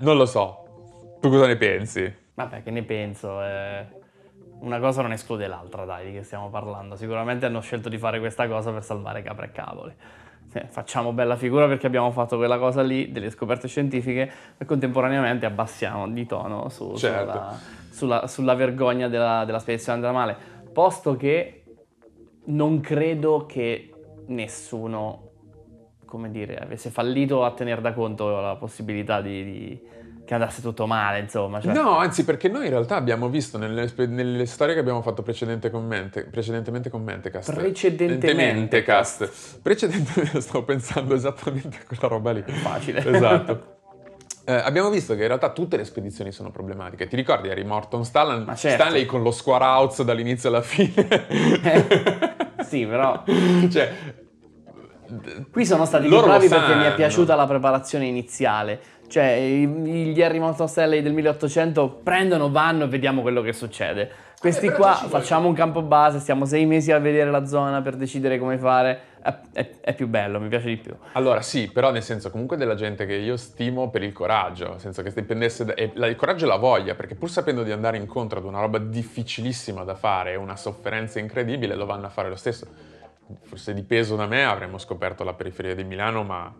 Non 0.00 0.18
lo 0.18 0.26
so. 0.26 1.16
Tu 1.22 1.30
cosa 1.30 1.46
ne 1.46 1.56
pensi? 1.56 2.26
Vabbè, 2.38 2.62
che 2.62 2.70
ne 2.70 2.84
penso? 2.84 3.42
eh, 3.42 3.84
Una 4.60 4.78
cosa 4.78 5.02
non 5.02 5.10
esclude 5.10 5.48
l'altra, 5.48 5.84
dai, 5.84 6.06
di 6.06 6.12
che 6.12 6.22
stiamo 6.22 6.50
parlando. 6.50 6.94
Sicuramente 6.94 7.46
hanno 7.46 7.60
scelto 7.60 7.88
di 7.88 7.98
fare 7.98 8.20
questa 8.20 8.46
cosa 8.46 8.70
per 8.70 8.84
salvare 8.84 9.22
capre 9.22 9.46
e 9.46 9.50
cavoli. 9.50 9.92
Eh, 10.52 10.66
facciamo 10.68 11.12
bella 11.12 11.34
figura 11.34 11.66
perché 11.66 11.88
abbiamo 11.88 12.12
fatto 12.12 12.36
quella 12.36 12.58
cosa 12.58 12.80
lì, 12.80 13.10
delle 13.10 13.30
scoperte 13.30 13.66
scientifiche, 13.66 14.30
e 14.56 14.64
contemporaneamente 14.64 15.46
abbassiamo 15.46 16.08
di 16.08 16.26
tono 16.26 16.68
su- 16.68 16.94
Certo. 16.94 17.30
sulla, 17.32 17.58
sulla- 17.90 18.26
sulla 18.28 18.54
vergogna 18.54 19.08
della, 19.08 19.44
della 19.44 19.58
spedizione 19.58 19.98
andrà 19.98 20.12
male. 20.12 20.36
Posto 20.72 21.16
che 21.16 21.64
non 22.44 22.78
credo 22.80 23.46
che 23.46 23.92
nessuno, 24.26 25.30
come 26.04 26.30
dire, 26.30 26.56
avesse 26.56 26.90
fallito 26.90 27.44
a 27.44 27.50
tenere 27.50 27.80
da 27.80 27.92
conto 27.92 28.40
la 28.40 28.54
possibilità 28.54 29.20
di, 29.20 29.44
di- 29.44 29.96
che 30.28 30.34
andasse 30.34 30.60
tutto 30.60 30.86
male, 30.86 31.20
insomma. 31.20 31.58
Cioè, 31.58 31.72
No, 31.72 31.96
anzi, 31.96 32.22
perché 32.22 32.48
noi 32.48 32.64
in 32.64 32.70
realtà 32.70 32.96
abbiamo 32.96 33.30
visto 33.30 33.56
nelle, 33.56 33.90
nelle 34.08 34.44
storie 34.44 34.74
che 34.74 34.80
abbiamo 34.80 35.00
fatto 35.00 35.22
precedente 35.22 35.70
con 35.70 35.86
Mente- 35.86 36.24
precedentemente 36.24 36.90
con 36.90 37.02
Mentecast. 37.02 37.54
Precedentemente 37.54 38.82
Cast. 38.82 39.60
Precedentemente 39.62 40.38
stavo 40.44 40.64
pensando 40.64 41.14
esattamente 41.14 41.78
a 41.78 41.86
quella 41.86 42.08
roba 42.08 42.32
lì. 42.32 42.44
Facile. 42.46 43.02
Esatto. 43.04 43.76
Eh, 44.48 44.54
abbiamo 44.54 44.88
visto 44.88 45.14
che 45.14 45.20
in 45.20 45.26
realtà 45.26 45.50
tutte 45.50 45.76
le 45.76 45.84
spedizioni 45.84 46.32
sono 46.32 46.50
problematiche. 46.50 47.06
Ti 47.06 47.16
ricordi, 47.16 47.50
Harry 47.50 47.64
Morton 47.64 48.00
Ma 48.10 48.54
certo. 48.54 48.82
Stanley 48.82 49.04
con 49.04 49.22
lo 49.22 49.30
square 49.30 49.62
outs 49.62 50.02
dall'inizio 50.02 50.48
alla 50.48 50.62
fine? 50.62 51.26
sì, 52.64 52.86
però 52.86 53.24
cioè, 53.70 53.92
Qui 55.50 55.64
sono 55.64 55.84
stati 55.84 56.06
più 56.06 56.14
Loro 56.14 56.26
lo 56.26 56.32
bravi 56.32 56.48
perché 56.48 56.74
mi 56.74 56.84
è 56.84 56.94
piaciuta 56.94 57.34
la 57.34 57.46
preparazione 57.46 58.06
iniziale. 58.06 58.96
Cioè, 59.08 59.38
gli 59.38 60.20
Harry 60.22 60.38
Montostelli 60.38 61.00
del 61.00 61.12
1800 61.14 62.00
prendono, 62.02 62.50
vanno 62.50 62.84
e 62.84 62.88
vediamo 62.88 63.22
quello 63.22 63.40
che 63.40 63.54
succede. 63.54 64.10
Questi 64.38 64.66
però 64.66 64.76
qua 64.76 64.92
facciamo 64.92 65.48
un 65.48 65.54
campo 65.54 65.82
base, 65.82 66.20
stiamo 66.20 66.44
sei 66.44 66.64
mesi 66.66 66.92
a 66.92 66.98
vedere 66.98 67.30
la 67.30 67.44
zona 67.46 67.80
per 67.82 67.96
decidere 67.96 68.38
come 68.38 68.56
fare. 68.58 69.00
È, 69.20 69.34
è- 69.52 69.70
è 69.80 69.94
più 69.94 70.06
bello, 70.06 70.38
mi 70.38 70.48
piace 70.48 70.66
di 70.68 70.76
più. 70.76 70.94
Allora 71.12 71.40
sì, 71.40 71.68
però 71.72 71.90
nel 71.90 72.02
senso 72.04 72.30
comunque 72.30 72.56
della 72.56 72.76
gente 72.76 73.04
che 73.04 73.14
io 73.14 73.36
stimo 73.36 73.90
per 73.90 74.02
il 74.04 74.12
coraggio, 74.12 74.68
nel 74.68 74.78
senso 74.80 75.02
che 75.02 75.10
dipendesse 75.12 75.64
da, 75.64 75.74
e 75.74 75.90
la- 75.94 76.06
il 76.06 76.14
coraggio 76.14 76.44
e 76.44 76.48
la 76.48 76.56
voglia, 76.56 76.94
perché 76.94 77.14
pur 77.16 77.30
sapendo 77.30 77.62
di 77.64 77.72
andare 77.72 77.96
incontro 77.96 78.38
ad 78.38 78.44
una 78.44 78.60
roba 78.60 78.78
difficilissima 78.78 79.82
da 79.82 79.94
fare, 79.96 80.36
una 80.36 80.54
sofferenza 80.56 81.18
incredibile, 81.18 81.74
lo 81.74 81.86
vanno 81.86 82.06
a 82.06 82.10
fare 82.10 82.28
lo 82.28 82.36
stesso. 82.36 82.66
Forse 83.42 83.74
di 83.74 83.82
peso 83.82 84.16
da 84.16 84.26
me 84.26 84.44
avremmo 84.44 84.78
scoperto 84.78 85.24
la 85.24 85.34
periferia 85.34 85.74
di 85.74 85.84
Milano, 85.84 86.22
ma 86.22 86.52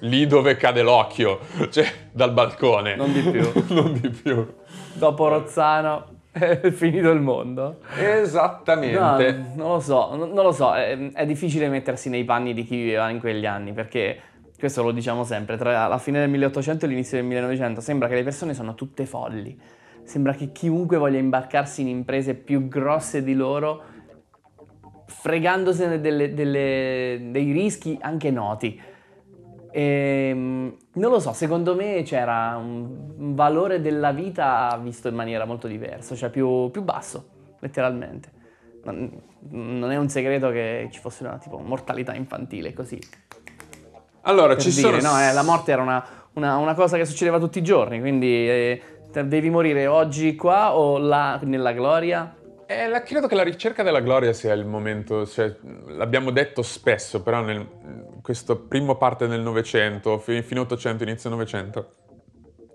lì 0.00 0.26
dove 0.26 0.56
cade 0.56 0.82
l'occhio, 0.82 1.40
cioè 1.70 1.86
dal 2.12 2.32
balcone. 2.32 2.96
Non 2.96 3.12
di 3.12 3.20
più. 3.20 3.50
non 3.74 3.98
di 3.98 4.08
più. 4.08 4.46
Dopo 4.94 5.28
Rozzano 5.28 6.18
è 6.32 6.70
finito 6.70 7.10
il 7.10 7.20
mondo. 7.20 7.78
No, 7.96 8.02
Esattamente. 8.02 9.52
non 9.54 9.72
lo 9.72 9.80
so, 9.80 10.14
non, 10.14 10.30
non 10.32 10.44
lo 10.44 10.52
so, 10.52 10.74
è, 10.74 11.12
è 11.12 11.26
difficile 11.26 11.68
mettersi 11.68 12.08
nei 12.08 12.24
panni 12.24 12.54
di 12.54 12.64
chi 12.64 12.76
viveva 12.76 13.08
in 13.08 13.18
quegli 13.18 13.46
anni 13.46 13.72
perché 13.72 14.20
questo 14.58 14.82
lo 14.82 14.92
diciamo 14.92 15.24
sempre, 15.24 15.56
tra 15.56 15.86
la 15.86 15.98
fine 15.98 16.20
del 16.20 16.28
1800 16.28 16.84
e 16.84 16.88
l'inizio 16.88 17.16
del 17.16 17.26
1900 17.26 17.80
sembra 17.80 18.08
che 18.08 18.14
le 18.14 18.22
persone 18.22 18.52
sono 18.52 18.74
tutte 18.74 19.06
folli, 19.06 19.58
sembra 20.04 20.34
che 20.34 20.52
chiunque 20.52 20.98
voglia 20.98 21.18
imbarcarsi 21.18 21.80
in 21.80 21.88
imprese 21.88 22.34
più 22.34 22.68
grosse 22.68 23.22
di 23.24 23.34
loro 23.34 23.82
fregandosene 25.20 26.00
delle- 26.00 26.32
delle- 26.32 27.28
dei 27.30 27.52
rischi 27.52 27.98
anche 28.00 28.30
noti. 28.30 28.80
Ehm, 29.72 30.74
non 30.94 31.10
lo 31.10 31.20
so, 31.20 31.32
secondo 31.34 31.74
me 31.74 32.02
c'era 32.04 32.56
un, 32.56 33.34
valore 33.34 33.80
della 33.80 34.12
vita 34.12 34.78
visto 34.82 35.08
in 35.08 35.14
maniera 35.14 35.44
molto 35.44 35.68
diversa, 35.68 36.14
cioè 36.16 36.30
più, 36.30 36.70
più 36.70 36.82
basso, 36.82 37.54
letteralmente. 37.60 38.38
Non, 38.82 39.90
è 39.90 39.96
un 39.96 40.08
segreto 40.08 40.50
che 40.50 40.88
ci 40.90 40.98
fosse 41.00 41.22
una 41.24 41.36
tipo 41.36 41.58
mortalità 41.58 42.14
infantile 42.14 42.72
così. 42.72 42.98
Allora, 44.22 44.54
Per 44.54 44.62
ci 44.62 44.70
dire, 44.70 45.00
sono... 45.00 45.12
no, 45.14 45.20
eh, 45.20 45.32
la 45.32 45.42
morte 45.42 45.70
era 45.70 45.82
una, 45.82 46.02
una- 46.34 46.56
una 46.56 46.74
cosa 46.74 46.96
che 46.96 47.04
succedeva 47.04 47.38
tutti 47.38 47.58
i 47.58 47.62
giorni, 47.62 48.00
quindi 48.00 48.48
eh, 48.48 48.82
devi 49.24 49.50
morire 49.50 49.86
oggi 49.86 50.34
qua 50.34 50.74
o 50.74 50.96
là 50.98 51.38
nella 51.42 51.72
gloria. 51.72 52.36
Eh, 52.70 52.86
la- 52.86 53.02
credo 53.02 53.26
che 53.26 53.34
la 53.34 53.42
ricerca 53.42 53.82
della 53.82 53.98
gloria 53.98 54.32
sia 54.32 54.52
il 54.52 54.64
momento, 54.64 55.26
cioè, 55.26 55.52
l'abbiamo 55.88 56.30
detto 56.30 56.62
spesso, 56.62 57.20
però 57.20 57.40
nel 57.42 57.66
questo 58.22 58.60
primo 58.60 58.96
parte 58.96 59.26
del 59.26 59.40
Novecento, 59.40 60.18
fi- 60.18 60.40
fine 60.42 60.60
Ottocento, 60.60 61.02
inizio 61.02 61.30
Novecento, 61.30 61.94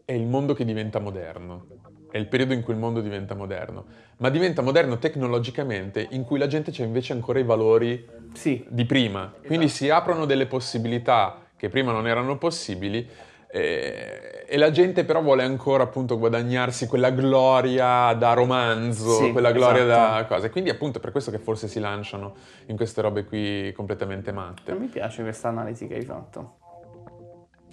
è 0.04 0.12
il 0.12 0.26
mondo 0.26 0.54
che 0.54 0.66
diventa 0.66 1.00
moderno. 1.00 1.68
È 2.12 2.18
il 2.18 2.28
periodo 2.28 2.52
in 2.52 2.62
cui 2.62 2.74
il 2.74 2.80
mondo 2.80 3.00
diventa 3.00 3.36
moderno. 3.36 3.86
Ma 4.18 4.28
diventa 4.28 4.62
moderno 4.62 4.98
tecnologicamente, 4.98 6.06
in 6.12 6.26
cui 6.26 6.40
la 6.40 6.48
gente 6.48 6.72
c'ha 6.74 6.84
invece 6.84 7.14
ancora 7.14 7.40
i 7.40 7.44
valori 7.44 8.06
Sì, 8.34 8.66
di 8.68 8.84
prima. 8.84 9.34
Quindi 9.46 9.70
si 9.70 9.90
aprono 9.90 10.26
delle 10.26 10.46
possibilità 10.46 11.52
che 11.56 11.70
prima 11.70 11.94
non 11.94 12.06
erano 12.06 12.38
possibili 12.38 13.08
eh, 13.52 14.46
e 14.48 14.58
la 14.58 14.70
gente 14.72 15.04
però 15.06 15.22
vuole 15.22 15.44
ancora 15.44 15.84
appunto 15.84 16.18
guadagnarsi 16.18 16.88
quella 16.88 17.10
gloria 17.12 18.14
da 18.14 18.34
romanzo, 18.34 19.12
Sì, 19.12 19.32
quella 19.32 19.52
gloria 19.52 19.86
da 19.86 20.18
esatto. 20.20 20.34
cose. 20.36 20.50
Quindi 20.50 20.70
appunto 20.70 20.98
è 20.98 21.02
per 21.02 21.12
questo 21.12 21.32
che 21.32 21.40
forse 21.40 21.68
si 21.68 21.80
lanciano 21.80 22.36
in 22.68 22.76
queste 22.76 23.02
robe 23.02 23.26
qui 23.26 23.72
completamente 23.74 24.32
matte. 24.32 24.74
mi 24.74 24.88
piace 24.88 25.24
questa 25.24 25.48
analisi 25.50 25.88
che 25.88 25.96
hai 25.96 26.04
fatto. 26.04 26.58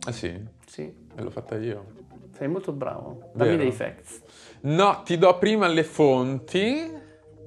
Ah 0.07 0.13
sì? 0.13 0.35
Sì, 0.67 0.83
E 1.15 1.23
l'ho 1.23 1.31
fatta 1.31 1.57
io. 1.57 1.85
sei 2.37 2.49
molto 2.49 2.73
bravo. 2.73 3.31
Dammi 3.35 3.51
Vero? 3.51 3.63
dei 3.63 3.73
facts. 3.73 4.23
No, 4.63 5.03
ti 5.05 5.19
do 5.19 5.37
prima 5.39 5.67
le 5.69 5.85
fonti, 5.85 6.91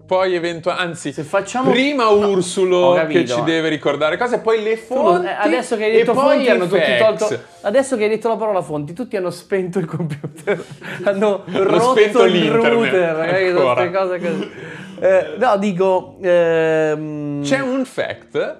poi 0.05 0.35
eventualmente, 0.35 0.87
anzi, 0.89 1.11
Se 1.11 1.23
facciamo- 1.23 1.71
prima 1.71 2.03
No, 2.03 2.27
Ursulo 2.27 2.93
capito. 2.93 3.19
che 3.19 3.25
ci 3.27 3.43
deve 3.43 3.69
ricordare 3.69 4.17
cose, 4.17 4.39
poi 4.39 4.61
le 4.61 4.77
fonti. 4.77 5.25
eh, 5.27 5.35
adesso 5.39 5.75
che 5.77 5.85
hai 5.85 5.91
detto 5.91 6.13
fonti 6.13 6.49
hanno 6.49 6.67
tutti 6.67 6.97
tolto 6.99 7.39
adesso 7.61 7.97
che 7.97 8.03
hai 8.03 8.09
detto 8.09 8.27
la 8.27 8.35
parola 8.35 8.61
fonti 8.61 8.93
tutti 8.93 9.17
hanno 9.17 9.31
spento 9.31 9.79
il 9.79 9.85
computer 9.85 10.63
hanno 11.05 11.43
rotto 11.47 11.91
spento 11.91 12.23
il 12.25 12.51
router 12.51 13.19
ancora. 13.19 13.73
Queste 13.73 13.91
cose 13.91 14.19
così. 14.19 14.51
Eh, 14.97 15.33
no 15.37 15.57
dico 15.57 16.15
ehm, 16.21 17.43
C'è 17.43 17.59
un 17.59 17.83
fact 17.83 18.57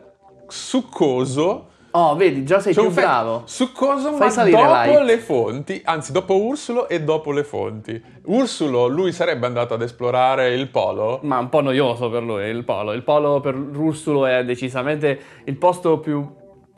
succoso. 0.47 1.67
Oh 1.97 2.15
vedi 2.15 2.43
già 2.45 2.59
sei 2.59 2.73
C'è 2.73 2.79
più 2.79 2.89
un 2.89 2.93
fact 2.95 3.07
bravo 3.07 3.41
Succoso, 3.45 4.11
Fai 4.11 4.19
ma 4.27 4.29
salire 4.29 4.57
dopo 4.61 4.73
like. 4.73 5.03
le 5.03 5.17
fonti, 5.19 5.81
anzi, 5.83 6.11
dopo 6.11 6.35
Ursulo 6.35 6.87
e 6.89 7.01
dopo 7.01 7.31
le 7.31 7.43
fonti. 7.43 8.01
Ursulo, 8.25 8.87
lui 8.87 9.11
sarebbe 9.11 9.45
andato 9.45 9.73
ad 9.73 9.81
esplorare 9.81 10.53
il 10.53 10.67
polo. 10.69 11.19
ma 11.23 11.37
un 11.39 11.49
po' 11.49 11.61
noioso 11.61 12.09
per 12.09 12.23
lui 12.23 12.43
il 12.49 12.63
polo 12.63 12.91
il 12.93 13.03
polo 13.03 13.39
per 13.39 13.55
Ursulo 13.55 14.25
è 14.25 14.43
decisamente 14.43 15.19
il 15.45 15.55
posto 15.57 15.99
più 15.99 16.27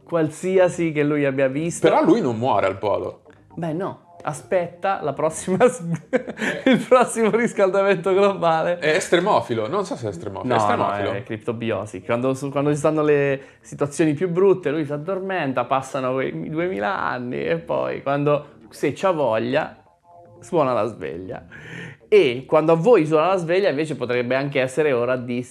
qualsiasi 0.03 0.91
che 0.91 1.03
lui 1.03 1.25
abbia 1.25 1.47
visto 1.47 1.87
Però 1.87 2.03
lui 2.03 2.21
non 2.21 2.37
muore 2.37 2.67
al 2.67 2.77
polo. 2.77 3.21
beh 3.55 3.73
no 3.73 3.99
aspetta 4.27 4.99
la 5.01 5.13
prossima 5.13 5.57
il 6.65 6.85
prossimo 6.87 7.29
riscaldamento 7.29 8.13
globale 8.13 8.77
È 8.79 8.89
estremofilo, 8.89 9.67
non 9.69 9.85
so 9.85 9.95
se 9.95 10.07
è 10.07 10.09
estremofilo. 10.09 10.53
è 10.53 10.57
No, 10.57 10.63
no, 10.63 10.69
estremofilo. 10.69 11.11
è 11.13 11.23
criptobiosi. 11.23 12.01
Quando, 12.03 12.35
quando 12.51 12.71
ci 12.71 12.77
stanno 12.77 13.03
le 13.03 13.41
situazioni 13.61 14.13
più 14.13 14.29
brutte, 14.29 14.69
lui 14.69 14.85
si 14.85 14.91
addormenta, 14.91 15.63
passano 15.65 16.13
quei 16.13 16.49
2000 16.49 16.99
anni 16.99 17.45
e 17.45 17.57
poi 17.57 18.01
quando, 18.03 18.55
se 18.69 18.91
c'ha 18.93 19.11
voglia, 19.11 19.81
suona 20.41 20.73
la 20.73 20.85
sveglia. 20.85 21.45
E 22.09 22.43
quando 22.45 22.73
a 22.73 22.75
voi 22.75 23.05
suona 23.05 23.27
la 23.27 23.37
sveglia, 23.37 23.69
invece 23.69 23.95
potrebbe 23.95 24.35
anche 24.35 24.59
essere 24.59 24.91
ora 24.91 25.15
di 25.15 25.45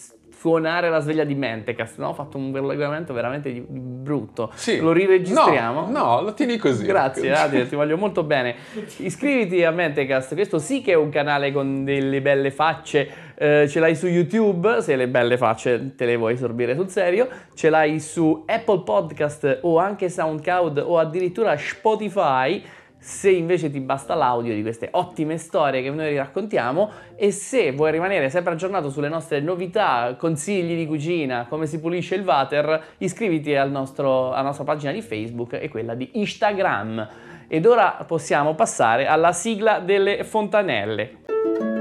suonare 0.46 0.88
la 0.90 1.00
sveglia 1.00 1.24
di 1.24 1.34
Mentecast. 1.34 1.98
No, 1.98 2.10
ho 2.10 2.14
fatto 2.14 2.38
un 2.38 2.52
collegamento 2.52 3.12
veramente 3.12 3.52
di- 3.52 3.64
brutto. 3.68 4.52
Sì. 4.54 4.78
Lo 4.78 4.92
riregistriamo? 4.92 5.88
No, 5.88 5.90
no, 5.90 6.20
lo 6.22 6.34
tieni 6.34 6.56
così. 6.56 6.86
Grazie, 6.86 7.32
Adil, 7.34 7.68
ti 7.68 7.74
voglio 7.74 7.96
molto 7.96 8.22
bene. 8.22 8.54
Iscriviti 8.98 9.64
a 9.64 9.72
Mentecast, 9.72 10.34
questo 10.34 10.60
sì 10.60 10.82
che 10.82 10.92
è 10.92 10.94
un 10.94 11.08
canale 11.08 11.50
con 11.50 11.82
delle 11.82 12.20
belle 12.20 12.52
facce. 12.52 13.24
Eh, 13.34 13.66
ce 13.68 13.80
l'hai 13.80 13.96
su 13.96 14.06
YouTube, 14.06 14.80
se 14.82 14.94
le 14.94 15.08
belle 15.08 15.36
facce 15.36 15.94
te 15.96 16.06
le 16.06 16.14
vuoi 16.14 16.36
sorbire 16.36 16.76
sul 16.76 16.88
serio. 16.88 17.28
Ce 17.54 17.68
l'hai 17.68 17.98
su 17.98 18.44
Apple 18.46 18.82
Podcast 18.84 19.58
o 19.62 19.78
anche 19.78 20.08
SoundCloud 20.08 20.78
o 20.86 20.98
addirittura 20.98 21.56
Spotify. 21.56 22.62
Se 22.98 23.30
invece 23.30 23.70
ti 23.70 23.80
basta 23.80 24.14
l'audio 24.14 24.54
di 24.54 24.62
queste 24.62 24.88
ottime 24.92 25.38
storie 25.38 25.82
che 25.82 25.90
noi 25.90 26.16
raccontiamo 26.16 26.90
e 27.14 27.30
se 27.30 27.72
vuoi 27.72 27.92
rimanere 27.92 28.30
sempre 28.30 28.54
aggiornato 28.54 28.90
sulle 28.90 29.08
nostre 29.08 29.40
novità, 29.40 30.16
consigli 30.18 30.76
di 30.76 30.86
cucina, 30.86 31.46
come 31.48 31.66
si 31.66 31.78
pulisce 31.78 32.16
il 32.16 32.24
water, 32.24 32.82
iscriviti 32.98 33.54
al 33.54 33.70
nostro- 33.70 34.32
alla 34.32 34.42
nostra 34.42 34.64
pagina 34.64 34.92
di 34.92 35.02
Facebook 35.02 35.52
e 35.52 35.68
quella 35.68 35.94
di 35.94 36.10
Instagram. 36.14 37.08
Ed 37.48 37.64
ora 37.64 38.04
possiamo 38.06 38.54
passare 38.54 39.06
alla 39.06 39.32
sigla 39.32 39.78
delle 39.78 40.24
fontanelle. 40.24 41.75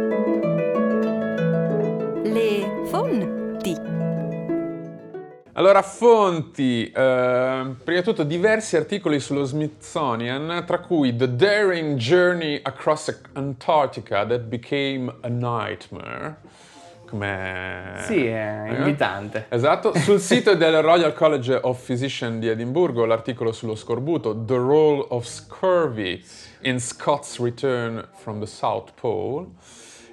Allora, 5.57 5.81
fonti. 5.81 6.91
eh, 6.91 6.91
prima 6.91 7.99
di 7.99 8.03
tutto, 8.03 8.23
diversi 8.23 8.75
articoli 8.75 9.21
sullo 9.21 9.45
Smithsonian, 9.45 10.65
tra 10.67 10.79
cui 10.79 11.15
The 11.15 11.33
Daring 11.33 11.95
Journey 11.95 12.59
Across 12.61 13.21
Antarctica 13.33 14.25
That 14.25 14.41
Became 14.41 15.15
a 15.21 15.29
Nightmare. 15.29 16.35
Come... 17.07 18.01
Sì, 18.01 18.25
è 18.25 18.65
invitante. 18.69 19.45
Esatto, 19.47 19.97
sul 19.97 20.19
sito 20.19 20.55
del 20.55 20.81
Royal 20.81 21.13
College 21.13 21.57
of 21.61 21.81
Physicians 21.81 22.39
di 22.39 22.49
Edimburgo 22.49 23.05
l'articolo 23.05 23.53
sullo 23.53 23.75
scorbuto 23.75 24.43
The 24.43 24.57
Role 24.57 25.05
of 25.07 25.25
Scurvy 25.25 26.21
in 26.63 26.81
Scott's 26.81 27.39
Return 27.39 28.05
from 28.15 28.41
the 28.41 28.45
South 28.45 28.91
Pole 28.99 29.47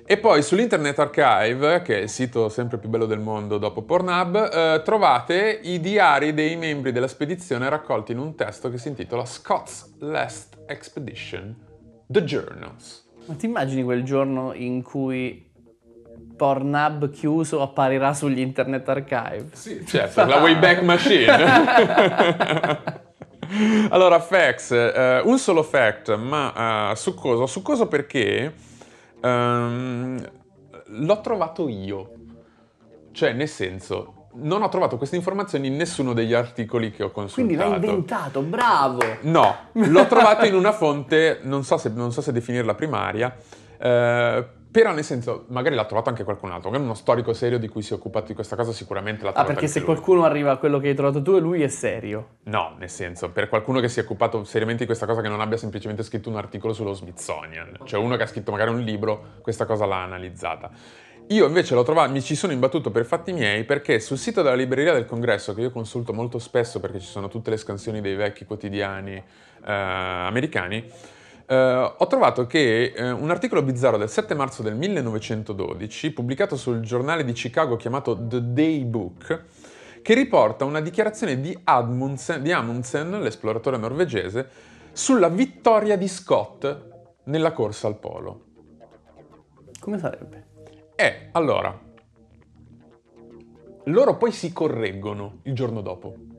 e 0.04 0.18
poi 0.18 0.42
sull'Internet 0.42 0.98
Archive, 0.98 1.82
che 1.82 1.98
è 1.98 2.00
il 2.02 2.08
sito 2.08 2.48
sempre 2.48 2.78
più 2.78 2.88
bello 2.88 3.06
del 3.06 3.20
mondo 3.20 3.56
dopo 3.56 3.82
Pornhub, 3.82 4.50
eh, 4.52 4.82
trovate 4.84 5.60
i 5.62 5.78
diari 5.80 6.34
dei 6.34 6.56
membri 6.56 6.90
della 6.90 7.06
spedizione 7.06 7.68
raccolti 7.68 8.10
in 8.12 8.18
un 8.18 8.34
testo 8.34 8.68
che 8.68 8.78
si 8.78 8.88
intitola 8.88 9.24
Scott's 9.24 9.94
Last 10.00 10.58
Expedition, 10.66 11.54
The 12.06 12.24
Journals. 12.24 13.08
Ma 13.26 13.34
ti 13.34 13.46
immagini 13.46 13.84
quel 13.84 14.02
giorno 14.02 14.52
in 14.52 14.82
cui 14.82 15.48
Pornhub 16.36 17.08
chiuso 17.10 17.62
apparirà 17.62 18.12
sugli 18.12 18.40
Internet 18.40 18.88
Archive? 18.88 19.46
Sì, 19.52 19.86
certo, 19.86 20.24
la 20.24 20.38
Wayback 20.38 20.82
Machine. 20.82 21.30
allora, 23.90 24.18
facts, 24.18 24.72
eh, 24.72 25.22
un 25.24 25.38
solo 25.38 25.62
fact, 25.62 26.16
ma 26.16 26.90
eh, 26.90 26.96
succoso. 26.96 27.46
Succoso 27.46 27.86
perché 27.86 28.52
ehm, 29.22 30.30
l'ho 30.86 31.20
trovato 31.20 31.68
io. 31.68 32.10
Cioè, 33.12 33.32
nel 33.32 33.48
senso, 33.48 34.28
non 34.34 34.62
ho 34.62 34.68
trovato 34.68 34.96
queste 34.96 35.16
informazioni 35.16 35.66
in 35.66 35.76
nessuno 35.76 36.12
degli 36.12 36.32
articoli 36.32 36.90
che 36.90 37.02
ho 37.02 37.10
Quindi 37.10 37.54
consultato. 37.54 37.68
l'hai 37.68 37.74
inventato, 37.74 38.40
bravo! 38.40 39.00
No, 39.22 39.56
l'ho 39.72 40.06
trovato 40.08 40.46
in 40.46 40.54
una 40.54 40.72
fonte, 40.72 41.40
non 41.42 41.64
so 41.64 41.76
se, 41.76 41.90
non 41.90 42.12
so 42.12 42.20
se 42.20 42.32
definirla 42.32 42.74
primaria, 42.74 43.34
eh, 43.78 44.46
però 44.72 44.92
nel 44.92 45.04
senso, 45.04 45.44
magari 45.48 45.74
l'ha 45.76 45.84
trovato 45.84 46.08
anche 46.08 46.24
qualcun 46.24 46.50
altro, 46.50 46.70
magari 46.70 46.84
uno 46.88 46.94
storico 46.96 47.32
serio 47.34 47.58
di 47.58 47.68
cui 47.68 47.82
si 47.82 47.92
è 47.92 47.96
occupato 47.96 48.26
di 48.28 48.34
questa 48.34 48.56
cosa 48.56 48.72
sicuramente 48.72 49.22
l'ha 49.22 49.28
Ah, 49.28 49.32
trovato 49.32 49.52
perché 49.52 49.66
anche 49.66 49.72
se 49.78 49.84
lui. 49.84 49.94
qualcuno 49.94 50.24
arriva 50.24 50.50
a 50.50 50.56
quello 50.56 50.78
che 50.80 50.88
hai 50.88 50.94
trovato 50.94 51.22
tu 51.22 51.34
e 51.36 51.40
lui 51.40 51.62
è 51.62 51.68
serio. 51.68 52.36
No, 52.44 52.74
nel 52.78 52.88
senso, 52.90 53.30
per 53.30 53.48
qualcuno 53.48 53.78
che 53.80 53.88
si 53.88 54.00
è 54.00 54.02
occupato 54.02 54.42
seriamente 54.44 54.80
di 54.80 54.86
questa 54.86 55.06
cosa, 55.06 55.20
che 55.20 55.28
non 55.28 55.40
abbia 55.40 55.56
semplicemente 55.58 56.02
scritto 56.02 56.30
un 56.30 56.36
articolo 56.36 56.72
sullo 56.72 56.94
Smithsonian, 56.94 57.80
cioè 57.84 58.00
uno 58.00 58.16
che 58.16 58.22
ha 58.24 58.26
scritto 58.26 58.50
magari 58.50 58.70
un 58.70 58.80
libro, 58.80 59.34
questa 59.42 59.66
cosa 59.66 59.84
l'ha 59.86 60.02
analizzata. 60.02 60.70
Io 61.28 61.46
invece 61.46 61.74
l'ho 61.74 61.84
trovato, 61.84 62.10
mi 62.10 62.20
ci 62.20 62.34
sono 62.34 62.52
imbattuto 62.52 62.90
per 62.90 63.04
fatti 63.04 63.32
miei 63.32 63.64
perché 63.64 64.00
sul 64.00 64.18
sito 64.18 64.42
della 64.42 64.56
libreria 64.56 64.92
del 64.92 65.06
congresso, 65.06 65.54
che 65.54 65.60
io 65.60 65.70
consulto 65.70 66.12
molto 66.12 66.38
spesso 66.40 66.80
perché 66.80 66.98
ci 66.98 67.06
sono 67.06 67.28
tutte 67.28 67.50
le 67.50 67.56
scansioni 67.58 68.00
dei 68.00 68.16
vecchi 68.16 68.44
quotidiani 68.44 69.14
eh, 69.14 69.22
americani, 69.72 70.84
eh, 71.52 71.94
ho 71.98 72.06
trovato 72.06 72.46
che 72.46 72.94
eh, 72.96 73.10
un 73.10 73.30
articolo 73.30 73.62
bizzarro 73.62 73.98
del 73.98 74.08
7 74.08 74.34
marzo 74.34 74.62
del 74.62 74.74
1912, 74.74 76.12
pubblicato 76.12 76.56
sul 76.56 76.80
giornale 76.80 77.24
di 77.24 77.32
Chicago 77.32 77.76
chiamato 77.76 78.16
The 78.26 78.52
Day 78.52 78.84
Book, 78.84 79.44
che 80.00 80.14
riporta 80.14 80.64
una 80.64 80.80
dichiarazione 80.80 81.40
di, 81.40 81.56
Admundsen, 81.62 82.42
di 82.42 82.52
Amundsen, 82.52 83.20
l'esploratore 83.20 83.76
norvegese, 83.76 84.48
sulla 84.92 85.28
vittoria 85.28 85.96
di 85.96 86.08
Scott 86.08 86.90
nella 87.24 87.52
corsa 87.52 87.86
al 87.86 87.98
polo. 87.98 88.44
Come 89.78 89.98
sarebbe? 89.98 90.46
E 90.96 91.28
allora, 91.32 91.78
loro 93.84 94.16
poi 94.16 94.32
si 94.32 94.52
correggono 94.54 95.40
il 95.42 95.54
giorno 95.54 95.82
dopo. 95.82 96.31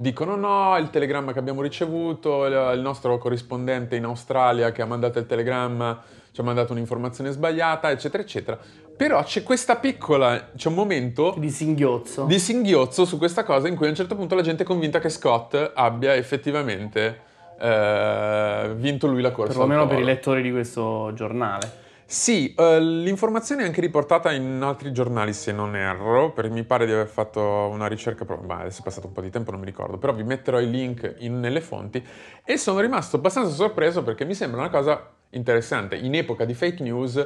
Dicono 0.00 0.34
no, 0.34 0.78
il 0.78 0.88
telegramma 0.88 1.34
che 1.34 1.38
abbiamo 1.38 1.60
ricevuto, 1.60 2.46
il 2.46 2.80
nostro 2.80 3.18
corrispondente 3.18 3.96
in 3.96 4.04
Australia 4.04 4.72
che 4.72 4.80
ha 4.80 4.86
mandato 4.86 5.18
il 5.18 5.26
telegramma 5.26 6.02
ci 6.32 6.40
ha 6.40 6.42
mandato 6.44 6.72
un'informazione 6.72 7.30
sbagliata, 7.32 7.90
eccetera, 7.90 8.22
eccetera. 8.22 8.58
Però 8.96 9.22
c'è 9.22 9.42
questa 9.42 9.76
piccola, 9.76 10.52
c'è 10.56 10.68
un 10.68 10.74
momento 10.74 11.34
Di 11.36 11.50
singhiozzo. 11.50 12.24
di 12.24 12.38
singhiozzo 12.38 13.04
su 13.04 13.18
questa 13.18 13.44
cosa 13.44 13.68
in 13.68 13.76
cui 13.76 13.86
a 13.86 13.90
un 13.90 13.94
certo 13.94 14.14
punto 14.14 14.34
la 14.34 14.40
gente 14.40 14.62
è 14.62 14.66
convinta 14.66 15.00
che 15.00 15.10
Scott 15.10 15.72
abbia 15.74 16.14
effettivamente 16.14 17.20
eh, 17.60 18.72
vinto 18.76 19.06
lui 19.06 19.20
la 19.20 19.32
corsa. 19.32 19.52
Perlomeno 19.52 19.86
per 19.86 19.98
i 19.98 20.04
lettori 20.04 20.40
di 20.40 20.50
questo 20.50 21.10
giornale. 21.12 21.88
Sì, 22.12 22.52
eh, 22.54 22.80
l'informazione 22.80 23.62
è 23.62 23.66
anche 23.66 23.80
riportata 23.80 24.32
in 24.32 24.60
altri 24.64 24.90
giornali 24.92 25.32
se 25.32 25.52
non 25.52 25.76
erro, 25.76 26.32
perché 26.32 26.50
mi 26.50 26.64
pare 26.64 26.84
di 26.84 26.90
aver 26.90 27.06
fatto 27.06 27.40
una 27.40 27.86
ricerca, 27.86 28.24
però 28.24 28.40
ma 28.42 28.58
adesso 28.58 28.80
è 28.80 28.82
passato 28.82 29.06
un 29.06 29.12
po' 29.12 29.20
di 29.20 29.30
tempo, 29.30 29.52
non 29.52 29.60
mi 29.60 29.66
ricordo, 29.66 29.96
però 29.96 30.12
vi 30.12 30.24
metterò 30.24 30.58
i 30.58 30.68
link 30.68 31.14
in- 31.18 31.38
nelle 31.38 31.60
fonti 31.60 32.04
e 32.44 32.56
sono 32.56 32.80
rimasto 32.80 33.14
abbastanza 33.14 33.52
sorpreso 33.54 34.02
perché 34.02 34.24
mi 34.24 34.34
sembra 34.34 34.58
una 34.58 34.70
cosa 34.70 35.08
interessante. 35.30 35.94
In 35.96 36.16
epoca 36.16 36.44
di 36.44 36.52
fake 36.54 36.82
news 36.82 37.24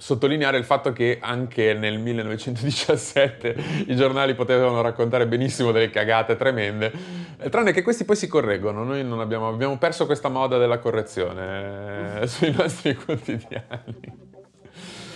sottolineare 0.00 0.56
il 0.56 0.64
fatto 0.64 0.94
che 0.94 1.18
anche 1.20 1.74
nel 1.74 1.98
1917 1.98 3.54
i 3.88 3.94
giornali 3.96 4.34
potevano 4.34 4.80
raccontare 4.80 5.26
benissimo 5.26 5.72
delle 5.72 5.90
cagate 5.90 6.36
tremende, 6.36 6.90
eh, 7.38 7.50
tranne 7.50 7.72
che 7.72 7.82
questi 7.82 8.04
poi 8.04 8.16
si 8.16 8.26
correggono. 8.26 8.82
Noi 8.82 9.04
non 9.04 9.20
abbiamo, 9.20 9.48
abbiamo 9.48 9.76
perso 9.76 10.06
questa 10.06 10.30
moda 10.30 10.56
della 10.56 10.78
correzione 10.78 12.22
eh, 12.22 12.26
sui 12.28 12.50
nostri 12.50 12.94
quotidiani. 12.94 14.28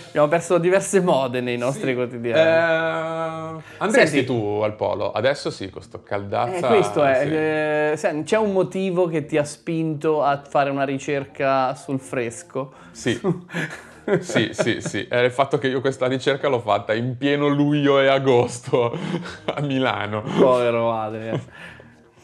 Abbiamo 0.09 0.27
perso 0.27 0.59
diverse 0.59 1.01
mode 1.01 1.41
nei 1.41 1.57
nostri 1.57 1.89
Sì. 1.89 1.95
quotidiani. 1.95 3.59
Eh, 3.59 3.63
andresti 3.79 4.17
Senti. 4.17 4.25
tu 4.25 4.61
al 4.63 4.75
polo? 4.75 5.11
Adesso 5.11 5.49
sì, 5.49 5.69
con 5.71 5.81
sto 5.81 5.97
Eh, 5.97 6.07
caldazza. 6.07 6.67
questo 6.67 7.03
è, 7.03 7.95
sì. 7.97 8.09
eh, 8.11 8.23
c'è 8.23 8.37
un 8.37 8.53
motivo 8.53 9.07
che 9.07 9.25
ti 9.25 9.37
ha 9.37 9.43
spinto 9.43 10.21
a 10.23 10.41
fare 10.47 10.69
una 10.69 10.85
ricerca 10.85 11.73
sul 11.73 11.99
fresco. 11.99 12.71
Sì. 12.91 13.19
sì, 14.19 14.49
sì, 14.53 14.81
sì. 14.81 15.05
È 15.07 15.17
il 15.17 15.31
fatto 15.31 15.57
che 15.57 15.67
io 15.67 15.81
questa 15.81 16.07
ricerca 16.07 16.47
l'ho 16.47 16.59
fatta 16.59 16.93
in 16.93 17.17
pieno 17.17 17.47
luglio 17.47 17.99
e 17.99 18.07
agosto 18.07 18.97
a 19.45 19.61
Milano. 19.61 20.21
Povero 20.21 20.91
Adrian. 20.91 21.41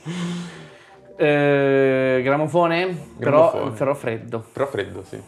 eh, 1.18 2.22
gramofone? 2.24 3.14
gramofone. 3.18 3.64
Però, 3.64 3.72
però, 3.72 3.94
freddo. 3.94 4.46
Però 4.52 4.66
freddo, 4.68 5.04
sì. 5.04 5.22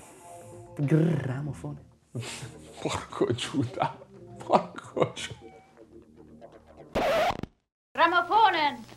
Gramofone. 0.75 1.81
Porco 2.81 3.33
Giuda. 3.33 3.95
Porco 4.45 5.13
Giuda. 5.13 5.41
Gramofone. 7.91 8.92